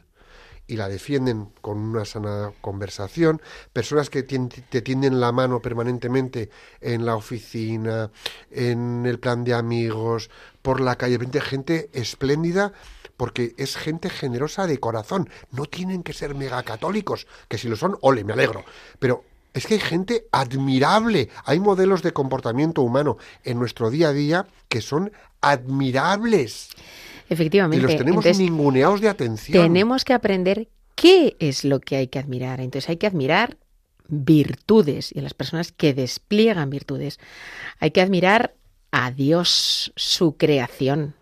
y 0.68 0.76
la 0.76 0.90
defienden 0.90 1.50
con 1.62 1.78
una 1.78 2.06
sana 2.06 2.52
conversación, 2.62 3.42
personas 3.74 4.10
que 4.10 4.24
te 4.24 4.82
tienden 4.82 5.20
la 5.20 5.32
mano 5.32 5.62
permanentemente 5.62 6.50
en 6.82 7.06
la 7.06 7.16
oficina, 7.16 8.12
en 8.52 9.06
el 9.06 9.20
plan 9.20 9.44
de 9.44 9.54
amigos, 9.54 10.30
por 10.62 10.82
la 10.82 10.98
calle, 10.98 11.18
gente 11.42 11.90
espléndida 11.94 12.74
porque 13.16 13.56
es 13.58 13.76
gente 13.76 14.10
generosa 14.10 14.68
de 14.68 14.80
corazón. 14.80 15.30
No 15.52 15.66
tienen 15.66 16.04
que 16.04 16.14
ser 16.14 16.36
megacatólicos, 16.36 17.26
que 17.48 17.58
si 17.58 17.68
lo 17.68 17.76
son, 17.76 17.98
ole, 18.02 18.24
me 18.24 18.34
alegro. 18.34 18.64
Pero 19.00 19.24
es 19.54 19.66
que 19.66 19.74
hay 19.74 19.80
gente 19.80 20.28
admirable, 20.32 21.30
hay 21.44 21.60
modelos 21.60 22.04
de 22.04 22.14
comportamiento 22.14 22.84
humano 22.84 23.18
en 23.44 23.58
nuestro 23.58 23.90
día 23.90 24.10
a 24.10 24.14
día 24.14 24.48
que 24.70 24.82
son 24.82 25.12
admirables 25.42 26.70
y 27.30 27.34
Efectivamente. 27.34 27.84
los 27.86 27.96
tenemos 27.98 28.26
Entonces, 28.26 28.40
ninguneados 28.40 29.02
de 29.02 29.10
atención. 29.10 29.64
tenemos 29.64 30.06
que 30.06 30.14
aprender 30.14 30.70
qué 30.96 31.36
es 31.40 31.64
lo 31.66 31.80
que 31.80 31.96
hay 31.98 32.08
que 32.08 32.20
admirar. 32.20 32.60
Entonces 32.62 32.90
hay 32.90 32.98
que 32.98 33.08
admirar 33.08 33.58
virtudes 34.08 35.12
y 35.14 35.20
a 35.20 35.22
las 35.22 35.34
personas 35.34 35.72
que 35.72 35.94
despliegan 35.94 36.70
virtudes. 36.70 37.20
Hay 37.80 37.92
que 37.92 38.02
admirar 38.02 38.56
a 38.92 39.12
Dios, 39.12 39.92
su 39.96 40.38
creación. 40.38 41.16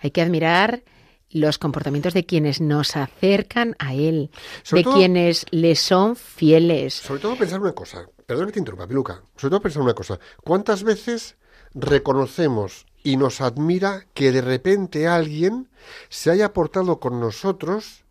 Hay 0.00 0.12
que 0.12 0.22
admirar 0.22 0.82
los 1.30 1.58
comportamientos 1.58 2.14
de 2.14 2.24
quienes 2.24 2.60
nos 2.60 2.96
acercan 2.96 3.74
a 3.78 3.94
Él, 3.94 4.30
Sobre 4.62 4.80
de 4.80 4.84
todo- 4.84 4.94
quienes 4.96 5.44
le 5.50 5.74
son 5.74 6.16
fieles. 6.16 6.94
Sobre 6.94 7.20
todo 7.20 7.36
pensar 7.36 7.60
una 7.60 7.72
cosa, 7.72 8.06
perdón 8.24 8.46
que 8.46 8.52
te 8.52 8.58
interrumpa, 8.60 8.86
Piluca, 8.86 9.22
sobre 9.36 9.50
todo 9.50 9.60
pensar 9.60 9.82
una 9.82 9.92
cosa, 9.94 10.18
¿cuántas 10.42 10.84
veces 10.84 11.36
reconocemos 11.74 12.86
y 13.02 13.16
nos 13.16 13.40
admira 13.40 14.04
que 14.14 14.32
de 14.32 14.40
repente 14.40 15.06
alguien 15.06 15.68
se 16.08 16.30
haya 16.30 16.52
portado 16.52 17.00
con 17.00 17.20
nosotros 17.20 18.04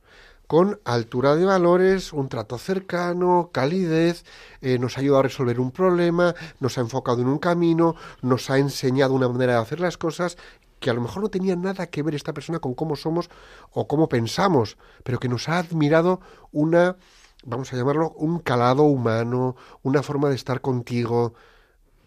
con 0.47 0.79
altura 0.85 1.35
de 1.35 1.45
valores, 1.45 2.13
un 2.13 2.29
trato 2.29 2.57
cercano, 2.57 3.49
calidez, 3.51 4.23
eh, 4.61 4.79
nos 4.79 4.97
ha 4.97 5.01
ayudado 5.01 5.19
a 5.19 5.23
resolver 5.23 5.59
un 5.59 5.71
problema, 5.71 6.33
nos 6.61 6.77
ha 6.77 6.81
enfocado 6.81 7.21
en 7.21 7.27
un 7.27 7.37
camino, 7.37 7.95
nos 8.21 8.49
ha 8.49 8.57
enseñado 8.57 9.13
una 9.13 9.27
manera 9.27 9.53
de 9.53 9.59
hacer 9.59 9.81
las 9.81 9.97
cosas 9.97 10.37
que 10.79 10.89
a 10.89 10.93
lo 10.93 11.01
mejor 11.01 11.23
no 11.23 11.29
tenía 11.29 11.55
nada 11.57 11.87
que 11.87 12.01
ver 12.01 12.15
esta 12.15 12.33
persona 12.33 12.59
con 12.59 12.75
cómo 12.75 12.95
somos 12.95 13.29
o 13.71 13.87
cómo 13.87 14.07
pensamos, 14.07 14.77
pero 15.03 15.19
que 15.19 15.27
nos 15.27 15.49
ha 15.49 15.59
admirado 15.59 16.21
una, 16.53 16.95
vamos 17.43 17.73
a 17.73 17.75
llamarlo, 17.75 18.11
un 18.11 18.39
calado 18.39 18.83
humano, 18.83 19.57
una 19.83 20.01
forma 20.01 20.29
de 20.29 20.35
estar 20.35 20.61
contigo, 20.61 21.33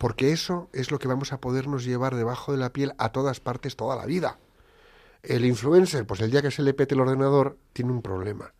porque 0.00 0.32
eso 0.32 0.70
es 0.72 0.90
lo 0.90 0.98
que 0.98 1.08
vamos 1.08 1.34
a 1.34 1.42
podernos 1.42 1.84
llevar 1.84 2.16
debajo 2.16 2.52
de 2.52 2.58
la 2.58 2.72
piel 2.72 2.94
a 2.96 3.12
todas 3.12 3.38
partes 3.38 3.76
toda 3.76 3.96
la 3.96 4.06
vida. 4.06 4.38
El 5.22 5.44
influencer, 5.44 6.06
pues 6.06 6.22
el 6.22 6.30
día 6.30 6.40
que 6.40 6.50
se 6.50 6.62
le 6.62 6.72
pete 6.72 6.94
el 6.94 7.02
ordenador, 7.02 7.58
tiene 7.74 7.92
un 7.92 8.00
problema. 8.00 8.54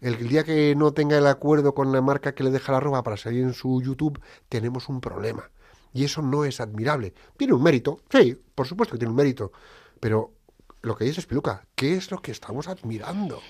El 0.00 0.26
día 0.26 0.42
que 0.42 0.74
no 0.74 0.94
tenga 0.94 1.18
el 1.18 1.26
acuerdo 1.26 1.74
con 1.74 1.92
la 1.92 2.00
marca 2.00 2.34
que 2.34 2.44
le 2.44 2.50
deja 2.50 2.72
la 2.72 2.80
ropa 2.80 3.02
para 3.02 3.18
salir 3.18 3.42
en 3.42 3.52
su 3.52 3.82
YouTube, 3.82 4.18
tenemos 4.48 4.88
un 4.88 5.02
problema. 5.02 5.50
Y 5.92 6.04
eso 6.04 6.22
no 6.22 6.46
es 6.46 6.62
admirable. 6.62 7.12
Tiene 7.36 7.52
un 7.52 7.62
mérito, 7.62 8.00
sí, 8.08 8.34
por 8.54 8.66
supuesto 8.66 8.94
que 8.94 8.98
tiene 8.98 9.10
un 9.10 9.18
mérito. 9.18 9.52
Pero 10.00 10.32
lo 10.80 10.96
que 10.96 11.04
dices, 11.04 11.26
Piluca, 11.26 11.66
¿qué 11.74 11.92
es 11.92 12.10
lo 12.10 12.22
que 12.22 12.32
estamos 12.32 12.68
admirando? 12.68 13.42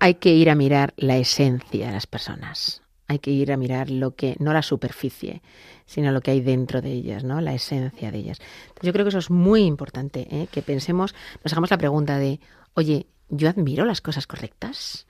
Hay 0.00 0.14
que 0.14 0.30
ir 0.30 0.48
a 0.48 0.54
mirar 0.54 0.94
la 0.96 1.18
esencia 1.18 1.88
de 1.88 1.92
las 1.92 2.06
personas. 2.06 2.80
Hay 3.08 3.18
que 3.20 3.30
ir 3.30 3.52
a 3.52 3.56
mirar 3.56 3.90
lo 3.90 4.14
que, 4.14 4.36
no 4.38 4.52
la 4.52 4.62
superficie, 4.62 5.42
sino 5.84 6.10
lo 6.10 6.20
que 6.20 6.32
hay 6.32 6.40
dentro 6.40 6.82
de 6.82 6.92
ellas, 6.92 7.24
¿no? 7.24 7.40
La 7.40 7.54
esencia 7.54 8.10
de 8.10 8.18
ellas. 8.18 8.40
Entonces, 8.62 8.86
yo 8.86 8.92
creo 8.92 9.04
que 9.04 9.10
eso 9.10 9.18
es 9.18 9.30
muy 9.30 9.62
importante, 9.62 10.26
¿eh? 10.30 10.48
que 10.50 10.62
pensemos, 10.62 11.14
nos 11.44 11.52
hagamos 11.52 11.70
la 11.70 11.78
pregunta 11.78 12.18
de, 12.18 12.40
oye, 12.74 13.06
¿yo 13.28 13.48
admiro 13.48 13.84
las 13.84 14.00
cosas 14.00 14.26
correctas 14.26 15.06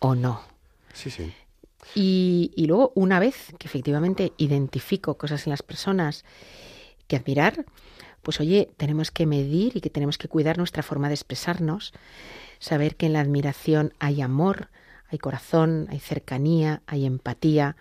o 0.00 0.14
no? 0.14 0.40
Sí, 0.92 1.10
sí. 1.10 1.32
Y, 1.94 2.52
y 2.56 2.66
luego, 2.66 2.92
una 2.94 3.20
vez 3.20 3.54
que 3.58 3.66
efectivamente 3.66 4.32
identifico 4.36 5.16
cosas 5.16 5.46
en 5.46 5.50
las 5.50 5.62
personas 5.62 6.24
que 7.06 7.16
admirar, 7.16 7.64
pues 8.22 8.40
oye, 8.40 8.70
tenemos 8.76 9.10
que 9.10 9.26
medir 9.26 9.76
y 9.76 9.80
que 9.80 9.90
tenemos 9.90 10.18
que 10.18 10.28
cuidar 10.28 10.58
nuestra 10.58 10.82
forma 10.82 11.08
de 11.08 11.14
expresarnos, 11.14 11.92
saber 12.58 12.96
que 12.96 13.06
en 13.06 13.14
la 13.14 13.20
admiración 13.20 13.94
hay 13.98 14.20
amor, 14.20 14.68
hay 15.10 15.18
corazón, 15.18 15.86
hay 15.90 15.98
cercanía, 15.98 16.82
hay 16.86 17.06
empatía, 17.06 17.76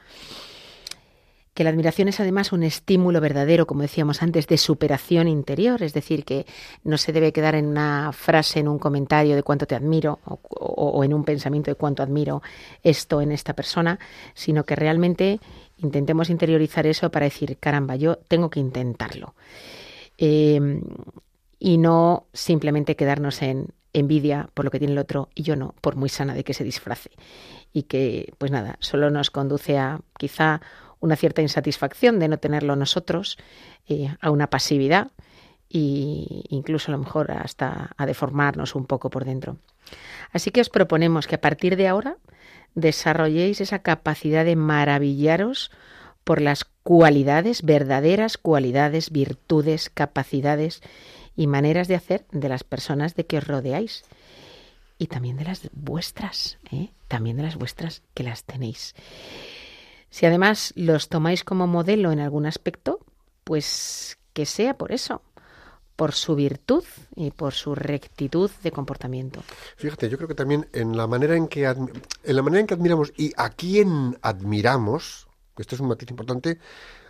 que 1.60 1.66
la 1.66 1.72
admiración 1.72 2.08
es 2.08 2.20
además 2.22 2.54
un 2.54 2.64
estímulo 2.64 3.20
verdadero, 3.20 3.68
como 3.68 3.82
decíamos 3.82 4.24
antes, 4.24 4.48
de 4.48 4.58
superación 4.58 5.28
interior, 5.28 5.84
es 5.84 5.94
decir, 5.94 6.24
que 6.24 6.46
no 6.86 6.98
se 6.98 7.12
debe 7.12 7.34
quedar 7.34 7.54
en 7.54 7.66
una 7.66 8.14
frase, 8.14 8.60
en 8.60 8.70
un 8.70 8.80
comentario 8.80 9.36
de 9.36 9.44
cuánto 9.44 9.66
te 9.66 9.76
admiro 9.76 10.20
o, 10.24 11.04
en 11.04 11.14
un 11.14 11.26
pensamiento 11.26 11.70
de 11.70 11.76
cuánto 11.76 12.02
admiro 12.02 12.42
esto 12.82 13.20
en 13.20 13.34
esta 13.34 13.54
persona, 13.54 14.00
sino 14.34 14.64
que 14.64 14.78
realmente 14.78 15.42
intentemos 15.80 16.30
interiorizar 16.30 16.88
eso 16.88 17.12
para 17.12 17.26
decir, 17.26 17.58
caramba, 17.60 17.98
yo 17.98 18.16
tengo 18.16 18.50
que 18.50 18.62
intentarlo. 18.62 19.36
Eh, 20.18 20.82
y 21.60 21.78
no 21.78 22.28
simplemente 22.34 22.96
quedarnos 22.96 23.42
en 23.42 23.68
envidia 23.94 24.50
por 24.54 24.66
lo 24.66 24.72
que 24.72 24.80
tiene 24.80 24.94
el 24.94 25.00
otro 25.00 25.30
y 25.36 25.44
yo 25.44 25.56
no, 25.56 25.76
por 25.82 25.96
muy 25.96 26.10
sana 26.10 26.34
de 26.34 26.44
que 26.44 26.54
se 26.54 26.64
disfrace. 26.64 27.12
Y 27.74 27.84
que, 27.84 28.34
pues 28.38 28.52
nada, 28.52 28.78
solo 28.80 29.10
nos 29.10 29.30
conduce 29.30 29.78
a 29.78 30.00
quizá 30.18 30.62
una 31.00 31.16
cierta 31.16 31.42
insatisfacción 31.42 32.20
de 32.20 32.28
no 32.28 32.38
tenerlo 32.38 32.76
nosotros, 32.76 33.38
eh, 33.88 34.16
a 34.22 34.32
una 34.32 34.50
pasividad 34.50 35.12
e 35.72 36.46
incluso 36.50 36.92
a 36.92 36.94
lo 36.94 36.98
mejor 36.98 37.32
hasta 37.32 37.92
a 37.96 38.06
deformarnos 38.06 38.74
un 38.74 38.86
poco 38.86 39.10
por 39.10 39.24
dentro. 39.24 39.58
Así 40.32 40.52
que 40.52 40.62
os 40.62 40.70
proponemos 40.70 41.28
que 41.28 41.36
a 41.36 41.42
partir 41.42 41.76
de 41.76 41.88
ahora 41.88 42.18
desarrolléis 42.76 43.62
esa 43.62 43.80
capacidad 43.80 44.46
de 44.46 44.56
maravillaros 44.56 45.72
por 46.24 46.42
las 46.42 46.66
cualidades, 46.84 47.64
verdaderas 47.64 48.38
cualidades, 48.38 49.12
virtudes, 49.12 49.90
capacidades 49.90 50.82
y 51.40 51.48
maneras 51.48 51.88
de 51.88 51.96
hacer 51.96 52.26
de 52.34 52.50
las 52.50 52.66
personas 52.66 53.16
de 53.16 53.26
que 53.26 53.38
os 53.38 53.48
rodeáis. 53.48 54.04
Y 54.98 55.08
también 55.08 55.38
de 55.38 55.46
las 55.46 55.70
vuestras, 55.72 56.58
¿eh? 56.70 56.90
también 57.08 57.38
de 57.38 57.44
las 57.44 57.56
vuestras 57.56 58.02
que 58.14 58.24
las 58.24 58.44
tenéis. 58.44 58.94
Si 60.10 60.26
además 60.26 60.74
los 60.76 61.08
tomáis 61.08 61.46
como 61.46 61.66
modelo 61.66 62.12
en 62.12 62.20
algún 62.20 62.46
aspecto, 62.46 63.00
pues 63.46 64.18
que 64.34 64.46
sea 64.46 64.78
por 64.78 64.92
eso, 64.92 65.22
por 65.96 66.12
su 66.12 66.36
virtud 66.36 66.84
y 67.16 67.32
por 67.32 67.54
su 67.54 67.74
rectitud 67.74 68.52
de 68.62 68.74
comportamiento. 68.74 69.42
Fíjate, 69.78 70.10
yo 70.10 70.18
creo 70.18 70.28
que 70.28 70.36
también 70.36 70.68
en 70.74 70.98
la 70.98 71.08
manera 71.08 71.38
en 71.38 71.48
que 71.48 71.64
en 71.64 72.36
la 72.36 72.42
manera 72.42 72.60
en 72.60 72.68
que 72.68 72.74
admiramos 72.74 73.14
y 73.16 73.32
a 73.38 73.50
quién 73.52 74.18
admiramos, 74.22 75.30
esto 75.58 75.76
es 75.76 75.80
un 75.80 75.88
matiz 75.88 76.10
importante, 76.10 76.60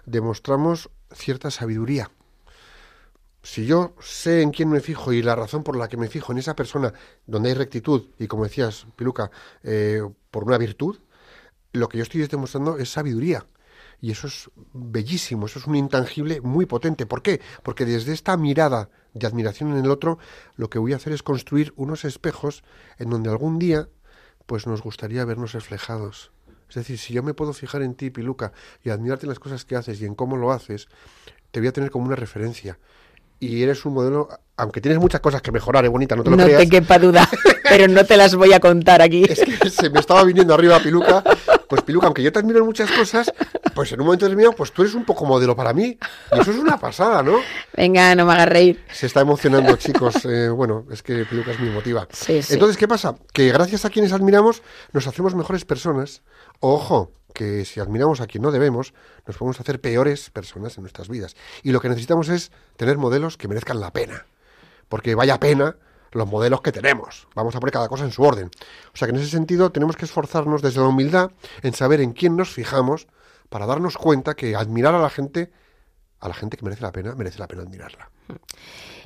demostramos 0.05 0.91
cierta 1.11 1.49
sabiduría. 1.49 2.11
Si 3.41 3.65
yo 3.65 3.95
sé 4.01 4.41
en 4.41 4.51
quién 4.51 4.69
me 4.69 4.81
fijo 4.81 5.13
y 5.13 5.21
la 5.21 5.35
razón 5.35 5.63
por 5.63 5.77
la 5.77 5.87
que 5.87 5.97
me 5.97 6.09
fijo 6.09 6.31
en 6.31 6.39
esa 6.39 6.55
persona 6.55 6.93
donde 7.25 7.49
hay 7.49 7.55
rectitud 7.55 8.09
y 8.19 8.27
como 8.27 8.43
decías, 8.43 8.85
Piluca, 8.95 9.31
eh, 9.63 10.01
por 10.29 10.43
una 10.43 10.57
virtud, 10.57 10.99
lo 11.71 11.87
que 11.87 11.97
yo 11.97 12.03
estoy 12.03 12.25
demostrando 12.27 12.77
es 12.77 12.91
sabiduría. 12.91 13.45
Y 14.01 14.11
eso 14.11 14.27
es 14.27 14.49
bellísimo, 14.73 15.45
eso 15.45 15.59
es 15.59 15.67
un 15.67 15.75
intangible 15.75 16.39
muy 16.41 16.65
potente. 16.65 17.05
¿Por 17.05 17.21
qué? 17.21 17.41
Porque 17.63 17.85
desde 17.85 18.13
esta 18.13 18.37
mirada 18.37 18.89
de 19.13 19.27
admiración 19.27 19.71
en 19.71 19.83
el 19.83 19.91
otro, 19.91 20.19
lo 20.55 20.69
que 20.69 20.79
voy 20.79 20.93
a 20.93 20.97
hacer 20.97 21.11
es 21.11 21.23
construir 21.23 21.73
unos 21.75 22.05
espejos 22.05 22.63
en 22.97 23.09
donde 23.09 23.29
algún 23.29 23.59
día 23.59 23.89
pues 24.45 24.67
nos 24.67 24.81
gustaría 24.81 25.25
vernos 25.25 25.51
reflejados. 25.51 26.31
Es 26.69 26.75
decir, 26.75 26.97
si 26.97 27.13
yo 27.13 27.23
me 27.23 27.33
puedo 27.33 27.53
fijar 27.53 27.81
en 27.81 27.95
ti, 27.95 28.09
Piluca, 28.09 28.53
y 28.83 28.89
admirarte 28.89 29.25
en 29.25 29.29
las 29.29 29.39
cosas 29.39 29.65
que 29.65 29.75
haces 29.75 30.01
y 30.01 30.05
en 30.05 30.15
cómo 30.15 30.37
lo 30.37 30.51
haces, 30.51 30.87
te 31.51 31.59
voy 31.59 31.67
a 31.67 31.73
tener 31.73 31.91
como 31.91 32.05
una 32.05 32.15
referencia. 32.15 32.79
Y 33.39 33.63
eres 33.63 33.85
un 33.85 33.93
modelo, 33.93 34.27
aunque 34.57 34.81
tienes 34.81 34.99
muchas 34.99 35.21
cosas 35.21 35.41
que 35.41 35.51
mejorar, 35.51 35.85
es 35.85 35.91
bonita, 35.91 36.15
no 36.15 36.23
te 36.23 36.29
lo 36.29 36.35
No 36.35 36.43
creas. 36.43 36.61
te 36.61 36.69
quepa 36.69 36.99
duda, 36.99 37.29
pero 37.63 37.87
no 37.87 38.03
te 38.05 38.17
las 38.17 38.35
voy 38.35 38.51
a 38.53 38.59
contar 38.59 39.01
aquí. 39.01 39.23
Es 39.27 39.39
que 39.41 39.69
se 39.69 39.89
me 39.89 39.99
estaba 39.99 40.23
viniendo 40.23 40.53
arriba 40.53 40.79
Piluca 40.79 41.23
Pues 41.69 41.83
Piluca, 41.83 42.07
aunque 42.07 42.23
yo 42.23 42.31
te 42.31 42.39
admiro 42.39 42.59
en 42.59 42.65
muchas 42.65 42.89
cosas, 42.91 43.31
pues 43.75 43.91
en 43.91 43.99
un 44.01 44.07
momento 44.07 44.25
determinado, 44.25 44.55
pues 44.55 44.71
tú 44.71 44.81
eres 44.81 44.95
un 44.95 45.05
poco 45.05 45.23
modelo 45.23 45.55
para 45.55 45.71
mí. 45.71 45.99
Y 46.33 46.39
eso 46.39 46.49
es 46.49 46.57
una 46.57 46.79
pasada, 46.79 47.21
¿no? 47.21 47.37
Venga, 47.77 48.15
no 48.15 48.25
me 48.25 48.33
hagas 48.33 48.49
reír. 48.49 48.83
Se 48.91 49.05
está 49.05 49.21
emocionando, 49.21 49.75
chicos. 49.75 50.15
Eh, 50.25 50.49
bueno, 50.49 50.85
es 50.91 51.03
que 51.03 51.25
Piluca 51.25 51.51
es 51.51 51.59
mi 51.59 51.69
motiva. 51.69 52.07
Sí, 52.11 52.41
sí. 52.41 52.53
Entonces, 52.53 52.75
¿qué 52.75 52.87
pasa? 52.87 53.15
Que 53.33 53.51
gracias 53.51 53.85
a 53.85 53.91
quienes 53.91 54.13
admiramos, 54.13 54.63
nos 54.93 55.05
hacemos 55.05 55.35
mejores 55.35 55.63
personas. 55.63 56.23
Ojo, 56.59 57.11
que 57.33 57.65
si 57.65 57.79
admiramos 57.79 58.19
a 58.19 58.25
quien 58.25 58.41
no 58.41 58.51
debemos, 58.51 58.93
nos 59.27 59.37
podemos 59.37 59.59
hacer 59.59 59.79
peores 59.79 60.31
personas 60.31 60.75
en 60.77 60.83
nuestras 60.83 61.07
vidas. 61.07 61.35
Y 61.61 61.71
lo 61.71 61.81
que 61.81 61.89
necesitamos 61.89 62.29
es 62.29 62.51
tener 62.77 62.97
modelos 62.97 63.37
que 63.37 63.47
merezcan 63.47 63.79
la 63.79 63.93
pena. 63.93 64.25
Porque 64.87 65.13
vaya 65.13 65.39
pena 65.39 65.75
los 66.11 66.27
modelos 66.27 66.61
que 66.61 66.71
tenemos. 66.71 67.27
Vamos 67.35 67.55
a 67.55 67.59
poner 67.59 67.73
cada 67.73 67.87
cosa 67.87 68.03
en 68.03 68.11
su 68.11 68.23
orden. 68.23 68.49
O 68.93 68.97
sea 68.97 69.07
que 69.07 69.13
en 69.13 69.21
ese 69.21 69.29
sentido 69.29 69.71
tenemos 69.71 69.95
que 69.95 70.05
esforzarnos 70.05 70.61
desde 70.61 70.81
la 70.81 70.87
humildad 70.87 71.31
en 71.61 71.73
saber 71.73 72.01
en 72.01 72.13
quién 72.13 72.35
nos 72.35 72.49
fijamos 72.49 73.07
para 73.49 73.65
darnos 73.65 73.97
cuenta 73.97 74.35
que 74.35 74.55
admirar 74.55 74.95
a 74.95 74.99
la 74.99 75.09
gente, 75.09 75.51
a 76.19 76.27
la 76.27 76.33
gente 76.33 76.57
que 76.57 76.63
merece 76.63 76.81
la 76.81 76.91
pena, 76.91 77.15
merece 77.15 77.39
la 77.39 77.47
pena 77.47 77.63
admirarla. 77.63 78.09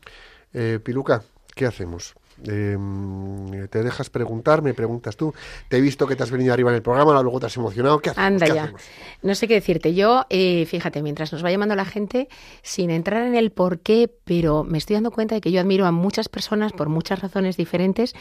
eh, 0.53 0.81
Piluca, 0.83 1.23
¿qué 1.55 1.67
hacemos? 1.67 2.15
Eh, 2.47 3.67
¿Te 3.71 3.83
dejas 3.83 4.11
preguntar? 4.11 4.63
¿Me 4.63 4.75
preguntas 4.75 5.17
tú? 5.17 5.35
Te 5.69 5.77
he 5.77 5.81
visto 5.81 6.07
que 6.07 6.17
te 6.17 6.23
has 6.23 6.31
venido 6.31 6.53
arriba 6.53 6.71
en 6.71 6.77
el 6.77 6.83
programa, 6.83 7.21
luego 7.23 7.41
te 7.41 7.47
has 7.47 7.57
emocionado. 7.57 8.01
¿Qué 8.01 8.11
hacemos? 8.11 8.27
Anda 8.27 8.47
¿Qué 8.47 8.55
ya. 8.55 8.63
hacemos? 8.65 8.83
No 9.23 9.35
sé 9.35 9.49
qué 9.49 9.55
decirte. 9.55 9.95
Yo, 9.95 10.27
eh, 10.31 10.67
fíjate, 10.67 11.03
mientras 11.03 11.33
nos 11.33 11.45
va 11.45 11.51
llamando 11.51 11.75
la 11.75 11.85
gente, 11.85 12.29
sin 12.63 12.91
entrar 12.91 13.27
en 13.27 13.35
el 13.35 13.51
por 13.51 13.81
qué, 13.81 14.11
pero 14.25 14.65
me 14.65 14.79
estoy 14.79 14.95
dando 14.95 15.11
cuenta 15.11 15.35
de 15.35 15.41
que 15.41 15.53
yo 15.53 15.61
admiro 15.61 15.87
a 15.87 15.93
muchas 15.93 16.29
personas 16.29 16.73
por 16.73 16.89
muchas 16.89 17.21
razones 17.21 17.57
diferentes 17.57 18.15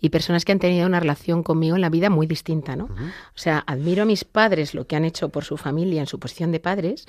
y 0.00 0.10
personas 0.10 0.44
que 0.44 0.52
han 0.52 0.58
tenido 0.60 0.86
una 0.86 1.00
relación 1.00 1.42
conmigo 1.42 1.74
en 1.74 1.80
la 1.82 1.90
vida 1.90 2.10
muy 2.10 2.26
distinta, 2.26 2.76
¿no? 2.76 2.84
O 2.84 3.38
sea, 3.38 3.64
admiro 3.66 4.02
a 4.02 4.06
mis 4.06 4.24
padres 4.24 4.74
lo 4.74 4.86
que 4.86 4.96
han 4.96 5.04
hecho 5.04 5.28
por 5.30 5.44
su 5.44 5.56
familia 5.56 6.00
en 6.00 6.06
su 6.06 6.18
posición 6.18 6.52
de 6.52 6.60
padres, 6.60 7.06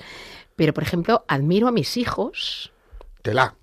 pero, 0.56 0.72
por 0.74 0.82
ejemplo, 0.82 1.24
admiro 1.28 1.68
a 1.68 1.72
mis 1.72 1.96
hijos, 1.96 2.72
Tela. 3.22 3.54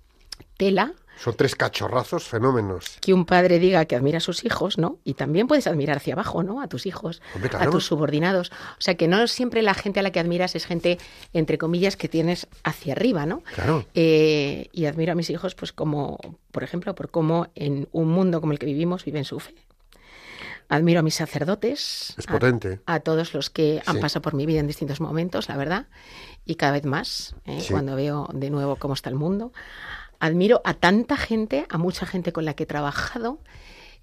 tela, 0.56 0.92
Son 1.16 1.34
tres 1.36 1.54
cachorrazos 1.54 2.24
fenómenos. 2.24 2.98
que 3.00 3.14
un 3.14 3.24
padre 3.24 3.58
diga 3.58 3.84
que 3.84 3.94
admira 3.96 4.18
a 4.18 4.20
sus 4.20 4.44
hijos, 4.44 4.78
¿no? 4.78 4.98
Y 5.04 5.14
también 5.14 5.46
puedes 5.46 5.66
admirar 5.66 5.98
hacia 5.98 6.14
abajo, 6.14 6.42
¿no? 6.42 6.60
A 6.60 6.68
tus 6.68 6.86
hijos, 6.86 7.22
Hombre, 7.34 7.48
a 7.48 7.50
claro. 7.58 7.70
tus 7.70 7.86
subordinados. 7.86 8.50
O 8.50 8.80
sea, 8.80 8.96
que 8.96 9.06
no 9.08 9.26
siempre 9.28 9.62
la 9.62 9.74
gente 9.74 10.00
a 10.00 10.02
la 10.02 10.10
que 10.10 10.20
admiras 10.20 10.54
es 10.56 10.66
gente, 10.66 10.98
entre 11.32 11.56
comillas, 11.58 11.96
que 11.96 12.08
tienes 12.08 12.46
hacia 12.64 12.92
arriba, 12.94 13.26
¿no? 13.26 13.42
Claro. 13.54 13.86
Eh, 13.94 14.68
y 14.72 14.86
admiro 14.86 15.12
a 15.12 15.14
mis 15.14 15.30
hijos, 15.30 15.54
pues 15.54 15.72
como, 15.72 16.18
por 16.50 16.62
ejemplo, 16.64 16.94
por 16.94 17.10
cómo 17.10 17.46
en 17.54 17.88
un 17.92 18.08
mundo 18.08 18.40
como 18.40 18.52
el 18.52 18.58
que 18.58 18.66
vivimos 18.66 19.04
viven 19.04 19.24
su 19.24 19.38
fe. 19.40 19.54
Admiro 20.68 21.00
a 21.00 21.02
mis 21.02 21.14
sacerdotes, 21.14 22.14
Es 22.16 22.28
a- 22.28 22.32
potente. 22.32 22.80
a, 22.86 23.00
todos 23.00 23.34
los 23.34 23.50
que 23.50 23.82
han 23.86 23.96
Sí. 23.96 24.00
pasado 24.00 24.22
por 24.22 24.34
mi 24.34 24.46
vida 24.46 24.60
en 24.60 24.66
distintos 24.66 24.98
momentos, 25.00 25.48
la 25.48 25.56
verdad, 25.58 25.86
y 26.46 26.54
cada 26.54 26.72
vez 26.72 26.84
más, 26.86 27.36
¿eh? 27.44 27.60
Sí. 27.60 27.70
cuando 27.72 27.94
veo 27.96 28.28
de 28.32 28.48
nuevo 28.50 28.76
cómo 28.76 28.94
está 28.94 29.10
el 29.10 29.14
mundo. 29.16 29.52
Admiro 30.20 30.60
a 30.64 30.74
tanta 30.74 31.16
gente, 31.16 31.66
a 31.68 31.78
mucha 31.78 32.06
gente 32.06 32.32
con 32.32 32.44
la 32.44 32.54
que 32.54 32.64
he 32.64 32.66
trabajado, 32.66 33.40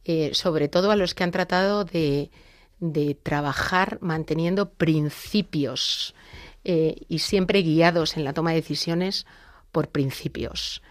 eh, 0.04 0.32
sobre 0.34 0.68
todo 0.68 0.92
a 0.92 0.96
los 0.96 1.14
que 1.14 1.24
han 1.24 1.32
tratado 1.32 1.86
de, 1.86 2.32
de 2.80 3.16
trabajar 3.16 4.00
manteniendo 4.02 4.74
principios 4.74 6.16
eh, 6.64 6.96
y 7.08 7.20
siempre 7.20 7.62
guiados 7.62 8.18
en 8.18 8.24
la 8.24 8.34
toma 8.34 8.52
de 8.52 8.58
decisiones 8.58 9.26
por 9.72 9.90
principios. 9.90 10.82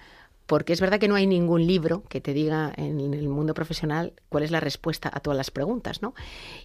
Porque 0.50 0.72
es 0.72 0.80
verdad 0.80 0.98
que 0.98 1.06
no 1.06 1.14
hay 1.14 1.28
ningún 1.28 1.64
libro 1.64 2.02
que 2.08 2.20
te 2.20 2.34
diga 2.34 2.72
en 2.76 3.14
el 3.14 3.28
mundo 3.28 3.54
profesional 3.54 4.14
cuál 4.28 4.42
es 4.42 4.50
la 4.50 4.58
respuesta 4.58 5.08
a 5.14 5.20
todas 5.20 5.36
las 5.36 5.52
preguntas, 5.52 6.02
¿no? 6.02 6.12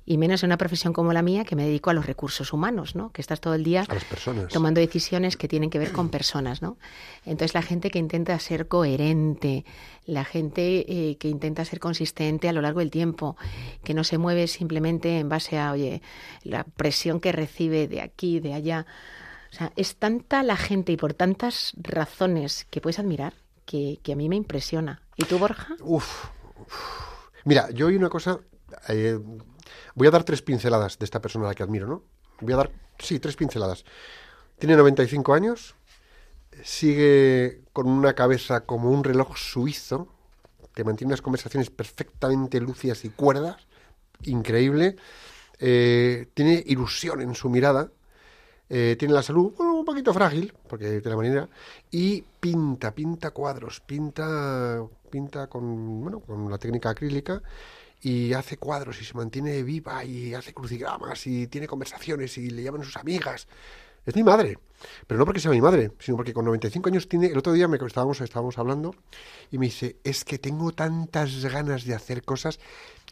Y 0.07 0.17
menos 0.17 0.41
en 0.41 0.47
una 0.47 0.57
profesión 0.57 0.91
como 0.91 1.13
la 1.13 1.21
mía, 1.21 1.45
que 1.45 1.55
me 1.55 1.67
dedico 1.67 1.91
a 1.91 1.93
los 1.93 2.07
recursos 2.07 2.51
humanos, 2.51 2.95
¿no? 2.95 3.11
Que 3.11 3.21
estás 3.21 3.41
todo 3.41 3.53
el 3.53 3.63
día 3.63 3.85
tomando 4.51 4.81
decisiones 4.81 5.37
que 5.37 5.47
tienen 5.47 5.69
que 5.69 5.77
ver 5.77 5.91
con 5.91 6.09
personas, 6.09 6.63
¿no? 6.63 6.79
Entonces 7.27 7.53
la 7.53 7.61
gente 7.61 7.91
que 7.91 7.99
intenta 7.99 8.39
ser 8.39 8.67
coherente, 8.67 9.65
la 10.07 10.25
gente 10.25 10.85
eh, 10.91 11.17
que 11.17 11.27
intenta 11.27 11.63
ser 11.63 11.79
consistente 11.79 12.49
a 12.49 12.53
lo 12.53 12.61
largo 12.61 12.79
del 12.79 12.89
tiempo, 12.89 13.37
que 13.83 13.93
no 13.93 14.03
se 14.03 14.17
mueve 14.17 14.47
simplemente 14.47 15.19
en 15.19 15.29
base 15.29 15.59
a, 15.59 15.71
oye, 15.71 16.01
la 16.41 16.63
presión 16.63 17.19
que 17.19 17.31
recibe 17.31 17.87
de 17.87 18.01
aquí, 18.01 18.39
de 18.39 18.55
allá. 18.55 18.87
O 19.51 19.55
sea, 19.55 19.73
es 19.75 19.95
tanta 19.97 20.41
la 20.41 20.57
gente 20.57 20.91
y 20.91 20.97
por 20.97 21.13
tantas 21.13 21.73
razones 21.77 22.65
que 22.71 22.81
puedes 22.81 22.97
admirar 22.97 23.44
que, 23.65 23.99
a 24.11 24.15
mí 24.15 24.29
me 24.29 24.35
impresiona. 24.35 25.01
¿Y 25.15 25.25
tú, 25.25 25.37
Borja? 25.39 25.75
Uf. 25.81 26.25
Mira, 27.43 27.69
yo 27.71 27.87
hay 27.87 27.95
una 27.95 28.09
cosa. 28.09 28.39
eh, 28.89 29.19
voy 29.95 30.07
a 30.07 30.11
dar 30.11 30.23
tres 30.23 30.41
pinceladas 30.41 30.97
de 30.99 31.05
esta 31.05 31.21
persona 31.21 31.45
a 31.45 31.49
la 31.49 31.55
que 31.55 31.63
admiro, 31.63 31.87
¿no? 31.87 32.03
Voy 32.41 32.53
a 32.53 32.57
dar, 32.57 32.71
sí, 32.99 33.19
tres 33.19 33.35
pinceladas. 33.35 33.85
Tiene 34.59 34.75
95 34.75 35.33
años, 35.33 35.75
sigue 36.63 37.61
con 37.73 37.87
una 37.87 38.13
cabeza 38.13 38.61
como 38.65 38.89
un 38.89 39.03
reloj 39.03 39.37
suizo, 39.37 40.07
que 40.73 40.83
mantiene 40.83 41.11
unas 41.11 41.21
conversaciones 41.21 41.69
perfectamente 41.69 42.59
lúcidas 42.59 43.05
y 43.05 43.09
cuerdas, 43.09 43.57
increíble. 44.23 44.95
eh, 45.59 46.27
tiene 46.33 46.61
ilusión 46.65 47.21
en 47.21 47.33
su 47.33 47.49
mirada, 47.49 47.89
eh, 48.69 48.95
tiene 48.99 49.13
la 49.13 49.23
salud 49.23 49.53
un 49.85 49.93
poquito 49.93 50.13
frágil, 50.15 50.51
porque 50.67 50.99
de 50.99 51.09
la 51.09 51.15
manera, 51.15 51.47
y 51.91 52.23
pinta, 52.39 52.89
pinta 52.95 53.29
cuadros, 53.29 53.81
pinta, 53.81 54.83
pinta 55.11 55.45
con, 55.45 56.01
bueno, 56.01 56.21
con 56.21 56.49
la 56.49 56.57
técnica 56.57 56.89
acrílica 56.89 57.39
y 58.01 58.33
hace 58.33 58.57
cuadros 58.57 58.99
y 58.99 59.05
se 59.05 59.13
mantiene 59.13 59.61
viva 59.61 60.03
y 60.03 60.33
hace 60.33 60.55
crucigramas 60.55 61.27
y 61.27 61.45
tiene 61.45 61.67
conversaciones 61.67 62.35
y 62.39 62.49
le 62.49 62.63
llaman 62.63 62.83
sus 62.83 62.97
amigas. 62.97 63.47
Es 64.07 64.15
mi 64.15 64.23
madre. 64.23 64.57
pero 65.05 65.19
no 65.19 65.25
porque 65.25 65.39
sea 65.39 65.51
mi 65.51 65.61
madre, 65.61 65.91
sino 65.99 66.17
porque 66.17 66.33
con 66.33 66.45
95 66.45 66.89
años 66.89 67.07
tiene, 67.07 67.27
el 67.27 67.37
otro 67.37 67.53
día 67.53 67.67
me 67.67 67.77
estábamos, 67.77 68.21
estábamos 68.21 68.57
hablando 68.57 68.95
y 69.51 69.59
me 69.59 69.67
dice, 69.67 69.97
es 70.03 70.25
que 70.25 70.39
tengo 70.39 70.71
tantas 70.71 71.45
ganas 71.45 71.85
de 71.85 71.93
hacer 71.93 72.23
cosas 72.23 72.59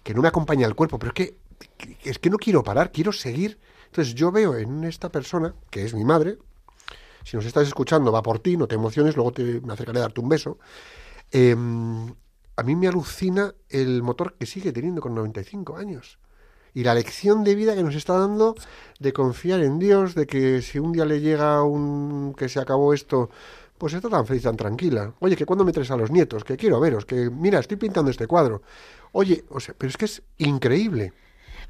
que 0.02 0.16
no 0.16 0.24
me 0.24 0.28
acompaña 0.28 0.66
el 0.66 0.74
cuerpo, 0.74 0.98
pero 0.98 1.12
es 1.12 1.16
que, 1.16 1.36
es 2.04 2.18
que 2.18 2.32
no 2.32 2.38
quiero 2.38 2.64
parar, 2.64 2.92
quiero 2.92 3.12
seguir. 3.12 3.60
Entonces 3.86 4.16
yo 4.16 4.32
veo 4.32 4.58
en 4.58 4.84
esta 4.86 5.10
persona, 5.10 5.54
que 5.70 5.86
es 5.86 5.94
mi 5.94 6.04
madre, 6.04 6.40
si 7.24 7.38
nos 7.38 7.46
estás 7.46 7.68
escuchando, 7.68 8.12
va 8.12 8.22
por 8.22 8.40
ti, 8.40 8.58
no 8.58 8.68
te 8.68 8.76
emociones, 8.76 9.16
luego 9.16 9.32
te, 9.32 9.62
me 9.62 9.74
acercaré 9.74 10.00
a 10.00 10.04
darte 10.04 10.22
un 10.22 10.30
beso. 10.30 10.58
Em, 11.32 12.14
a 12.56 12.64
mí 12.64 12.76
me 12.76 12.88
alucina 12.88 13.54
el 13.70 14.04
motor 14.04 14.36
que 14.38 14.46
sigue 14.46 14.72
teniendo 14.72 15.02
con 15.02 15.16
95 15.16 15.78
años. 15.78 16.20
Y 16.76 16.84
la 16.84 16.96
lección 16.96 17.44
de 17.44 17.56
vida 17.56 17.76
que 17.76 17.84
nos 17.84 17.96
está 17.96 18.18
dando 18.18 18.56
de 19.00 19.14
confiar 19.14 19.62
en 19.62 19.80
Dios, 19.80 20.16
de 20.16 20.26
que 20.26 20.62
si 20.62 20.80
un 20.80 20.92
día 20.92 21.06
le 21.06 21.22
llega 21.22 21.64
un 21.64 22.34
que 22.36 22.50
se 22.50 22.60
acabó 22.60 22.94
esto, 22.94 23.30
pues 23.78 23.94
está 23.94 24.10
tan 24.10 24.26
feliz, 24.26 24.44
tan 24.44 24.58
tranquila. 24.58 25.14
Oye, 25.20 25.36
que 25.36 25.46
cuando 25.46 25.66
me 25.66 25.72
traes 25.72 25.92
a 25.92 25.98
los 25.98 26.10
nietos, 26.10 26.44
que 26.44 26.58
quiero 26.58 26.80
veros, 26.80 27.06
que 27.06 27.30
mira, 27.30 27.60
estoy 27.60 27.78
pintando 27.78 28.10
este 28.10 28.28
cuadro. 28.28 28.62
Oye, 29.12 29.46
o 29.50 29.60
sea, 29.60 29.76
pero 29.78 29.90
es 29.90 29.98
que 29.98 30.06
es 30.06 30.24
increíble. 30.38 31.14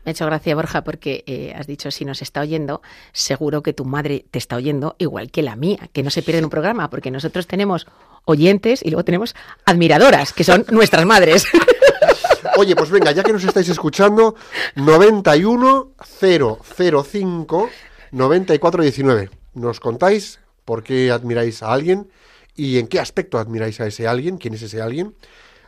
Me 0.06 0.10
ha 0.10 0.12
hecho 0.12 0.26
gracia, 0.26 0.56
Borja, 0.56 0.84
porque 0.84 1.24
eh, 1.28 1.54
has 1.56 1.68
dicho, 1.68 1.90
si 1.92 2.04
nos 2.04 2.22
está 2.22 2.42
oyendo, 2.42 2.82
seguro 3.14 3.64
que 3.64 3.74
tu 3.74 3.86
madre 3.86 4.26
te 4.32 4.38
está 4.38 4.58
oyendo, 4.58 4.96
igual 5.00 5.32
que 5.32 5.42
la 5.42 5.56
mía, 5.56 5.90
que 5.94 6.04
no 6.04 6.10
se 6.10 6.22
pierden 6.22 6.46
un 6.46 6.50
programa, 6.50 6.90
porque 6.90 7.12
nosotros 7.12 7.48
tenemos 7.48 7.88
oyentes 8.26 8.82
y 8.84 8.90
luego 8.90 9.06
tenemos 9.06 9.36
admiradoras, 9.66 10.34
que 10.34 10.44
son 10.44 10.66
nuestras 10.72 11.06
madres. 11.06 11.46
Oye, 12.58 12.76
pues 12.76 12.90
venga, 12.90 13.12
ya 13.12 13.24
que 13.24 13.34
nos 13.34 13.44
estáis 13.44 13.70
escuchando, 13.70 14.36
91 14.76 15.94
005 16.20 17.70
94 18.12 18.84
19. 18.84 19.30
Nos 19.56 19.80
contáis 19.80 20.40
por 20.66 20.84
qué 20.84 21.12
admiráis 21.12 21.64
a 21.64 21.72
alguien 21.72 22.10
y 22.56 22.78
en 22.78 22.88
qué 22.88 23.00
aspecto 23.00 23.40
admiráis 23.40 23.80
a 23.80 23.88
ese 23.88 24.08
alguien, 24.08 24.38
quién 24.38 24.54
es 24.54 24.62
ese 24.62 24.82
alguien. 24.82 25.16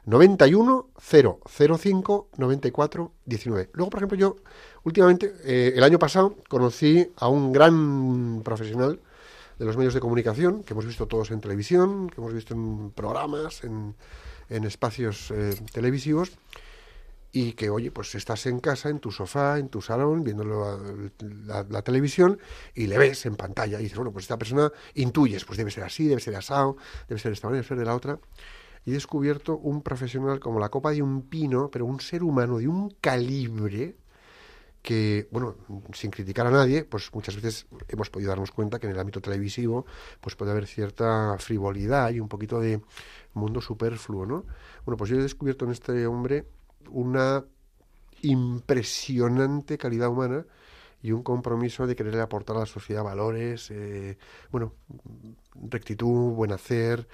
91 0.06 0.90
005 1.00 2.30
94 2.38 3.12
19. 3.26 3.70
Luego, 3.74 3.90
por 3.90 4.00
ejemplo, 4.00 4.18
yo 4.18 4.36
últimamente, 4.84 5.34
eh, 5.44 5.74
el 5.76 5.84
año 5.84 5.98
pasado, 5.98 6.36
conocí 6.48 7.12
a 7.18 7.28
un 7.28 7.52
gran 7.52 8.42
profesional 8.44 9.00
de 9.58 9.66
los 9.66 9.78
medios 9.78 9.94
de 9.94 10.00
comunicación, 10.00 10.64
que 10.64 10.74
hemos 10.74 10.86
visto 10.86 11.08
todos 11.08 11.32
en 11.32 11.42
televisión, 11.42 12.10
que 12.10 12.22
hemos 12.22 12.34
visto 12.34 12.54
en 12.54 12.92
programas, 12.92 13.64
en, 13.64 13.96
en 14.50 14.64
espacios 14.66 15.32
eh, 15.32 15.56
televisivos, 15.72 16.34
y 17.32 17.54
que, 17.54 17.70
oye, 17.70 17.92
pues 17.92 18.16
estás 18.16 18.46
en 18.46 18.60
casa, 18.60 18.90
en 18.90 19.00
tu 19.00 19.12
sofá, 19.12 19.58
en 19.58 19.70
tu 19.70 19.82
salón, 19.82 20.24
viendo 20.24 20.44
la, 20.46 21.66
la, 21.70 21.82
televisión, 21.82 22.40
y 22.74 22.88
le 22.88 22.98
ves 22.98 23.26
en 23.26 23.36
pantalla, 23.36 23.80
y 23.80 23.84
dices, 23.84 23.98
bueno, 23.98 24.12
pues 24.12 24.24
esta 24.24 24.38
persona 24.38 24.72
intuyes, 24.94 25.44
pues 25.46 25.58
debe 25.58 25.72
ser 25.72 25.84
así, 25.84 26.08
debe 26.08 26.22
ser 26.22 26.36
asado, 26.36 26.78
debe 27.10 27.20
ser 27.20 27.32
de 27.32 27.34
esta 27.34 27.48
manera, 27.48 27.62
debe 27.62 27.68
ser 27.68 27.78
de 27.78 27.86
la 27.86 27.96
otra 27.96 28.20
y 28.86 28.92
he 28.92 28.94
descubierto 28.94 29.58
un 29.58 29.82
profesional 29.82 30.40
como 30.40 30.60
la 30.60 30.70
copa 30.70 30.92
de 30.92 31.02
un 31.02 31.24
pino, 31.24 31.70
pero 31.72 31.86
un 31.86 32.00
ser 32.00 32.24
humano 32.24 32.60
de 32.60 32.68
un 32.68 32.92
calibre 33.02 33.96
que, 34.86 35.28
bueno, 35.32 35.56
sin 35.94 36.12
criticar 36.12 36.46
a 36.46 36.52
nadie, 36.52 36.84
pues 36.84 37.12
muchas 37.12 37.36
veces 37.36 37.66
hemos 37.88 38.12
podido 38.12 38.30
darnos 38.30 38.52
cuenta 38.52 38.78
que 38.78 38.86
en 38.86 38.94
el 38.94 39.00
ámbito 39.00 39.20
televisivo 39.20 39.88
pues 40.22 40.36
puede 40.36 40.52
haber 40.52 40.68
cierta 40.68 41.36
frivolidad 41.40 42.12
y 42.12 42.20
un 42.20 42.28
poquito 42.28 42.60
de 42.60 42.82
mundo 43.34 43.62
superfluo, 43.62 44.28
¿no? 44.28 44.46
Bueno, 44.86 44.96
pues 44.98 45.10
yo 45.10 45.18
he 45.18 45.24
descubierto 45.24 45.66
en 45.66 45.72
este 45.72 46.06
hombre 46.06 46.46
una 46.92 47.44
impresionante 48.22 49.80
calidad 49.80 50.10
humana 50.10 50.46
y 51.02 51.12
un 51.12 51.24
compromiso 51.24 51.88
de 51.88 51.96
querer 51.96 52.20
aportar 52.20 52.56
a 52.58 52.60
la 52.62 52.66
sociedad 52.68 53.04
valores, 53.04 53.72
eh, 53.72 54.18
bueno, 54.52 54.74
rectitud, 55.56 56.34
buen 56.34 56.52
hacer, 56.52 57.08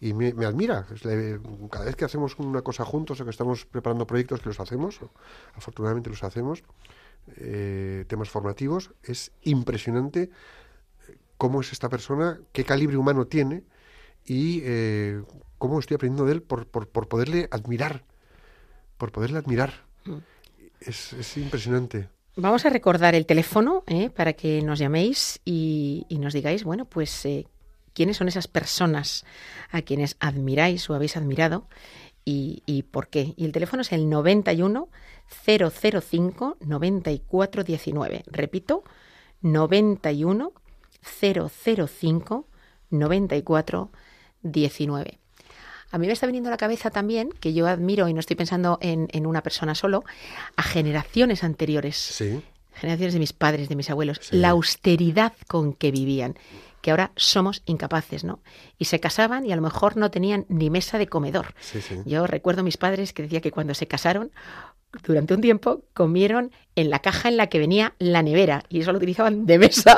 y 0.00 0.12
me, 0.12 0.28
admira. 0.44 0.86
Cada 1.70 1.84
vez 1.84 1.96
que 1.96 2.04
hacemos 2.04 2.38
una 2.38 2.62
cosa 2.62 2.84
juntos 2.84 3.20
o 3.20 3.24
que 3.24 3.30
estamos 3.30 3.66
preparando 3.66 4.06
proyectos 4.06 4.40
que 4.40 4.48
los 4.48 4.60
hacemos, 4.60 5.00
afortunadamente 5.54 6.10
los 6.10 6.22
hacemos, 6.22 6.62
eh, 7.36 8.04
temas 8.06 8.28
formativos, 8.28 8.92
es 9.02 9.32
impresionante 9.42 10.30
eh, 11.08 11.16
cómo 11.38 11.60
es 11.60 11.72
esta 11.72 11.88
persona, 11.88 12.40
qué 12.52 12.64
calibre 12.64 12.96
humano 12.96 13.26
tiene 13.26 13.64
y 14.26 14.60
eh, 14.64 15.22
cómo 15.58 15.78
estoy 15.78 15.94
aprendiendo 15.96 16.26
de 16.26 16.32
él 16.32 16.42
por, 16.42 16.66
por, 16.66 16.88
por 16.88 17.08
poderle 17.08 17.48
admirar, 17.50 18.04
por 18.98 19.12
poderle 19.12 19.38
admirar. 19.38 19.84
Mm. 20.04 20.18
Es, 20.80 21.14
es 21.14 21.36
impresionante. 21.38 22.08
Vamos 22.36 22.66
a 22.66 22.70
recordar 22.70 23.14
el 23.14 23.26
teléfono 23.26 23.84
para 24.16 24.32
que 24.32 24.60
nos 24.60 24.80
llaméis 24.80 25.40
y, 25.44 26.04
y, 26.08 26.18
nos 26.18 26.32
digáis, 26.32 26.64
bueno, 26.64 26.84
pues 26.84 27.26
quiénes 27.94 28.18
son 28.18 28.28
esas 28.28 28.48
personas 28.48 29.24
a 29.70 29.80
quienes 29.82 30.16
admiráis 30.20 30.90
o 30.90 30.94
habéis 30.94 31.16
admirado 31.16 31.66
y, 32.26 32.84
por 32.90 33.08
qué. 33.08 33.34
Y 33.36 33.44
el 33.44 33.52
teléfono 33.52 33.82
es 33.82 33.92
el 33.92 34.08
91 34.08 34.88
005 35.46 36.56
9419. 36.60 38.24
Repito, 38.26 38.82
91 39.42 40.52
005 41.20 42.48
9419. 42.90 45.18
A 45.90 45.98
mí 45.98 46.06
me 46.06 46.12
está 46.12 46.26
viniendo 46.26 46.48
a 46.48 46.50
la 46.50 46.56
cabeza 46.56 46.90
también, 46.90 47.28
que 47.40 47.52
yo 47.52 47.66
admiro, 47.68 48.08
y 48.08 48.14
no 48.14 48.20
estoy 48.20 48.36
pensando 48.36 48.78
en, 48.80 49.26
una 49.26 49.42
persona 49.42 49.74
solo, 49.74 50.04
a 50.56 50.62
generaciones 50.62 51.44
anteriores. 51.44 51.96
Sí. 51.96 52.40
Generaciones 52.74 53.12
de 53.14 53.20
mis 53.20 53.32
padres, 53.32 53.68
de 53.68 53.76
mis 53.76 53.90
abuelos. 53.90 54.18
La 54.32 54.50
austeridad 54.50 55.32
con 55.46 55.72
que 55.74 55.92
vivían 55.92 56.36
que 56.84 56.90
ahora 56.90 57.12
somos 57.16 57.62
incapaces, 57.64 58.24
¿no? 58.24 58.40
Y 58.76 58.84
se 58.84 59.00
casaban 59.00 59.46
y 59.46 59.52
a 59.52 59.56
lo 59.56 59.62
mejor 59.62 59.96
no 59.96 60.10
tenían 60.10 60.44
ni 60.50 60.68
mesa 60.68 60.98
de 60.98 61.06
comedor. 61.06 61.54
Yo 62.04 62.26
recuerdo 62.26 62.60
a 62.60 62.64
mis 62.64 62.76
padres 62.76 63.14
que 63.14 63.22
decía 63.22 63.40
que 63.40 63.50
cuando 63.50 63.72
se 63.72 63.86
casaron, 63.86 64.32
durante 65.02 65.32
un 65.32 65.40
tiempo 65.40 65.84
comieron 65.94 66.52
en 66.76 66.90
la 66.90 66.98
caja 66.98 67.30
en 67.30 67.38
la 67.38 67.46
que 67.46 67.58
venía 67.58 67.94
la 67.98 68.22
nevera 68.22 68.64
y 68.68 68.82
eso 68.82 68.92
lo 68.92 68.98
utilizaban 68.98 69.46
de 69.46 69.58
mesa 69.58 69.96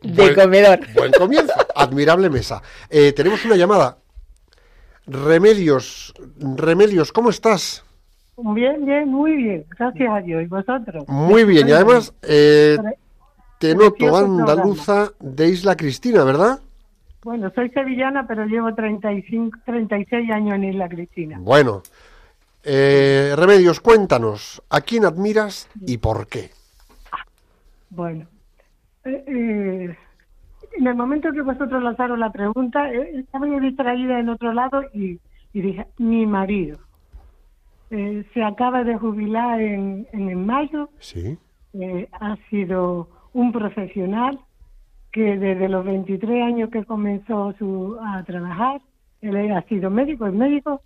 de 0.00 0.32
comedor. 0.32 0.78
Buen 0.94 1.10
comienzo, 1.10 1.54
admirable 1.74 2.30
mesa. 2.30 2.62
Eh, 2.88 3.12
tenemos 3.12 3.44
una 3.44 3.56
llamada. 3.56 3.98
Remedios, 5.04 6.14
Remedios, 6.38 7.10
¿cómo 7.10 7.30
estás? 7.30 7.84
Bien, 8.36 8.86
bien, 8.86 9.08
muy 9.08 9.32
bien, 9.32 9.64
gracias 9.76 10.08
a 10.08 10.20
Dios. 10.20 10.44
¿Y 10.44 10.46
vosotros? 10.46 11.04
Muy 11.08 11.42
bien, 11.42 11.68
y 11.68 11.72
además 11.72 12.14
eh, 12.22 12.78
te 13.62 13.76
noto 13.76 14.16
andaluza 14.16 15.12
de 15.20 15.48
Isla 15.50 15.76
Cristina, 15.76 16.24
¿verdad? 16.24 16.58
Bueno, 17.22 17.48
soy 17.54 17.70
sevillana, 17.70 18.26
pero 18.26 18.44
llevo 18.44 18.74
35, 18.74 19.60
36 19.64 20.30
años 20.32 20.56
en 20.56 20.64
Isla 20.64 20.88
Cristina. 20.88 21.38
Bueno, 21.40 21.80
eh, 22.64 23.34
Remedios, 23.36 23.78
cuéntanos, 23.78 24.60
¿a 24.68 24.80
quién 24.80 25.04
admiras 25.04 25.70
y 25.80 25.98
por 25.98 26.26
qué? 26.26 26.50
Bueno, 27.90 28.26
eh, 29.04 29.22
eh, 29.28 29.96
en 30.76 30.86
el 30.88 30.96
momento 30.96 31.30
que 31.30 31.42
vosotros 31.42 31.80
lanzaron 31.84 32.18
la 32.18 32.32
pregunta, 32.32 32.90
estaba 32.90 33.46
yo 33.46 33.60
distraída 33.60 34.18
en 34.18 34.28
otro 34.28 34.52
lado 34.52 34.82
y, 34.92 35.20
dije, 35.52 35.86
mi 35.98 36.26
marido. 36.26 36.80
se 37.90 38.42
acaba 38.42 38.82
de 38.82 38.98
jubilar 38.98 39.60
en, 39.60 40.08
en, 40.12 40.46
mayo. 40.46 40.88
Sí. 40.98 41.38
ha 42.20 42.36
sido 42.50 43.21
un 43.32 43.52
profesional 43.52 44.38
que 45.10 45.36
desde 45.36 45.68
los 45.68 45.84
23 45.84 46.42
años 46.42 46.70
que 46.70 46.84
comenzó 46.84 47.52
su, 47.58 47.98
a 48.02 48.22
trabajar, 48.24 48.80
él 49.20 49.52
ha 49.52 49.62
sido 49.62 49.90
médico, 49.90 50.26
es 50.26 50.32
médico, 50.32 50.82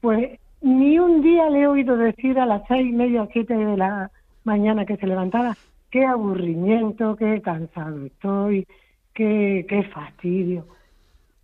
pues 0.00 0.38
ni 0.60 0.98
un 0.98 1.22
día 1.22 1.50
le 1.50 1.62
he 1.62 1.66
oído 1.66 1.96
decir 1.96 2.38
a 2.38 2.46
las 2.46 2.62
seis 2.68 2.86
y 2.86 2.92
media, 2.92 3.28
siete 3.32 3.54
de 3.54 3.76
la 3.76 4.10
mañana 4.44 4.86
que 4.86 4.96
se 4.96 5.06
levantaba, 5.06 5.56
qué 5.90 6.04
aburrimiento, 6.04 7.16
qué 7.16 7.40
cansado 7.42 8.06
estoy, 8.06 8.66
qué, 9.12 9.66
qué 9.68 9.82
fastidio. 9.84 10.66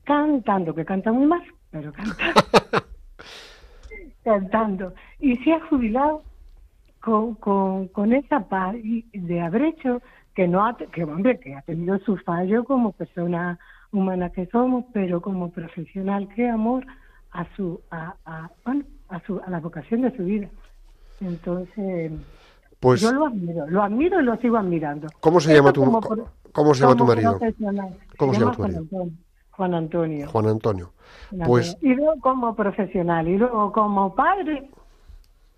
Cantando, 0.05 0.75
que 0.75 0.85
canta 0.85 1.13
muy 1.13 1.27
mal, 1.27 1.43
pero 1.71 1.93
cantando. 1.93 2.35
cantando. 4.25 4.95
Y 5.19 5.37
se 5.37 5.53
ha 5.53 5.61
jubilado 5.67 6.23
con, 7.01 7.35
con, 7.35 7.89
con 7.89 8.13
esa 8.13 8.41
paz 8.49 8.77
de 9.13 9.41
haber 9.41 9.63
hecho 9.63 10.01
que 10.35 10.49
no 10.49 10.65
ha, 10.65 10.77
que 10.77 11.05
hombre, 11.05 11.39
que 11.39 11.55
ha 11.55 11.63
tenido 11.63 11.99
su 12.01 12.17
fallo 12.19 12.65
como 12.65 12.93
persona 12.93 13.59
humana 13.93 14.31
que 14.31 14.47
somos, 14.47 14.85
pero 14.93 15.23
como 15.23 15.51
profesional, 15.51 16.29
qué 16.35 16.49
amor 16.49 16.85
a 17.31 17.47
su, 17.57 17.81
a, 17.91 18.15
a, 18.25 18.51
bueno, 18.65 18.85
a 19.09 19.21
su, 19.21 19.41
a 19.41 19.51
la 19.51 19.61
vocación 19.61 20.03
de 20.03 20.17
su 20.17 20.25
vida. 20.25 20.49
Entonces, 21.21 22.13
pues, 22.81 23.01
yo 23.01 23.13
lo 23.13 23.27
admiro, 23.27 23.67
lo 23.69 23.83
admiro 23.83 24.21
y 24.21 24.25
lo 24.25 24.37
sigo 24.39 24.57
admirando. 24.57 25.09
¿Cómo 25.21 25.41
se 25.41 25.55
llama 25.55 25.73
tu, 25.73 25.85
¿cómo 26.53 26.75
se 26.75 26.83
llama 26.83 26.97
tu 26.97 27.05
marido? 27.07 27.39
¿Cómo 28.19 28.35
se, 28.35 28.41
llama 28.41 28.53
tu 28.53 28.63
marido? 28.63 28.85
Juan 29.53 29.75
Antonio. 29.75 30.29
Juan 30.29 30.47
Antonio. 30.49 30.93
Pues, 31.47 31.77
y 31.81 31.95
luego 31.95 32.21
como 32.21 32.55
profesional 32.55 33.29
y 33.29 33.39
luego 33.39 33.73
como 33.73 34.15
padre, 34.15 34.69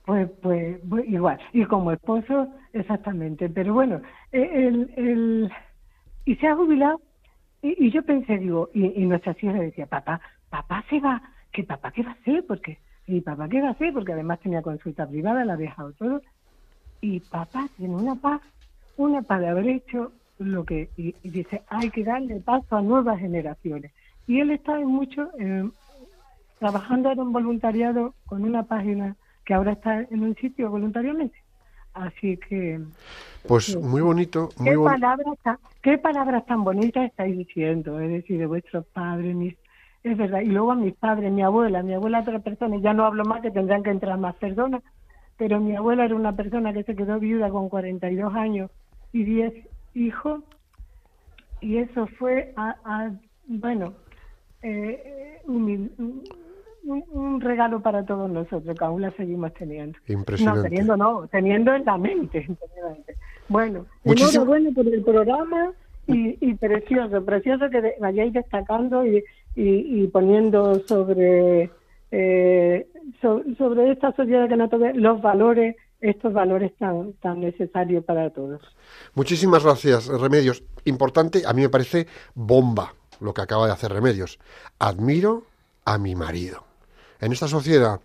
pues, 0.06 0.30
pues, 0.40 0.78
igual. 1.08 1.38
Y 1.52 1.64
como 1.66 1.92
esposo, 1.92 2.48
exactamente. 2.72 3.50
Pero 3.50 3.74
bueno, 3.74 4.00
e, 4.32 4.40
el, 4.68 4.90
el, 4.96 5.52
y 6.24 6.36
se 6.36 6.46
ha 6.46 6.54
jubilado 6.54 7.00
y, 7.62 7.90
yo 7.90 8.02
pensé, 8.04 8.38
digo, 8.38 8.70
y, 8.74 9.04
nuestra 9.06 9.34
hija 9.40 9.52
decía, 9.54 9.86
papá, 9.86 10.20
papá 10.50 10.84
se 10.88 11.00
va, 11.00 11.20
que 11.52 11.64
papá 11.64 11.90
qué 11.90 12.02
va 12.02 12.10
a 12.10 12.14
hacer, 12.14 12.44
porque, 12.46 12.78
y 13.06 13.20
papá 13.20 13.48
qué 13.48 13.60
va 13.60 13.68
a 13.68 13.72
hacer, 13.72 13.92
porque 13.92 14.12
además 14.12 14.40
tenía 14.40 14.62
consulta 14.62 15.06
privada, 15.08 15.44
la 15.44 15.54
ha 15.54 15.56
dejado 15.56 15.92
todo, 15.92 16.22
y 17.00 17.20
papá 17.20 17.68
tiene 17.76 17.94
una 17.94 18.14
paz, 18.14 18.40
una 18.96 19.22
paz 19.22 19.40
de 19.40 19.48
haber 19.48 19.68
hecho 19.68 20.12
lo 20.38 20.64
que, 20.64 20.90
y, 20.96 21.12
dice, 21.28 21.62
hay 21.68 21.90
que 21.90 22.04
darle 22.04 22.40
paso 22.40 22.76
a 22.76 22.82
nuevas 22.82 23.18
generaciones. 23.18 23.92
Y 24.28 24.40
él 24.40 24.50
está 24.50 24.78
en 24.78 24.88
mucho, 24.88 25.30
eh, 25.38 25.68
trabajando 26.58 27.10
en 27.10 27.32
voluntariado 27.32 28.14
con 28.26 28.44
una 28.44 28.64
página 28.64 29.16
que 29.46 29.54
ahora 29.54 29.72
está 29.72 30.00
en 30.02 30.22
un 30.24 30.34
sitio 30.34 30.70
voluntariamente. 30.70 31.38
Así 31.94 32.36
que, 32.36 32.80
Pues 33.48 33.74
muy 33.76 34.02
bonito, 34.02 34.50
muy 34.58 34.70
¿qué 34.72 34.78
palabras, 34.78 35.38
tan, 35.42 35.58
¿qué 35.82 35.96
palabras 35.98 36.44
tan 36.44 36.64
bonitas 36.64 37.06
estáis 37.06 37.38
diciendo? 37.38 37.98
Es 38.00 38.10
decir, 38.10 38.38
de 38.38 38.46
vuestros 38.46 38.84
padres, 38.88 39.34
mis, 39.34 39.54
es 40.02 40.16
verdad. 40.18 40.40
Y 40.40 40.46
luego 40.46 40.72
a 40.72 40.74
mis 40.74 40.94
padres, 40.96 41.32
mi 41.32 41.42
abuela, 41.42 41.82
mi 41.82 41.94
abuela 41.94 42.20
otra 42.20 42.40
persona, 42.40 42.76
ya 42.78 42.92
no 42.92 43.06
hablo 43.06 43.24
más 43.24 43.40
que 43.40 43.50
tendrán 43.50 43.82
que 43.82 43.90
entrar 43.90 44.18
más 44.18 44.34
personas, 44.34 44.82
pero 45.38 45.60
mi 45.60 45.74
abuela 45.76 46.04
era 46.04 46.14
una 46.16 46.34
persona 46.34 46.72
que 46.72 46.82
se 46.82 46.96
quedó 46.96 47.18
viuda 47.18 47.48
con 47.50 47.68
42 47.68 48.34
años 48.34 48.70
y 49.12 49.22
10 49.24 49.54
hijos, 49.94 50.42
y 51.60 51.78
eso 51.78 52.06
fue, 52.18 52.52
a, 52.56 52.76
a- 52.84 53.12
bueno, 53.46 53.94
eh, 54.62 55.40
humil- 55.46 55.92
un, 56.86 57.04
un 57.10 57.40
regalo 57.40 57.80
para 57.82 58.04
todos 58.04 58.30
nosotros, 58.30 58.76
que 58.78 58.84
aún 58.84 59.02
la 59.02 59.10
seguimos 59.12 59.52
teniendo. 59.54 59.98
No, 60.06 60.14
Impresionante. 60.14 60.68
teniendo 60.68 60.96
no, 60.96 61.26
teniendo 61.28 61.74
en 61.74 61.84
la 61.84 61.98
mente. 61.98 62.46
Bueno, 63.48 63.86
Muchísimo- 64.04 64.42
enhorabuena 64.42 64.70
por 64.74 64.86
el 64.86 65.02
programa 65.02 65.72
y, 66.06 66.36
y 66.40 66.54
precioso, 66.54 67.24
precioso 67.24 67.68
que 67.70 67.94
vayáis 68.00 68.32
destacando 68.32 69.04
y, 69.06 69.18
y, 69.54 70.02
y 70.02 70.06
poniendo 70.08 70.80
sobre 70.86 71.70
eh, 72.10 72.86
so- 73.20 73.42
sobre 73.58 73.90
esta 73.92 74.12
sociedad 74.12 74.48
que 74.48 74.56
no 74.56 74.68
toque 74.68 74.92
los 74.94 75.20
valores, 75.22 75.76
estos 76.00 76.32
valores 76.32 76.72
tan 76.76 77.12
tan 77.14 77.40
necesarios 77.40 78.04
para 78.04 78.30
todos. 78.30 78.60
Muchísimas 79.14 79.64
gracias, 79.64 80.08
Remedios. 80.08 80.62
Importante, 80.84 81.42
a 81.46 81.52
mí 81.52 81.62
me 81.62 81.68
parece 81.68 82.06
bomba 82.34 82.94
lo 83.20 83.32
que 83.32 83.42
acaba 83.42 83.66
de 83.66 83.72
hacer 83.72 83.92
Remedios. 83.92 84.38
Admiro 84.78 85.42
a 85.84 85.98
mi 85.98 86.14
marido. 86.14 86.64
En 87.20 87.32
esta 87.32 87.48
sociedad 87.48 88.00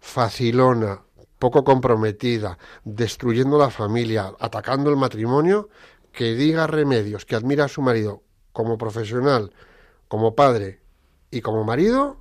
facilona, 0.00 1.02
poco 1.38 1.64
comprometida, 1.64 2.58
destruyendo 2.84 3.58
la 3.58 3.70
familia, 3.70 4.32
atacando 4.38 4.90
el 4.90 4.96
matrimonio, 4.96 5.68
que 6.12 6.34
diga 6.34 6.66
Remedios 6.66 7.24
que 7.24 7.36
admira 7.36 7.64
a 7.64 7.68
su 7.68 7.82
marido 7.82 8.22
como 8.52 8.78
profesional, 8.78 9.52
como 10.08 10.34
padre 10.34 10.80
y 11.30 11.42
como 11.42 11.64
marido, 11.64 12.20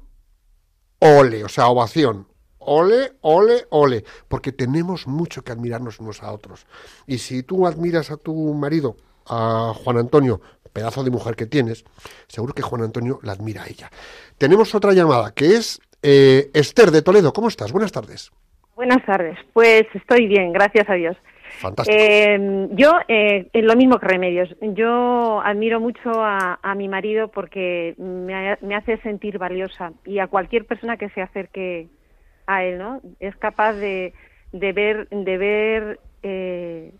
ole, 0.99 1.43
o 1.43 1.49
sea, 1.49 1.67
ovación. 1.67 2.27
Ole, 2.59 3.13
ole, 3.21 3.65
ole, 3.69 4.03
porque 4.27 4.51
tenemos 4.51 5.07
mucho 5.07 5.41
que 5.41 5.53
admirarnos 5.53 5.99
unos 5.99 6.21
a 6.21 6.33
otros. 6.33 6.67
Y 7.05 7.19
si 7.19 7.41
tú 7.41 7.65
admiras 7.65 8.11
a 8.11 8.17
tu 8.17 8.53
marido, 8.53 8.97
a 9.25 9.73
Juan 9.73 9.97
Antonio, 9.97 10.41
pedazo 10.73 11.03
de 11.03 11.09
mujer 11.09 11.35
que 11.35 11.45
tienes, 11.45 11.85
seguro 12.27 12.53
que 12.53 12.61
Juan 12.61 12.83
Antonio 12.83 13.19
la 13.23 13.31
admira 13.31 13.63
a 13.63 13.67
ella. 13.67 13.89
Tenemos 14.37 14.75
otra 14.75 14.93
llamada, 14.93 15.31
que 15.31 15.55
es 15.55 15.79
eh, 16.07 16.49
Esther 16.53 16.91
de 16.91 17.01
Toledo. 17.01 17.33
¿Cómo 17.33 17.49
estás? 17.49 17.71
Buenas 17.73 17.91
tardes. 17.91 18.31
Buenas 18.75 19.05
tardes. 19.05 19.37
Pues 19.51 19.83
estoy 19.93 20.27
bien, 20.27 20.53
gracias 20.53 20.89
a 20.89 20.93
Dios. 20.93 21.17
Fantástico. 21.59 21.97
Eh, 21.99 22.67
yo, 22.71 22.93
eh, 23.07 23.49
lo 23.53 23.75
mismo 23.75 23.99
que 23.99 24.07
Remedios, 24.07 24.55
yo 24.61 25.41
admiro 25.43 25.79
mucho 25.79 26.11
a, 26.13 26.59
a 26.61 26.75
mi 26.75 26.87
marido 26.87 27.29
porque 27.29 27.95
me, 27.97 28.57
me 28.61 28.75
hace 28.75 28.97
sentir 28.99 29.37
valiosa 29.37 29.91
y 30.05 30.19
a 30.19 30.27
cualquier 30.27 30.65
persona 30.65 30.97
que 30.97 31.09
se 31.09 31.21
acerque 31.21 31.87
a 32.45 32.63
él, 32.63 32.77
¿no? 32.77 33.01
Es 33.19 33.35
capaz 33.35 33.73
de, 33.73 34.13
de 34.53 34.71
ver, 34.71 35.09
de 35.09 35.37
ver, 35.37 35.99
eh, 36.23 36.91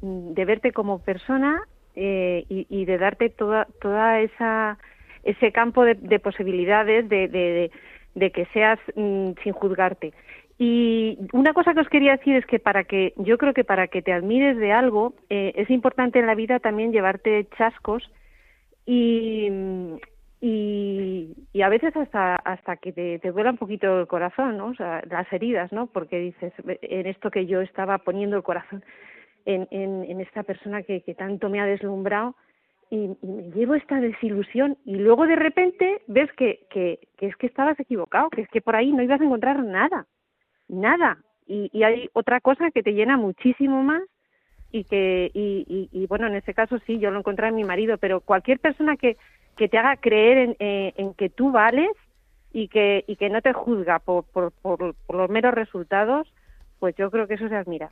de 0.00 0.44
verte 0.44 0.72
como 0.72 1.00
persona 1.00 1.62
eh, 1.96 2.44
y, 2.48 2.66
y 2.68 2.84
de 2.84 2.98
darte 2.98 3.30
toda, 3.30 3.66
toda 3.80 4.20
esa 4.20 4.78
ese 5.24 5.52
campo 5.52 5.84
de, 5.84 5.94
de 5.94 6.18
posibilidades 6.18 7.08
de, 7.08 7.28
de, 7.28 7.70
de, 8.14 8.30
que 8.30 8.46
seas 8.46 8.78
mm, 8.94 9.32
sin 9.42 9.52
juzgarte. 9.52 10.12
Y 10.58 11.18
una 11.32 11.54
cosa 11.54 11.74
que 11.74 11.80
os 11.80 11.88
quería 11.88 12.16
decir 12.16 12.36
es 12.36 12.46
que 12.46 12.58
para 12.58 12.84
que 12.84 13.14
yo 13.16 13.38
creo 13.38 13.52
que 13.52 13.64
para 13.64 13.88
que 13.88 14.02
te 14.02 14.12
admires 14.12 14.56
de 14.56 14.72
algo 14.72 15.14
eh, 15.28 15.52
es 15.56 15.70
importante 15.70 16.18
en 16.18 16.26
la 16.26 16.34
vida 16.34 16.60
también 16.60 16.92
llevarte 16.92 17.48
chascos 17.56 18.08
y, 18.86 19.48
y, 20.40 21.34
y 21.52 21.62
a 21.62 21.68
veces 21.68 21.96
hasta 21.96 22.36
hasta 22.36 22.76
que 22.76 22.92
te, 22.92 23.18
te 23.18 23.32
duela 23.32 23.50
un 23.50 23.56
poquito 23.56 24.00
el 24.00 24.06
corazón, 24.06 24.56
¿no? 24.56 24.66
O 24.66 24.74
sea, 24.74 25.02
las 25.10 25.32
heridas, 25.32 25.72
¿no? 25.72 25.86
Porque 25.86 26.18
dices 26.18 26.52
en 26.66 27.06
esto 27.06 27.30
que 27.30 27.46
yo 27.46 27.60
estaba 27.60 27.98
poniendo 27.98 28.36
el 28.36 28.42
corazón 28.42 28.84
en, 29.46 29.66
en, 29.70 30.04
en 30.04 30.20
esta 30.20 30.42
persona 30.42 30.82
que, 30.82 31.00
que 31.00 31.14
tanto 31.14 31.48
me 31.48 31.60
ha 31.60 31.66
deslumbrado 31.66 32.36
y, 32.92 33.16
y 33.22 33.26
me 33.26 33.50
llevo 33.52 33.74
esta 33.74 34.00
desilusión 34.00 34.76
y 34.84 34.96
luego 34.96 35.26
de 35.26 35.36
repente 35.36 36.02
ves 36.08 36.30
que, 36.34 36.66
que, 36.68 37.00
es 37.18 37.34
que 37.36 37.46
estabas 37.46 37.80
equivocado, 37.80 38.28
que 38.28 38.42
es 38.42 38.48
que 38.50 38.60
por 38.60 38.76
ahí 38.76 38.92
no 38.92 39.02
ibas 39.02 39.20
a 39.20 39.24
encontrar 39.24 39.64
nada 39.64 40.06
nada. 40.68 41.18
Y, 41.46 41.70
y 41.72 41.84
hay 41.84 42.10
otra 42.12 42.40
cosa 42.40 42.70
que 42.70 42.82
te 42.82 42.92
llena 42.92 43.16
muchísimo 43.16 43.82
más 43.82 44.02
y 44.70 44.84
que, 44.84 45.30
y, 45.32 45.88
y, 45.90 46.06
bueno, 46.06 46.26
en 46.26 46.34
ese 46.34 46.54
caso 46.54 46.78
sí, 46.86 46.98
yo 46.98 47.10
lo 47.10 47.18
encontré 47.18 47.48
en 47.48 47.56
mi 47.56 47.64
marido, 47.64 47.98
pero 47.98 48.20
cualquier 48.20 48.58
persona 48.58 48.96
que, 48.96 49.16
que 49.56 49.68
te 49.68 49.78
haga 49.78 49.96
creer 49.96 50.38
en, 50.38 50.56
eh, 50.58 50.92
en 50.96 51.14
que 51.14 51.30
tú 51.30 51.50
vales 51.50 51.90
y 52.52 52.68
que, 52.68 53.04
y 53.06 53.16
que 53.16 53.30
no 53.30 53.40
te 53.40 53.52
juzga 53.52 54.00
por, 54.00 54.24
por, 54.24 54.52
por 54.52 54.94
los 55.14 55.30
meros 55.30 55.54
resultados, 55.54 56.32
pues 56.78 56.94
yo 56.96 57.10
creo 57.10 57.26
que 57.26 57.34
eso 57.34 57.48
se 57.48 57.56
admira. 57.56 57.90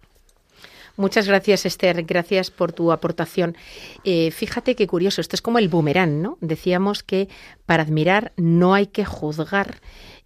Muchas 0.97 1.26
gracias, 1.26 1.66
Esther. 1.66 2.05
Gracias 2.05 2.51
por 2.51 2.72
tu 2.72 2.93
aportación. 2.93 3.57
Eh, 4.05 4.30
fíjate 4.30 4.74
qué 4.74 4.86
curioso, 4.86 5.20
esto 5.20 5.36
es 5.36 5.43
como 5.43 5.59
el 5.59 5.68
boomerang, 5.68 6.22
¿no? 6.22 6.38
Decíamos 6.41 7.03
que 7.03 7.28
para 7.66 7.82
admirar 7.82 8.32
no 8.36 8.74
hay 8.74 8.86
que 8.86 9.05
juzgar 9.05 9.80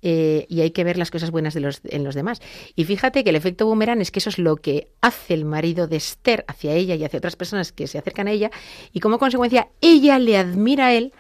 eh, 0.06 0.46
y 0.50 0.60
hay 0.60 0.70
que 0.70 0.84
ver 0.84 0.98
las 0.98 1.10
cosas 1.10 1.30
buenas 1.30 1.54
de 1.54 1.60
los, 1.60 1.80
en 1.84 2.04
los 2.04 2.14
demás. 2.14 2.42
Y 2.76 2.84
fíjate 2.84 3.24
que 3.24 3.30
el 3.30 3.36
efecto 3.36 3.66
boomerang 3.66 4.02
es 4.02 4.10
que 4.10 4.18
eso 4.18 4.28
es 4.28 4.38
lo 4.38 4.56
que 4.56 4.88
hace 5.00 5.32
el 5.32 5.46
marido 5.46 5.86
de 5.86 5.96
Esther 5.96 6.44
hacia 6.46 6.74
ella 6.74 6.94
y 6.94 7.04
hacia 7.04 7.18
otras 7.18 7.36
personas 7.36 7.72
que 7.72 7.86
se 7.86 7.96
acercan 7.96 8.28
a 8.28 8.32
ella 8.32 8.50
y 8.92 9.00
como 9.00 9.18
consecuencia 9.18 9.68
ella 9.80 10.18
le 10.18 10.36
admira 10.36 10.86
a 10.86 10.92
él 10.92 11.14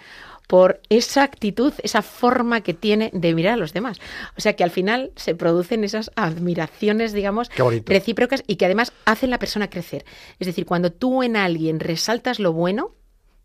por 0.46 0.80
esa 0.88 1.22
actitud, 1.22 1.72
esa 1.82 2.02
forma 2.02 2.60
que 2.60 2.74
tiene 2.74 3.10
de 3.12 3.34
mirar 3.34 3.54
a 3.54 3.56
los 3.56 3.72
demás. 3.72 4.00
O 4.36 4.40
sea 4.40 4.54
que 4.54 4.64
al 4.64 4.70
final 4.70 5.12
se 5.16 5.34
producen 5.34 5.84
esas 5.84 6.10
admiraciones, 6.16 7.12
digamos, 7.12 7.50
recíprocas 7.86 8.42
y 8.46 8.56
que 8.56 8.66
además 8.66 8.92
hacen 9.04 9.30
la 9.30 9.38
persona 9.38 9.70
crecer. 9.70 10.04
Es 10.38 10.46
decir, 10.46 10.66
cuando 10.66 10.92
tú 10.92 11.22
en 11.22 11.36
alguien 11.36 11.80
resaltas 11.80 12.38
lo 12.38 12.52
bueno, 12.52 12.92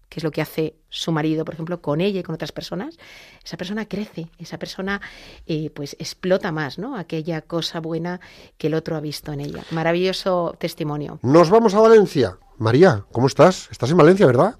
que 0.09 0.19
es 0.19 0.23
lo 0.23 0.31
que 0.31 0.41
hace 0.41 0.75
su 0.89 1.11
marido, 1.11 1.45
por 1.45 1.53
ejemplo, 1.53 1.81
con 1.81 2.01
ella 2.01 2.19
y 2.19 2.23
con 2.23 2.33
otras 2.33 2.51
personas, 2.51 2.97
esa 3.43 3.57
persona 3.57 3.85
crece, 3.85 4.27
esa 4.39 4.57
persona 4.57 5.01
eh, 5.45 5.69
pues 5.69 5.95
explota 5.99 6.51
más, 6.51 6.79
¿no? 6.79 6.97
Aquella 6.97 7.41
cosa 7.41 7.79
buena 7.79 8.19
que 8.57 8.67
el 8.67 8.73
otro 8.73 8.95
ha 8.95 9.01
visto 9.01 9.31
en 9.31 9.41
ella. 9.41 9.63
Maravilloso 9.69 10.55
testimonio. 10.57 11.19
Nos 11.21 11.51
vamos 11.51 11.75
a 11.75 11.79
Valencia. 11.79 12.37
María, 12.57 13.05
¿cómo 13.11 13.27
estás? 13.27 13.69
Estás 13.71 13.91
en 13.91 13.97
Valencia, 13.97 14.25
¿verdad? 14.25 14.55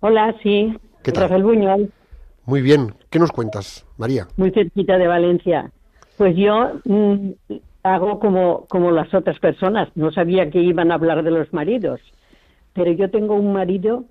Hola, 0.00 0.34
sí. 0.42 0.72
¿Qué 1.06 1.12
tal? 1.12 1.22
Rafael 1.22 1.44
Buñol, 1.44 1.92
Muy 2.46 2.62
bien. 2.62 2.92
¿Qué 3.10 3.20
nos 3.20 3.30
cuentas, 3.30 3.86
María? 3.96 4.26
muy 4.36 4.50
cerquita 4.50 4.98
de 4.98 5.06
Valencia. 5.06 5.70
Pues 6.16 6.34
yo 6.34 6.80
mm, 6.84 7.30
hago 7.84 8.18
como, 8.18 8.66
como 8.66 8.90
las 8.90 9.14
otras 9.14 9.38
personas. 9.38 9.88
No 9.94 10.10
sabía 10.10 10.50
que 10.50 10.58
iban 10.58 10.90
a 10.90 10.94
hablar 10.94 11.22
de 11.22 11.30
los 11.30 11.52
maridos. 11.52 12.00
Pero 12.72 12.90
yo 12.90 13.08
tengo 13.08 13.36
un 13.36 13.52
marido 13.52 14.06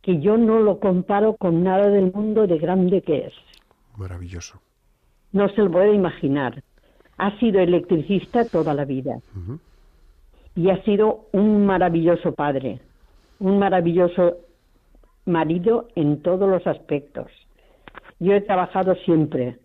que 0.00 0.20
yo 0.20 0.38
no 0.38 0.60
lo 0.60 0.80
comparo 0.80 1.36
con 1.36 1.62
nada 1.62 1.90
del 1.90 2.10
mundo 2.14 2.46
de 2.46 2.56
grande 2.56 3.02
que 3.02 3.26
es. 3.26 3.34
Maravilloso. 3.98 4.62
No 5.32 5.50
se 5.50 5.60
lo 5.60 5.70
puede 5.70 5.92
imaginar. 5.92 6.62
Ha 7.18 7.38
sido 7.38 7.60
electricista 7.60 8.46
toda 8.46 8.72
la 8.72 8.86
vida. 8.86 9.18
Y 10.54 10.70
ha 10.70 10.82
sido 10.84 11.26
un 11.32 11.66
maravilloso 11.66 12.32
padre, 12.32 12.80
un 13.38 13.58
maravilloso 13.58 14.38
marido 15.26 15.88
en 15.94 16.22
todos 16.22 16.48
los 16.48 16.66
aspectos. 16.66 17.26
Yo 18.18 18.32
he 18.32 18.40
trabajado 18.40 18.94
siempre, 19.04 19.58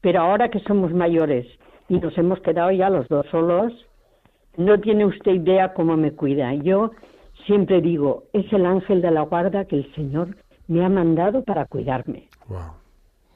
pero 0.00 0.20
ahora 0.20 0.50
que 0.50 0.60
somos 0.60 0.92
mayores 0.92 1.46
y 1.88 1.98
nos 1.98 2.16
hemos 2.16 2.40
quedado 2.40 2.70
ya 2.70 2.90
los 2.90 3.08
dos 3.08 3.26
solos, 3.30 3.72
no 4.56 4.78
tiene 4.80 5.04
usted 5.04 5.32
idea 5.32 5.72
cómo 5.74 5.96
me 5.96 6.12
cuida. 6.12 6.54
Yo 6.54 6.92
siempre 7.46 7.80
digo, 7.80 8.24
es 8.32 8.50
el 8.52 8.66
ángel 8.66 9.02
de 9.02 9.10
la 9.10 9.22
guarda 9.22 9.64
que 9.64 9.76
el 9.76 9.94
Señor 9.94 10.36
me 10.68 10.84
ha 10.84 10.88
mandado 10.88 11.42
para 11.42 11.66
cuidarme 11.66 12.28
Wow. 12.48 12.58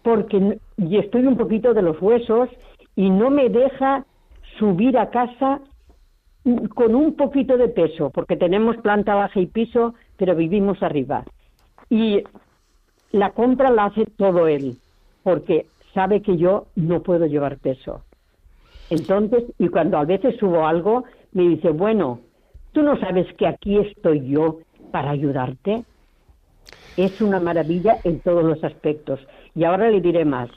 porque 0.03 0.59
y 0.77 0.99
estoy 0.99 1.27
un 1.27 1.37
poquito 1.37 1.75
de 1.75 1.83
los 1.83 2.01
huesos 2.01 2.49
y 2.95 3.11
no 3.11 3.31
me 3.31 3.49
deja 3.49 4.05
subir 4.59 4.97
a 4.99 5.11
casa 5.11 5.61
mm, 6.45 6.67
con 6.67 6.95
un 6.95 7.15
poquito 7.17 7.57
de 7.57 7.69
peso, 7.69 8.11
porque 8.11 8.37
tenemos 8.37 8.77
planta 8.79 9.15
baja 9.15 9.41
y 9.41 9.47
piso, 9.47 9.95
pero 10.17 10.35
vivimos 10.35 10.83
arriba. 10.83 11.25
Y 11.91 12.22
la 13.12 13.30
compra 13.30 13.70
la 13.70 13.87
hace 13.87 14.05
todo 14.16 14.49
él, 14.49 14.76
porque 15.22 15.66
sabe 15.95 16.20
que 16.22 16.37
yo 16.37 16.66
no 16.74 17.03
puedo 17.03 17.26
llevar 17.26 17.59
peso. 17.59 18.03
Entonces, 18.91 19.45
y 19.59 19.68
cuando 19.68 19.99
a 19.99 20.05
veces 20.05 20.37
subo 20.39 20.66
algo, 20.66 21.05
me 21.32 21.43
dice, 21.49 21.70
bueno, 21.70 22.20
¿tú 22.72 22.82
no 22.82 22.99
sabes 22.99 23.26
que 23.34 23.47
aquí 23.47 23.78
estoy 23.78 24.28
yo 24.28 24.59
para 24.93 25.11
ayudarte? 25.11 25.84
Es 26.97 27.20
una 27.20 27.41
maravilla 27.41 27.99
en 28.05 28.20
todos 28.20 28.45
los 28.45 28.62
aspectos. 28.62 29.20
Y 29.55 29.64
ahora 29.64 29.91
le 29.91 30.01
diré 30.01 30.24
más. 30.24 30.51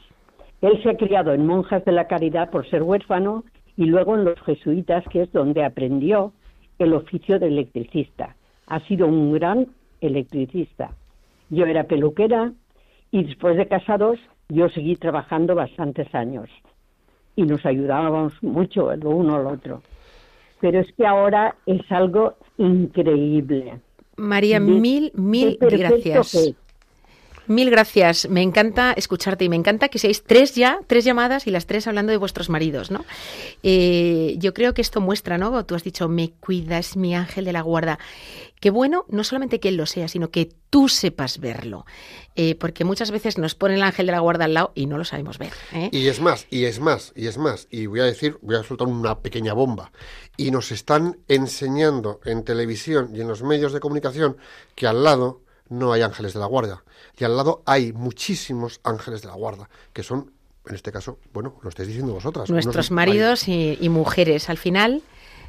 Él 0.61 0.81
se 0.83 0.89
ha 0.89 0.97
criado 0.97 1.33
en 1.33 1.45
monjas 1.45 1.83
de 1.85 1.91
la 1.91 2.07
caridad 2.07 2.49
por 2.49 2.69
ser 2.69 2.83
huérfano 2.83 3.45
y 3.77 3.85
luego 3.85 4.15
en 4.15 4.25
los 4.25 4.39
jesuitas, 4.41 5.05
que 5.09 5.21
es 5.23 5.31
donde 5.31 5.63
aprendió 5.63 6.33
el 6.79 6.93
oficio 6.93 7.39
de 7.39 7.47
electricista. 7.47 8.35
Ha 8.67 8.79
sido 8.81 9.07
un 9.07 9.33
gran 9.33 9.67
electricista. 10.01 10.91
Yo 11.49 11.65
era 11.65 11.83
peluquera 11.85 12.51
y 13.11 13.23
después 13.23 13.57
de 13.57 13.67
casados 13.67 14.19
yo 14.49 14.69
seguí 14.69 14.95
trabajando 14.95 15.55
bastantes 15.55 16.13
años 16.13 16.49
y 17.35 17.43
nos 17.43 17.65
ayudábamos 17.65 18.33
mucho 18.43 18.91
el 18.91 19.05
uno 19.05 19.35
al 19.35 19.47
otro. 19.47 19.81
Pero 20.61 20.79
es 20.79 20.91
que 20.93 21.05
ahora 21.05 21.55
es 21.65 21.81
algo 21.91 22.35
increíble. 22.57 23.79
María, 24.17 24.59
De- 24.59 24.65
mil, 24.65 25.11
mil 25.15 25.57
gracias. 25.59 26.53
Mil 27.49 27.71
gracias. 27.71 28.29
Me 28.29 28.43
encanta 28.43 28.93
escucharte 28.93 29.43
y 29.43 29.49
me 29.49 29.55
encanta 29.55 29.89
que 29.89 29.97
seáis 29.97 30.21
tres 30.23 30.53
ya, 30.53 30.81
tres 30.85 31.03
llamadas 31.03 31.47
y 31.47 31.49
las 31.49 31.65
tres 31.65 31.87
hablando 31.87 32.11
de 32.11 32.17
vuestros 32.17 32.47
maridos, 32.47 32.91
¿no? 32.91 33.03
Eh, 33.63 34.35
yo 34.37 34.53
creo 34.53 34.75
que 34.75 34.83
esto 34.83 35.01
muestra, 35.01 35.39
¿no? 35.39 35.65
Tú 35.65 35.73
has 35.73 35.83
dicho, 35.83 36.07
me 36.07 36.29
cuidas, 36.29 36.95
mi 36.95 37.15
ángel 37.15 37.45
de 37.45 37.53
la 37.53 37.61
guarda. 37.61 37.97
Qué 38.59 38.69
bueno, 38.69 39.05
no 39.09 39.23
solamente 39.23 39.59
que 39.59 39.69
él 39.69 39.77
lo 39.77 39.87
sea, 39.87 40.07
sino 40.07 40.29
que 40.29 40.51
tú 40.69 40.89
sepas 40.89 41.39
verlo. 41.39 41.87
Eh, 42.35 42.53
porque 42.53 42.83
muchas 42.83 43.09
veces 43.09 43.39
nos 43.39 43.55
ponen 43.55 43.77
el 43.77 43.83
ángel 43.83 44.05
de 44.05 44.11
la 44.11 44.19
guarda 44.19 44.45
al 44.45 44.53
lado 44.53 44.71
y 44.75 44.85
no 44.85 44.99
lo 44.99 45.03
sabemos 45.03 45.39
ver. 45.39 45.53
¿eh? 45.73 45.89
Y 45.91 46.05
es 46.05 46.21
más, 46.21 46.45
y 46.51 46.65
es 46.65 46.79
más, 46.79 47.13
y 47.15 47.25
es 47.25 47.39
más. 47.39 47.67
Y 47.71 47.87
voy 47.87 48.01
a 48.01 48.05
decir, 48.05 48.37
voy 48.43 48.57
a 48.57 48.63
soltar 48.63 48.87
una 48.87 49.21
pequeña 49.21 49.53
bomba. 49.53 49.91
Y 50.37 50.51
nos 50.51 50.71
están 50.71 51.17
enseñando 51.27 52.19
en 52.25 52.43
televisión 52.43 53.09
y 53.15 53.21
en 53.21 53.27
los 53.27 53.41
medios 53.41 53.73
de 53.73 53.79
comunicación 53.79 54.37
que 54.75 54.85
al 54.85 55.03
lado 55.03 55.41
no 55.69 55.93
hay 55.93 56.01
ángeles 56.01 56.33
de 56.33 56.39
la 56.39 56.45
guarda. 56.45 56.83
Y 57.17 57.23
al 57.23 57.35
lado 57.37 57.61
hay 57.65 57.93
muchísimos 57.93 58.79
ángeles 58.83 59.21
de 59.21 59.27
la 59.27 59.35
guarda, 59.35 59.69
que 59.93 60.03
son, 60.03 60.31
en 60.67 60.75
este 60.75 60.91
caso, 60.91 61.19
bueno, 61.33 61.55
lo 61.61 61.69
estáis 61.69 61.87
diciendo 61.87 62.13
vosotras. 62.13 62.49
Nuestros 62.49 62.91
maridos 62.91 63.47
y, 63.47 63.77
y 63.79 63.89
mujeres. 63.89 64.49
Al 64.49 64.57
final, 64.57 65.01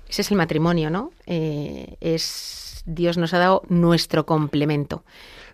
ese 0.08 0.22
es 0.22 0.30
el 0.30 0.36
matrimonio, 0.36 0.90
¿no? 0.90 1.10
Eh, 1.26 1.96
es 2.00 2.82
Dios 2.86 3.18
nos 3.18 3.34
ha 3.34 3.38
dado 3.38 3.62
nuestro 3.68 4.24
complemento. 4.26 5.04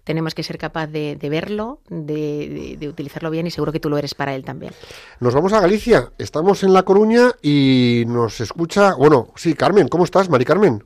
Tenemos 0.05 0.35
que 0.37 0.45
ser 0.45 0.57
capaz 0.57 0.87
de, 0.87 1.17
de 1.17 1.29
verlo, 1.29 1.81
de, 1.89 2.15
de- 2.49 2.77
de 2.79 2.89
utilizarlo 2.89 3.29
bien 3.29 3.49
y 3.49 3.51
seguro 3.51 3.73
que 3.73 3.81
tú 3.81 3.91
lo 3.91 3.99
eres 3.99 4.15
para 4.15 4.37
él 4.37 4.45
también. 4.45 4.73
Nos 5.19 5.35
vamos 5.35 5.53
a 5.53 5.61
Galicia. 5.61 6.13
Estamos 6.17 6.63
en 6.63 6.73
La 6.73 6.85
Coruña 6.85 7.33
y 7.43 8.05
nos 8.07 8.41
escucha. 8.41 8.95
Bueno, 8.95 9.33
sí, 9.35 9.55
Carmen, 9.55 9.89
¿cómo 9.89 10.05
estás, 10.05 10.29
Mari 10.31 10.45
Carmen? 10.45 10.85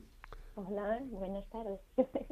Hola, 0.55 0.99
buenas 1.11 1.45
tardes. 1.51 1.79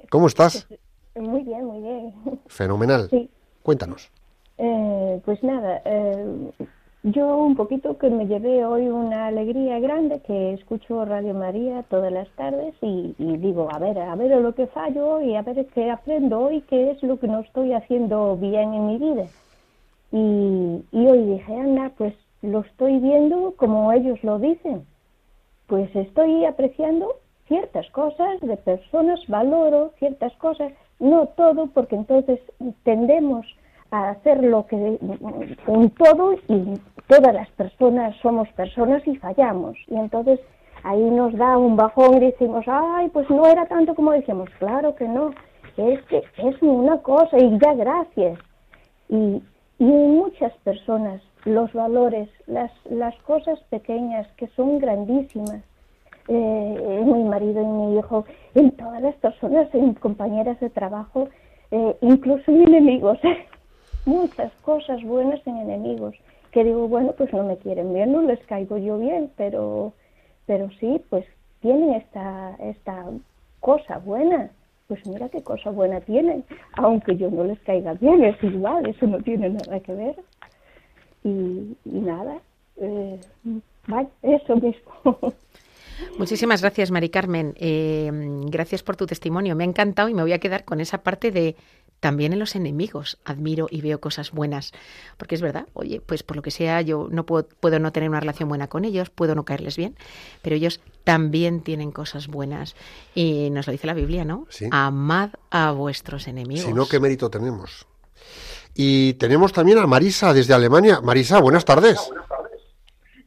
¿Cómo 0.10 0.26
estás? 0.26 0.66
Muy 1.20 1.44
bien, 1.44 1.66
muy 1.66 1.82
bien. 1.82 2.14
Fenomenal. 2.48 3.10
Sí. 3.10 3.30
Cuéntanos. 3.62 4.10
Eh, 4.58 5.22
pues 5.26 5.42
nada, 5.44 5.82
eh, 5.86 6.52
yo 7.04 7.38
un 7.38 7.56
poquito 7.56 7.98
que 7.98 8.10
me 8.10 8.28
llevé 8.28 8.66
hoy 8.66 8.88
una 8.88 9.28
alegría 9.28 9.80
grande 9.80 10.22
que 10.22 10.54
escucho 10.54 11.06
Radio 11.06 11.34
María 11.34 11.84
todas 11.84 12.12
las 12.12 12.28
tardes 12.32 12.76
y, 12.82 13.16
y 13.18 13.38
digo, 13.38 13.70
a 13.72 13.80
ver, 13.80 13.98
a 14.00 14.16
ver 14.16 14.38
lo 14.42 14.54
que 14.54 14.68
fallo 14.68 15.22
y 15.22 15.36
a 15.36 15.42
ver 15.42 15.66
qué 15.68 15.92
aprendo 15.92 16.40
hoy, 16.40 16.62
qué 16.62 16.92
es 16.92 17.02
lo 17.04 17.18
que 17.20 17.28
no 17.28 17.40
estoy 17.40 17.74
haciendo 17.74 18.36
bien 18.36 18.74
en 18.74 18.88
mi 18.88 18.98
vida. 18.98 19.28
Y, 20.12 20.84
y 20.92 21.08
hoy 21.08 21.24
dije, 21.24 21.56
anda, 21.56 21.92
pues 21.98 22.14
lo 22.42 22.62
estoy 22.62 23.00
viendo 23.00 23.54
como 23.56 23.92
ellos 23.92 24.22
lo 24.24 24.40
dicen. 24.40 24.86
Pues 25.68 25.94
estoy 25.96 26.46
apreciando 26.46 27.16
ciertas 27.48 27.90
cosas 27.92 28.42
de 28.42 28.58
personas, 28.58 29.20
valoro 29.28 29.94
ciertas 30.00 30.34
cosas, 30.38 30.74
no 31.00 31.28
todo, 31.28 31.68
porque 31.68 31.96
entonces 31.96 32.40
tendemos 32.84 33.46
a 33.92 34.10
hacer 34.10 34.44
lo 34.44 34.66
que 34.68 35.00
con 35.66 35.90
todo 35.92 36.34
y 36.48 36.74
todas 37.08 37.34
las 37.34 37.50
personas 37.52 38.16
somos 38.22 38.48
personas 38.50 39.06
y 39.08 39.16
fallamos. 39.16 39.78
Y 39.88 39.96
entonces 39.96 40.40
ahí 40.84 41.02
nos 41.02 41.34
da 41.36 41.58
un 41.58 41.76
bajón 41.76 42.18
y 42.18 42.32
decimos, 42.32 42.66
ay, 42.68 43.10
pues 43.10 43.30
no 43.30 43.48
era 43.48 43.66
tanto 43.66 43.96
como 43.96 44.12
decíamos, 44.12 44.50
claro 44.60 44.96
que 44.96 45.08
no, 45.08 45.34
es 45.78 46.02
que 46.04 46.24
es 46.38 46.62
una 46.62 46.98
cosa 47.00 47.38
y 47.38 47.58
ya 47.60 47.74
gracias. 47.74 48.40
Y, 49.08 49.42
y 49.80 49.86
muchas 49.86 50.54
personas 50.64 51.22
los 51.46 51.72
valores, 51.74 52.30
las, 52.48 52.72
las 52.90 53.16
cosas 53.24 53.60
pequeñas 53.70 54.28
que 54.38 54.48
son 54.56 54.80
grandísimas, 54.80 55.64
eh, 56.30 57.04
mi 57.06 57.24
marido 57.24 57.62
y 57.62 57.66
mi 57.66 57.98
hijo, 57.98 58.26
en 58.54 58.72
todas 58.72 59.02
las 59.02 59.16
personas, 59.16 59.68
en 59.74 59.96
compañeras 59.96 60.60
de 60.60 60.70
trabajo, 60.70 61.28
eh, 61.72 61.96
incluso 62.02 62.52
en 62.52 62.68
enemigos, 62.68 63.18
muchas 64.06 64.52
cosas 64.62 65.02
buenas 65.04 65.46
en 65.48 65.58
enemigos, 65.58 66.16
que 66.52 66.64
digo, 66.64 66.88
bueno, 66.88 67.14
pues 67.18 67.34
no 67.34 67.44
me 67.44 67.58
quieren 67.58 67.94
bien, 67.94 68.12
no 68.12 68.22
les 68.22 68.40
caigo 68.46 68.78
yo 68.78 69.00
bien, 69.00 69.32
pero, 69.38 69.94
pero 70.46 70.70
sí, 70.80 71.02
pues 71.10 71.26
tienen 71.62 71.94
esta, 71.96 72.56
esta 72.60 73.06
cosa 73.60 73.98
buena, 73.98 74.52
pues 74.88 75.04
mira 75.08 75.30
qué 75.30 75.42
cosa 75.42 75.72
buena 75.72 76.00
tienen, 76.02 76.44
aunque 76.74 77.18
yo 77.18 77.32
no 77.32 77.44
les 77.44 77.60
caiga 77.62 77.94
bien, 77.94 78.24
es 78.24 78.42
igual, 78.44 78.88
eso 78.88 79.08
no 79.08 79.20
tiene 79.20 79.50
nada 79.50 79.80
que 79.80 79.94
ver. 79.94 80.16
Y, 81.24 81.76
y 81.86 82.00
nada, 82.00 82.38
eh, 82.78 83.20
vaya, 83.88 84.10
eso 84.22 84.56
mismo. 84.56 85.18
Muchísimas 86.18 86.62
gracias, 86.62 86.92
Mari 86.92 87.10
Carmen. 87.10 87.54
Eh, 87.58 88.12
gracias 88.46 88.84
por 88.84 88.96
tu 88.96 89.06
testimonio. 89.06 89.56
Me 89.56 89.64
ha 89.64 89.68
encantado 89.68 90.10
y 90.10 90.14
me 90.14 90.22
voy 90.22 90.34
a 90.34 90.40
quedar 90.40 90.66
con 90.66 90.82
esa 90.82 91.04
parte 91.04 91.32
de 91.32 91.56
también 92.00 92.34
en 92.34 92.40
los 92.40 92.56
enemigos 92.56 93.18
admiro 93.26 93.68
y 93.70 93.82
veo 93.82 94.00
cosas 94.00 94.32
buenas. 94.32 94.72
Porque 95.18 95.36
es 95.36 95.42
verdad, 95.42 95.68
oye, 95.74 96.02
pues 96.02 96.24
por 96.24 96.38
lo 96.38 96.42
que 96.42 96.52
sea, 96.52 96.82
yo 96.82 97.08
no 97.12 97.26
puedo, 97.26 97.48
puedo 97.60 97.80
no 97.80 97.92
tener 97.92 98.10
una 98.10 98.20
relación 98.20 98.50
buena 98.50 98.68
con 98.68 98.86
ellos, 98.86 99.10
puedo 99.10 99.36
no 99.36 99.46
caerles 99.46 99.78
bien, 99.78 99.96
pero 100.42 100.56
ellos 100.56 100.82
también 101.04 101.62
tienen 101.62 101.92
cosas 101.92 102.28
buenas. 102.28 102.76
Y 103.16 103.50
nos 103.52 103.68
lo 103.68 103.72
dice 103.72 103.88
la 103.88 103.94
Biblia, 103.94 104.26
¿no? 104.26 104.48
Sí. 104.50 104.68
Amad 104.72 105.32
a 105.50 105.72
vuestros 105.72 106.28
enemigos. 106.28 106.66
Si 106.66 106.74
no, 106.74 106.88
¿qué 106.88 107.00
mérito 107.00 107.30
tenemos? 107.30 107.88
Y 108.74 109.14
tenemos 109.16 109.52
también 109.52 109.80
a 109.80 109.88
Marisa 109.88 110.34
desde 110.34 110.54
Alemania. 110.54 111.02
Marisa, 111.02 111.40
buenas 111.40 111.66
tardes. 111.66 111.98
Buenas 112.08 112.28
tardes, 112.28 112.62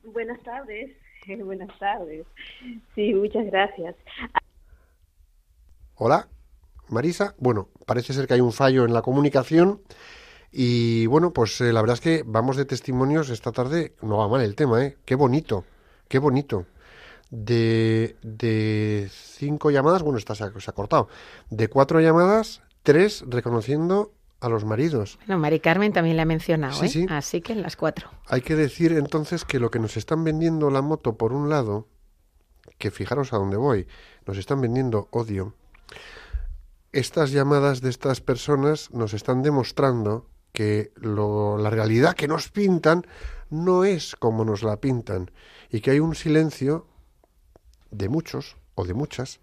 buenas 0.05 0.43
tardes. 0.43 1.02
Sí, 2.95 3.15
muchas 3.15 3.47
gracias. 3.47 3.97
Hola, 5.95 6.29
Marisa. 6.89 7.35
Bueno, 7.39 7.69
parece 7.87 8.13
ser 8.13 8.27
que 8.27 8.35
hay 8.35 8.41
un 8.41 8.53
fallo 8.53 8.85
en 8.85 8.93
la 8.93 9.03
comunicación. 9.03 9.81
Y 10.51 11.07
bueno, 11.07 11.33
pues 11.33 11.61
eh, 11.61 11.73
la 11.73 11.81
verdad 11.81 11.95
es 11.95 12.01
que 12.01 12.23
vamos 12.27 12.57
de 12.57 12.67
testimonios 12.67 13.31
esta 13.31 13.53
tarde. 13.53 13.95
No 14.03 14.19
va 14.19 14.29
mal 14.29 14.43
el 14.43 14.55
tema, 14.55 14.85
¿eh? 14.85 14.99
Qué 15.05 15.15
bonito, 15.15 15.65
qué 16.09 16.19
bonito. 16.19 16.67
De, 17.31 18.17
de 18.23 19.09
cinco 19.11 19.71
llamadas, 19.71 20.03
bueno, 20.03 20.19
ha, 20.19 20.35
se 20.35 20.45
ha 20.45 20.73
cortado. 20.75 21.09
De 21.49 21.69
cuatro 21.69 22.01
llamadas, 22.01 22.61
tres 22.83 23.25
reconociendo 23.27 24.13
a 24.43 24.49
los 24.49 24.65
maridos. 24.65 25.19
Bueno, 25.27 25.39
Mari 25.41 25.61
Carmen 25.61 25.93
también 25.93 26.17
la 26.17 26.23
ha 26.25 26.27
mencionado, 26.27 26.75
Sí, 26.75 26.87
¿eh? 26.87 26.89
sí. 26.89 27.07
Así 27.09 27.41
que 27.41 27.53
en 27.53 27.63
las 27.63 27.77
cuatro. 27.77 28.11
Hay 28.27 28.43
que 28.43 28.55
decir 28.57 28.93
entonces 28.93 29.45
que 29.45 29.59
lo 29.59 29.71
que 29.71 29.79
nos 29.79 29.97
están 29.97 30.25
vendiendo 30.25 30.69
la 30.71 30.83
moto, 30.83 31.17
por 31.17 31.33
un 31.33 31.49
lado, 31.49 31.89
que 32.79 32.91
fijaros 32.91 33.33
a 33.33 33.37
dónde 33.39 33.57
voy, 33.57 33.87
nos 34.27 34.37
están 34.39 34.61
vendiendo 34.61 35.09
odio. 35.13 35.55
Estas 36.93 37.31
llamadas 37.31 37.81
de 37.81 37.89
estas 37.91 38.21
personas 38.21 38.91
nos 38.93 39.15
están 39.15 39.43
demostrando 39.43 40.29
que 40.53 40.93
lo- 40.97 41.57
la 41.57 41.71
realidad 41.71 42.15
que 42.15 42.29
nos 42.29 42.51
pintan 42.51 43.07
no 43.49 43.85
es 43.85 44.15
como 44.17 44.45
nos 44.45 44.63
la 44.63 44.79
pintan 44.79 45.31
y 45.71 45.81
que 45.81 45.93
hay 45.93 46.01
un 46.01 46.15
silencio 46.15 46.87
de 47.91 48.09
muchos 48.09 48.57
o 48.75 48.85
de 48.85 48.93
muchas 48.95 49.41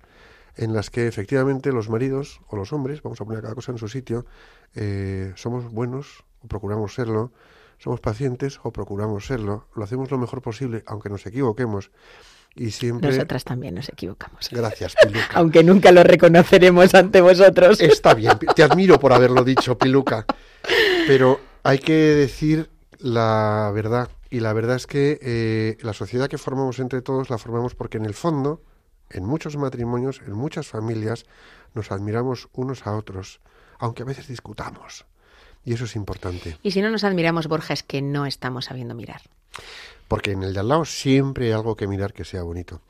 en 0.60 0.74
las 0.74 0.90
que 0.90 1.08
efectivamente 1.08 1.72
los 1.72 1.90
maridos 1.90 2.42
o 2.48 2.58
los 2.58 2.74
hombres, 2.74 3.02
vamos 3.02 3.22
a 3.22 3.26
poner 3.26 3.42
cada 3.42 3.56
cosa 3.56 3.72
en 3.72 3.78
su 3.78 3.88
sitio, 3.88 4.26
eh, 4.76 5.32
somos 5.36 5.72
buenos 5.72 6.26
o 6.44 6.48
procuramos 6.48 6.94
serlo, 6.94 7.32
somos 7.78 8.02
pacientes 8.02 8.60
o 8.64 8.72
procuramos 8.72 9.26
serlo, 9.26 9.68
lo 9.74 9.84
hacemos 9.86 10.12
lo 10.12 10.18
mejor 10.18 10.42
posible, 10.42 10.84
aunque 10.86 11.08
nos 11.10 11.26
equivoquemos. 11.26 11.92
Y 12.56 12.72
siempre... 12.72 13.12
Nosotras 13.12 13.46
también 13.46 13.76
nos 13.76 13.88
equivocamos. 13.88 14.50
Gracias, 14.52 14.96
Piluca. 15.02 15.30
Aunque 15.36 15.64
nunca 15.64 15.94
lo 15.94 16.04
reconoceremos 16.04 16.94
ante 16.94 17.22
vosotros. 17.22 17.80
Está 17.80 18.14
bien, 18.14 18.38
te 18.54 18.64
admiro 18.64 19.00
por 19.00 19.14
haberlo 19.14 19.46
dicho, 19.46 19.78
Piluca. 19.78 20.26
Pero 21.08 21.40
hay 21.64 21.80
que 21.80 21.94
decir 21.94 22.70
la 22.98 23.72
verdad. 23.74 24.10
Y 24.30 24.42
la 24.42 24.52
verdad 24.52 24.76
es 24.76 24.88
que 24.88 25.20
eh, 25.22 25.78
la 25.82 25.94
sociedad 25.94 26.28
que 26.28 26.38
formamos 26.38 26.80
entre 26.80 27.02
todos 27.02 27.30
la 27.30 27.38
formamos 27.38 27.76
porque 27.76 27.98
en 27.98 28.06
el 28.06 28.14
fondo, 28.14 28.62
en 29.10 29.26
muchos 29.26 29.58
matrimonios, 29.58 30.22
en 30.26 30.34
muchas 30.34 30.68
familias, 30.68 31.26
nos 31.74 31.92
admiramos 31.92 32.48
unos 32.54 32.86
a 32.88 32.96
otros. 32.96 33.40
aunque 33.82 34.04
a 34.04 34.06
veces 34.06 34.28
discutamos. 34.28 35.06
Y 35.64 35.74
eso 35.74 35.86
es 35.86 35.96
importante. 35.96 36.58
Y 36.64 36.72
si 36.72 36.82
no 36.82 36.90
nos 36.90 37.04
admiramos, 37.06 37.48
Borja, 37.48 37.74
es 37.74 37.82
que 37.84 38.02
no 38.02 38.26
estamos 38.26 38.66
sabiendo 38.66 38.94
mirar. 38.94 39.22
Porque 40.10 40.32
en 40.32 40.44
el 40.44 40.54
de 40.54 40.60
al 40.60 40.68
lado 40.68 40.84
siempre 40.86 41.46
hay 41.46 41.52
algo 41.54 41.76
que 41.78 41.88
mirar 41.88 42.12
que 42.12 42.26
sea 42.26 42.44
bonito. 42.44 42.82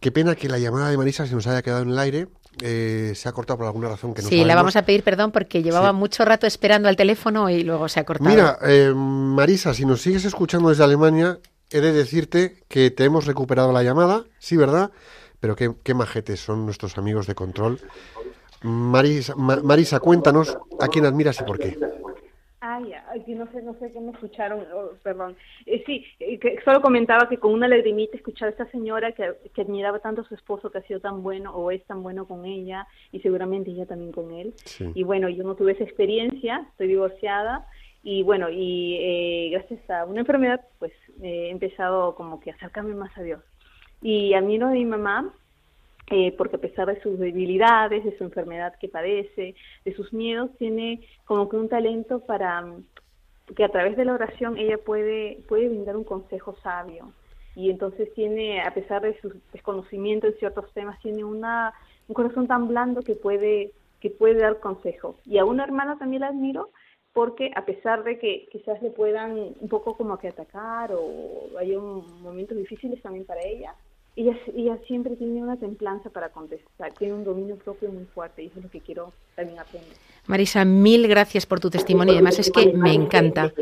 Qué 0.00 0.10
pena 0.12 0.34
que 0.36 0.48
la 0.48 0.58
llamada 0.58 0.88
de 0.88 0.96
Marisa 0.96 1.26
se 1.26 1.34
nos 1.34 1.46
haya 1.46 1.60
quedado 1.62 1.82
en 1.82 1.90
el 1.90 1.98
aire. 1.98 2.28
eh, 2.62 3.12
se 3.14 3.28
ha 3.28 3.32
cortado 3.32 3.58
por 3.58 3.66
alguna 3.66 3.88
razón 3.88 4.12
que 4.12 4.22
no 4.22 4.28
sí, 4.28 4.44
la 4.44 4.54
vamos 4.56 4.74
a 4.76 4.82
pedir 4.82 5.02
perdón 5.04 5.30
porque 5.30 5.62
llevaba 5.62 5.90
Sí. 5.90 5.94
mucho 5.96 6.24
rato 6.24 6.46
esperando 6.48 6.88
al 6.88 6.96
teléfono 6.96 7.48
y 7.48 7.62
luego 7.62 7.88
se 7.88 8.00
ha 8.00 8.04
cortado. 8.04 8.28
Mira, 8.28 8.58
eh, 8.62 8.92
Marisa, 8.94 9.72
si 9.72 9.84
nos 9.86 10.02
sigues 10.02 10.24
escuchando 10.24 10.68
desde 10.68 10.82
Alemania, 10.84 11.38
he 11.70 11.80
de 11.80 11.92
decirte 11.92 12.64
que 12.68 12.90
te 12.90 13.04
hemos 13.04 13.26
recuperado 13.26 13.72
la 13.72 13.82
llamada, 13.84 14.24
sí, 14.40 14.56
¿verdad? 14.56 14.90
Pero 15.40 15.56
qué, 15.56 15.70
qué 15.82 15.94
majetes 15.94 16.40
son 16.40 16.64
nuestros 16.66 16.98
amigos 16.98 17.26
de 17.26 17.34
control. 17.34 17.78
Marisa, 18.62 19.34
Ma- 19.36 19.60
Marisa, 19.62 20.00
cuéntanos 20.00 20.56
a 20.78 20.88
quién 20.88 21.06
admiras 21.06 21.40
y 21.40 21.44
por 21.44 21.58
qué. 21.58 21.78
Ay, 22.62 22.92
ay, 23.08 23.24
no 23.28 23.50
sé, 23.52 23.62
no 23.62 23.72
sé 23.78 23.90
qué 23.90 23.98
me 24.00 24.10
escucharon, 24.12 24.62
oh, 24.74 24.90
perdón. 25.02 25.34
Eh, 25.64 25.82
sí, 25.86 26.04
eh, 26.18 26.38
que 26.38 26.58
solo 26.62 26.82
comentaba 26.82 27.26
que 27.26 27.38
con 27.38 27.54
una 27.54 27.66
lagrimita 27.66 28.18
escuchar 28.18 28.48
a 28.48 28.50
esta 28.50 28.70
señora 28.70 29.12
que, 29.12 29.32
que 29.54 29.62
admiraba 29.62 29.98
tanto 30.00 30.20
a 30.20 30.24
su 30.24 30.34
esposo, 30.34 30.70
que 30.70 30.76
ha 30.76 30.82
sido 30.82 31.00
tan 31.00 31.22
bueno 31.22 31.54
o 31.54 31.70
es 31.70 31.82
tan 31.86 32.02
bueno 32.02 32.26
con 32.26 32.44
ella 32.44 32.86
y 33.12 33.20
seguramente 33.20 33.70
ella 33.70 33.86
también 33.86 34.12
con 34.12 34.30
él. 34.32 34.52
Sí. 34.66 34.90
Y 34.94 35.04
bueno, 35.04 35.30
yo 35.30 35.42
no 35.42 35.54
tuve 35.54 35.72
esa 35.72 35.84
experiencia, 35.84 36.66
estoy 36.72 36.88
divorciada 36.88 37.66
y 38.02 38.22
bueno, 38.24 38.50
y 38.50 38.96
eh, 39.00 39.48
gracias 39.52 39.88
a 39.88 40.04
una 40.04 40.20
enfermedad, 40.20 40.60
pues 40.78 40.92
eh, 41.22 41.46
he 41.46 41.50
empezado 41.50 42.14
como 42.14 42.40
que 42.40 42.50
a 42.50 42.54
acercarme 42.56 42.94
más 42.94 43.16
a 43.16 43.22
Dios. 43.22 43.40
Y 44.02 44.34
admiro 44.34 44.68
a 44.68 44.70
mi 44.70 44.84
mamá 44.84 45.32
eh, 46.12 46.34
porque 46.36 46.56
a 46.56 46.60
pesar 46.60 46.88
de 46.88 47.00
sus 47.02 47.18
debilidades, 47.20 48.04
de 48.04 48.18
su 48.18 48.24
enfermedad 48.24 48.74
que 48.80 48.88
padece, 48.88 49.54
de 49.84 49.94
sus 49.94 50.12
miedos, 50.12 50.50
tiene 50.58 51.06
como 51.24 51.48
que 51.48 51.56
un 51.56 51.68
talento 51.68 52.18
para 52.20 52.62
mm, 52.62 52.84
que 53.54 53.62
a 53.62 53.68
través 53.68 53.96
de 53.96 54.04
la 54.04 54.14
oración 54.14 54.58
ella 54.58 54.76
puede, 54.78 55.38
puede 55.48 55.68
brindar 55.68 55.96
un 55.96 56.02
consejo 56.02 56.56
sabio. 56.64 57.12
Y 57.54 57.70
entonces 57.70 58.12
tiene, 58.14 58.60
a 58.60 58.74
pesar 58.74 59.02
de 59.02 59.20
su 59.20 59.40
desconocimiento 59.52 60.26
en 60.26 60.34
ciertos 60.38 60.72
temas, 60.72 61.00
tiene 61.00 61.22
una, 61.22 61.72
un 62.08 62.14
corazón 62.14 62.48
tan 62.48 62.66
blando 62.66 63.02
que 63.02 63.14
puede, 63.14 63.70
que 64.00 64.10
puede 64.10 64.40
dar 64.40 64.58
consejo. 64.58 65.16
Y 65.24 65.38
a 65.38 65.44
una 65.44 65.62
hermana 65.62 65.96
también 65.96 66.22
la 66.22 66.28
admiro 66.28 66.70
porque 67.12 67.52
a 67.54 67.64
pesar 67.64 68.02
de 68.02 68.18
que 68.18 68.48
quizás 68.50 68.82
le 68.82 68.90
puedan 68.90 69.32
un 69.60 69.68
poco 69.68 69.96
como 69.96 70.18
que 70.18 70.28
atacar 70.28 70.92
o 70.92 71.58
haya 71.58 71.78
momentos 71.78 72.56
difíciles 72.56 73.02
también 73.02 73.26
para 73.26 73.42
ella, 73.42 73.74
ella, 74.16 74.36
ella 74.54 74.78
siempre 74.86 75.16
tiene 75.16 75.42
una 75.42 75.56
templanza 75.56 76.10
para 76.10 76.30
contestar, 76.30 76.92
tiene 76.94 77.14
un 77.14 77.24
dominio 77.24 77.56
propio 77.56 77.90
muy 77.90 78.04
fuerte 78.04 78.42
y 78.42 78.46
eso 78.46 78.58
es 78.58 78.64
lo 78.64 78.70
que 78.70 78.80
quiero 78.80 79.12
también 79.36 79.58
aprender. 79.58 79.96
Marisa, 80.26 80.64
mil 80.64 81.08
gracias 81.08 81.46
por 81.46 81.60
tu 81.60 81.70
testimonio 81.70 82.14
y 82.14 82.16
además 82.16 82.38
es 82.38 82.50
que 82.50 82.72
me 82.72 82.92
encanta 82.92 83.52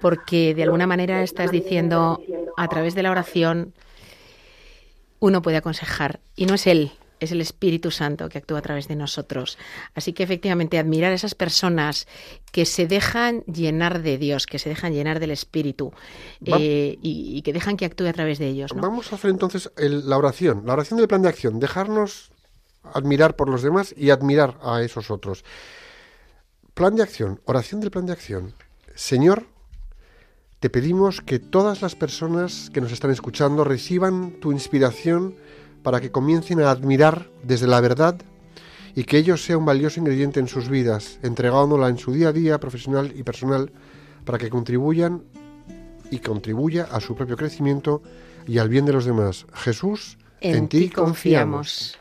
porque 0.00 0.54
de 0.54 0.62
alguna 0.64 0.86
manera 0.86 1.22
estás 1.22 1.50
diciendo 1.50 2.20
a 2.56 2.68
través 2.68 2.94
de 2.94 3.02
la 3.02 3.10
oración 3.10 3.72
uno 5.20 5.42
puede 5.42 5.56
aconsejar 5.56 6.20
y 6.36 6.46
no 6.46 6.54
es 6.54 6.66
él, 6.66 6.90
es 7.24 7.32
el 7.32 7.40
Espíritu 7.40 7.90
Santo 7.90 8.28
que 8.28 8.38
actúa 8.38 8.58
a 8.60 8.62
través 8.62 8.86
de 8.88 8.96
nosotros. 8.96 9.58
Así 9.94 10.12
que 10.12 10.22
efectivamente 10.22 10.78
admirar 10.78 11.12
a 11.12 11.14
esas 11.14 11.34
personas 11.34 12.06
que 12.52 12.64
se 12.64 12.86
dejan 12.86 13.42
llenar 13.44 14.02
de 14.02 14.16
Dios, 14.18 14.46
que 14.46 14.58
se 14.58 14.68
dejan 14.68 14.92
llenar 14.92 15.18
del 15.20 15.30
Espíritu 15.32 15.92
eh, 16.44 16.98
y, 17.02 17.36
y 17.36 17.42
que 17.42 17.52
dejan 17.52 17.76
que 17.76 17.84
actúe 17.84 18.06
a 18.06 18.12
través 18.12 18.38
de 18.38 18.46
ellos. 18.48 18.74
¿no? 18.74 18.80
Vamos 18.82 19.12
a 19.12 19.16
hacer 19.16 19.30
entonces 19.30 19.70
el- 19.76 20.08
la 20.08 20.16
oración, 20.16 20.62
la 20.66 20.74
oración 20.74 20.98
del 20.98 21.08
plan 21.08 21.22
de 21.22 21.28
acción, 21.28 21.58
dejarnos 21.58 22.30
admirar 22.92 23.34
por 23.36 23.48
los 23.48 23.62
demás 23.62 23.94
y 23.96 24.10
admirar 24.10 24.58
a 24.62 24.82
esos 24.82 25.10
otros. 25.10 25.44
Plan 26.74 26.96
de 26.96 27.02
acción, 27.02 27.40
oración 27.44 27.80
del 27.80 27.90
plan 27.90 28.06
de 28.06 28.12
acción. 28.12 28.54
Señor, 28.94 29.46
te 30.60 30.70
pedimos 30.70 31.20
que 31.20 31.38
todas 31.38 31.82
las 31.82 31.94
personas 31.94 32.70
que 32.72 32.80
nos 32.80 32.90
están 32.92 33.10
escuchando 33.10 33.64
reciban 33.64 34.32
tu 34.40 34.50
inspiración 34.52 35.34
para 35.84 36.00
que 36.00 36.10
comiencen 36.10 36.60
a 36.60 36.70
admirar 36.70 37.28
desde 37.44 37.68
la 37.68 37.80
verdad 37.80 38.16
y 38.96 39.04
que 39.04 39.18
ello 39.18 39.36
sea 39.36 39.58
un 39.58 39.66
valioso 39.66 40.00
ingrediente 40.00 40.40
en 40.40 40.48
sus 40.48 40.68
vidas, 40.68 41.18
entregándola 41.22 41.88
en 41.88 41.98
su 41.98 42.12
día 42.12 42.28
a 42.28 42.32
día 42.32 42.58
profesional 42.58 43.12
y 43.14 43.22
personal 43.22 43.70
para 44.24 44.38
que 44.38 44.48
contribuyan 44.48 45.22
y 46.10 46.18
contribuya 46.18 46.88
a 46.90 47.00
su 47.00 47.14
propio 47.14 47.36
crecimiento 47.36 48.02
y 48.46 48.58
al 48.58 48.68
bien 48.68 48.86
de 48.86 48.94
los 48.94 49.04
demás. 49.04 49.46
Jesús, 49.52 50.16
en, 50.40 50.68
ti 50.68 50.88
confiamos. 50.88 51.98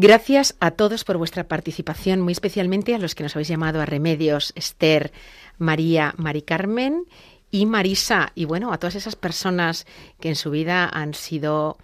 Gracias 0.00 0.54
a 0.60 0.70
todos 0.70 1.02
por 1.02 1.16
vuestra 1.16 1.48
participación, 1.48 2.20
muy 2.20 2.30
especialmente 2.30 2.94
a 2.94 2.98
los 2.98 3.16
que 3.16 3.24
nos 3.24 3.34
habéis 3.34 3.48
llamado 3.48 3.80
a 3.80 3.84
Remedios, 3.84 4.52
Esther, 4.54 5.10
María, 5.58 6.14
Mari 6.18 6.42
Carmen 6.42 7.02
y 7.50 7.66
Marisa. 7.66 8.30
Y 8.36 8.44
bueno, 8.44 8.72
a 8.72 8.78
todas 8.78 8.94
esas 8.94 9.16
personas 9.16 9.88
que 10.20 10.28
en 10.28 10.36
su 10.36 10.52
vida 10.52 10.88
han 10.88 11.14
sido 11.14 11.78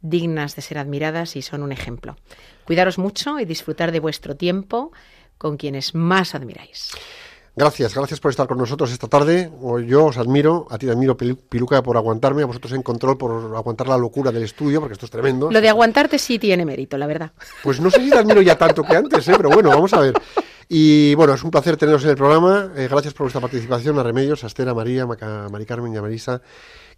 dignas 0.00 0.56
de 0.56 0.62
ser 0.62 0.78
admiradas 0.78 1.36
y 1.36 1.42
son 1.42 1.62
un 1.62 1.72
ejemplo. 1.72 2.16
Cuidaros 2.64 2.96
mucho 2.96 3.38
y 3.38 3.44
disfrutar 3.44 3.92
de 3.92 4.00
vuestro 4.00 4.34
tiempo 4.34 4.90
con 5.36 5.58
quienes 5.58 5.94
más 5.94 6.34
admiráis. 6.34 6.92
Gracias, 7.54 7.94
gracias 7.94 8.18
por 8.18 8.30
estar 8.30 8.46
con 8.46 8.56
nosotros 8.56 8.90
esta 8.92 9.08
tarde. 9.08 9.52
Yo 9.86 10.06
os 10.06 10.16
admiro, 10.16 10.66
a 10.70 10.78
ti 10.78 10.86
te 10.86 10.92
admiro, 10.92 11.18
Pilu- 11.18 11.36
Piluca, 11.36 11.82
por 11.82 11.98
aguantarme, 11.98 12.42
a 12.42 12.46
vosotros 12.46 12.72
en 12.72 12.82
control 12.82 13.18
por 13.18 13.54
aguantar 13.54 13.88
la 13.88 13.98
locura 13.98 14.32
del 14.32 14.44
estudio, 14.44 14.80
porque 14.80 14.94
esto 14.94 15.04
es 15.04 15.10
tremendo. 15.12 15.50
Lo 15.50 15.60
de 15.60 15.68
aguantarte 15.68 16.18
sí 16.18 16.38
tiene 16.38 16.64
mérito, 16.64 16.96
la 16.96 17.06
verdad. 17.06 17.32
Pues 17.62 17.78
no 17.78 17.90
sé 17.90 18.02
si 18.02 18.08
te 18.10 18.16
admiro 18.16 18.40
ya 18.40 18.56
tanto 18.56 18.82
que 18.82 18.96
antes, 18.96 19.28
¿eh? 19.28 19.34
pero 19.36 19.50
bueno, 19.50 19.68
vamos 19.68 19.92
a 19.92 20.00
ver. 20.00 20.14
Y 20.66 21.14
bueno, 21.14 21.34
es 21.34 21.44
un 21.44 21.50
placer 21.50 21.76
teneros 21.76 22.02
en 22.04 22.10
el 22.10 22.16
programa. 22.16 22.72
Eh, 22.74 22.88
gracias 22.90 23.12
por 23.12 23.24
vuestra 23.24 23.42
participación, 23.42 23.98
a 23.98 24.02
Remedios, 24.02 24.42
a 24.44 24.46
Esther, 24.46 24.70
a 24.70 24.74
María, 24.74 25.02
a 25.02 25.48
Mari 25.50 25.66
Carmen 25.66 25.92
y 25.92 25.98
a 25.98 26.00
Marisa. 26.02 26.40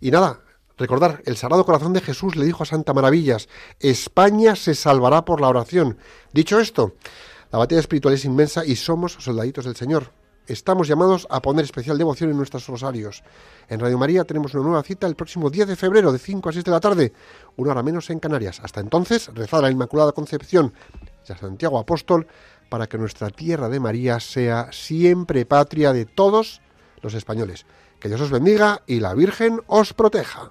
Y 0.00 0.12
nada, 0.12 0.38
recordar, 0.78 1.20
el 1.26 1.36
Sagrado 1.36 1.64
Corazón 1.66 1.92
de 1.94 2.00
Jesús 2.00 2.36
le 2.36 2.44
dijo 2.44 2.62
a 2.62 2.66
Santa 2.66 2.94
Maravillas, 2.94 3.48
España 3.80 4.54
se 4.54 4.76
salvará 4.76 5.24
por 5.24 5.40
la 5.40 5.48
oración. 5.48 5.98
Dicho 6.32 6.60
esto, 6.60 6.94
la 7.50 7.58
batalla 7.58 7.80
espiritual 7.80 8.14
es 8.14 8.24
inmensa 8.24 8.64
y 8.64 8.76
somos 8.76 9.14
soldaditos 9.18 9.64
del 9.64 9.74
Señor. 9.74 10.12
Estamos 10.46 10.88
llamados 10.88 11.26
a 11.30 11.40
poner 11.40 11.64
especial 11.64 11.96
devoción 11.96 12.30
en 12.30 12.36
nuestros 12.36 12.66
rosarios. 12.66 13.22
En 13.68 13.80
Radio 13.80 13.96
María 13.96 14.24
tenemos 14.24 14.52
una 14.52 14.62
nueva 14.62 14.82
cita 14.82 15.06
el 15.06 15.16
próximo 15.16 15.48
10 15.48 15.68
de 15.68 15.76
febrero 15.76 16.12
de 16.12 16.18
5 16.18 16.50
a 16.50 16.52
6 16.52 16.64
de 16.64 16.70
la 16.70 16.80
tarde, 16.80 17.12
una 17.56 17.70
hora 17.70 17.82
menos 17.82 18.10
en 18.10 18.20
Canarias. 18.20 18.60
Hasta 18.62 18.80
entonces, 18.80 19.30
rezad 19.32 19.60
a 19.60 19.62
la 19.62 19.70
Inmaculada 19.70 20.12
Concepción 20.12 20.74
y 21.26 21.32
a 21.32 21.38
Santiago 21.38 21.78
Apóstol 21.78 22.26
para 22.68 22.86
que 22.88 22.98
nuestra 22.98 23.30
tierra 23.30 23.70
de 23.70 23.80
María 23.80 24.20
sea 24.20 24.68
siempre 24.70 25.46
patria 25.46 25.94
de 25.94 26.04
todos 26.04 26.60
los 27.00 27.14
españoles. 27.14 27.64
Que 27.98 28.08
Dios 28.08 28.20
os 28.20 28.30
bendiga 28.30 28.82
y 28.86 29.00
la 29.00 29.14
Virgen 29.14 29.62
os 29.66 29.94
proteja. 29.94 30.50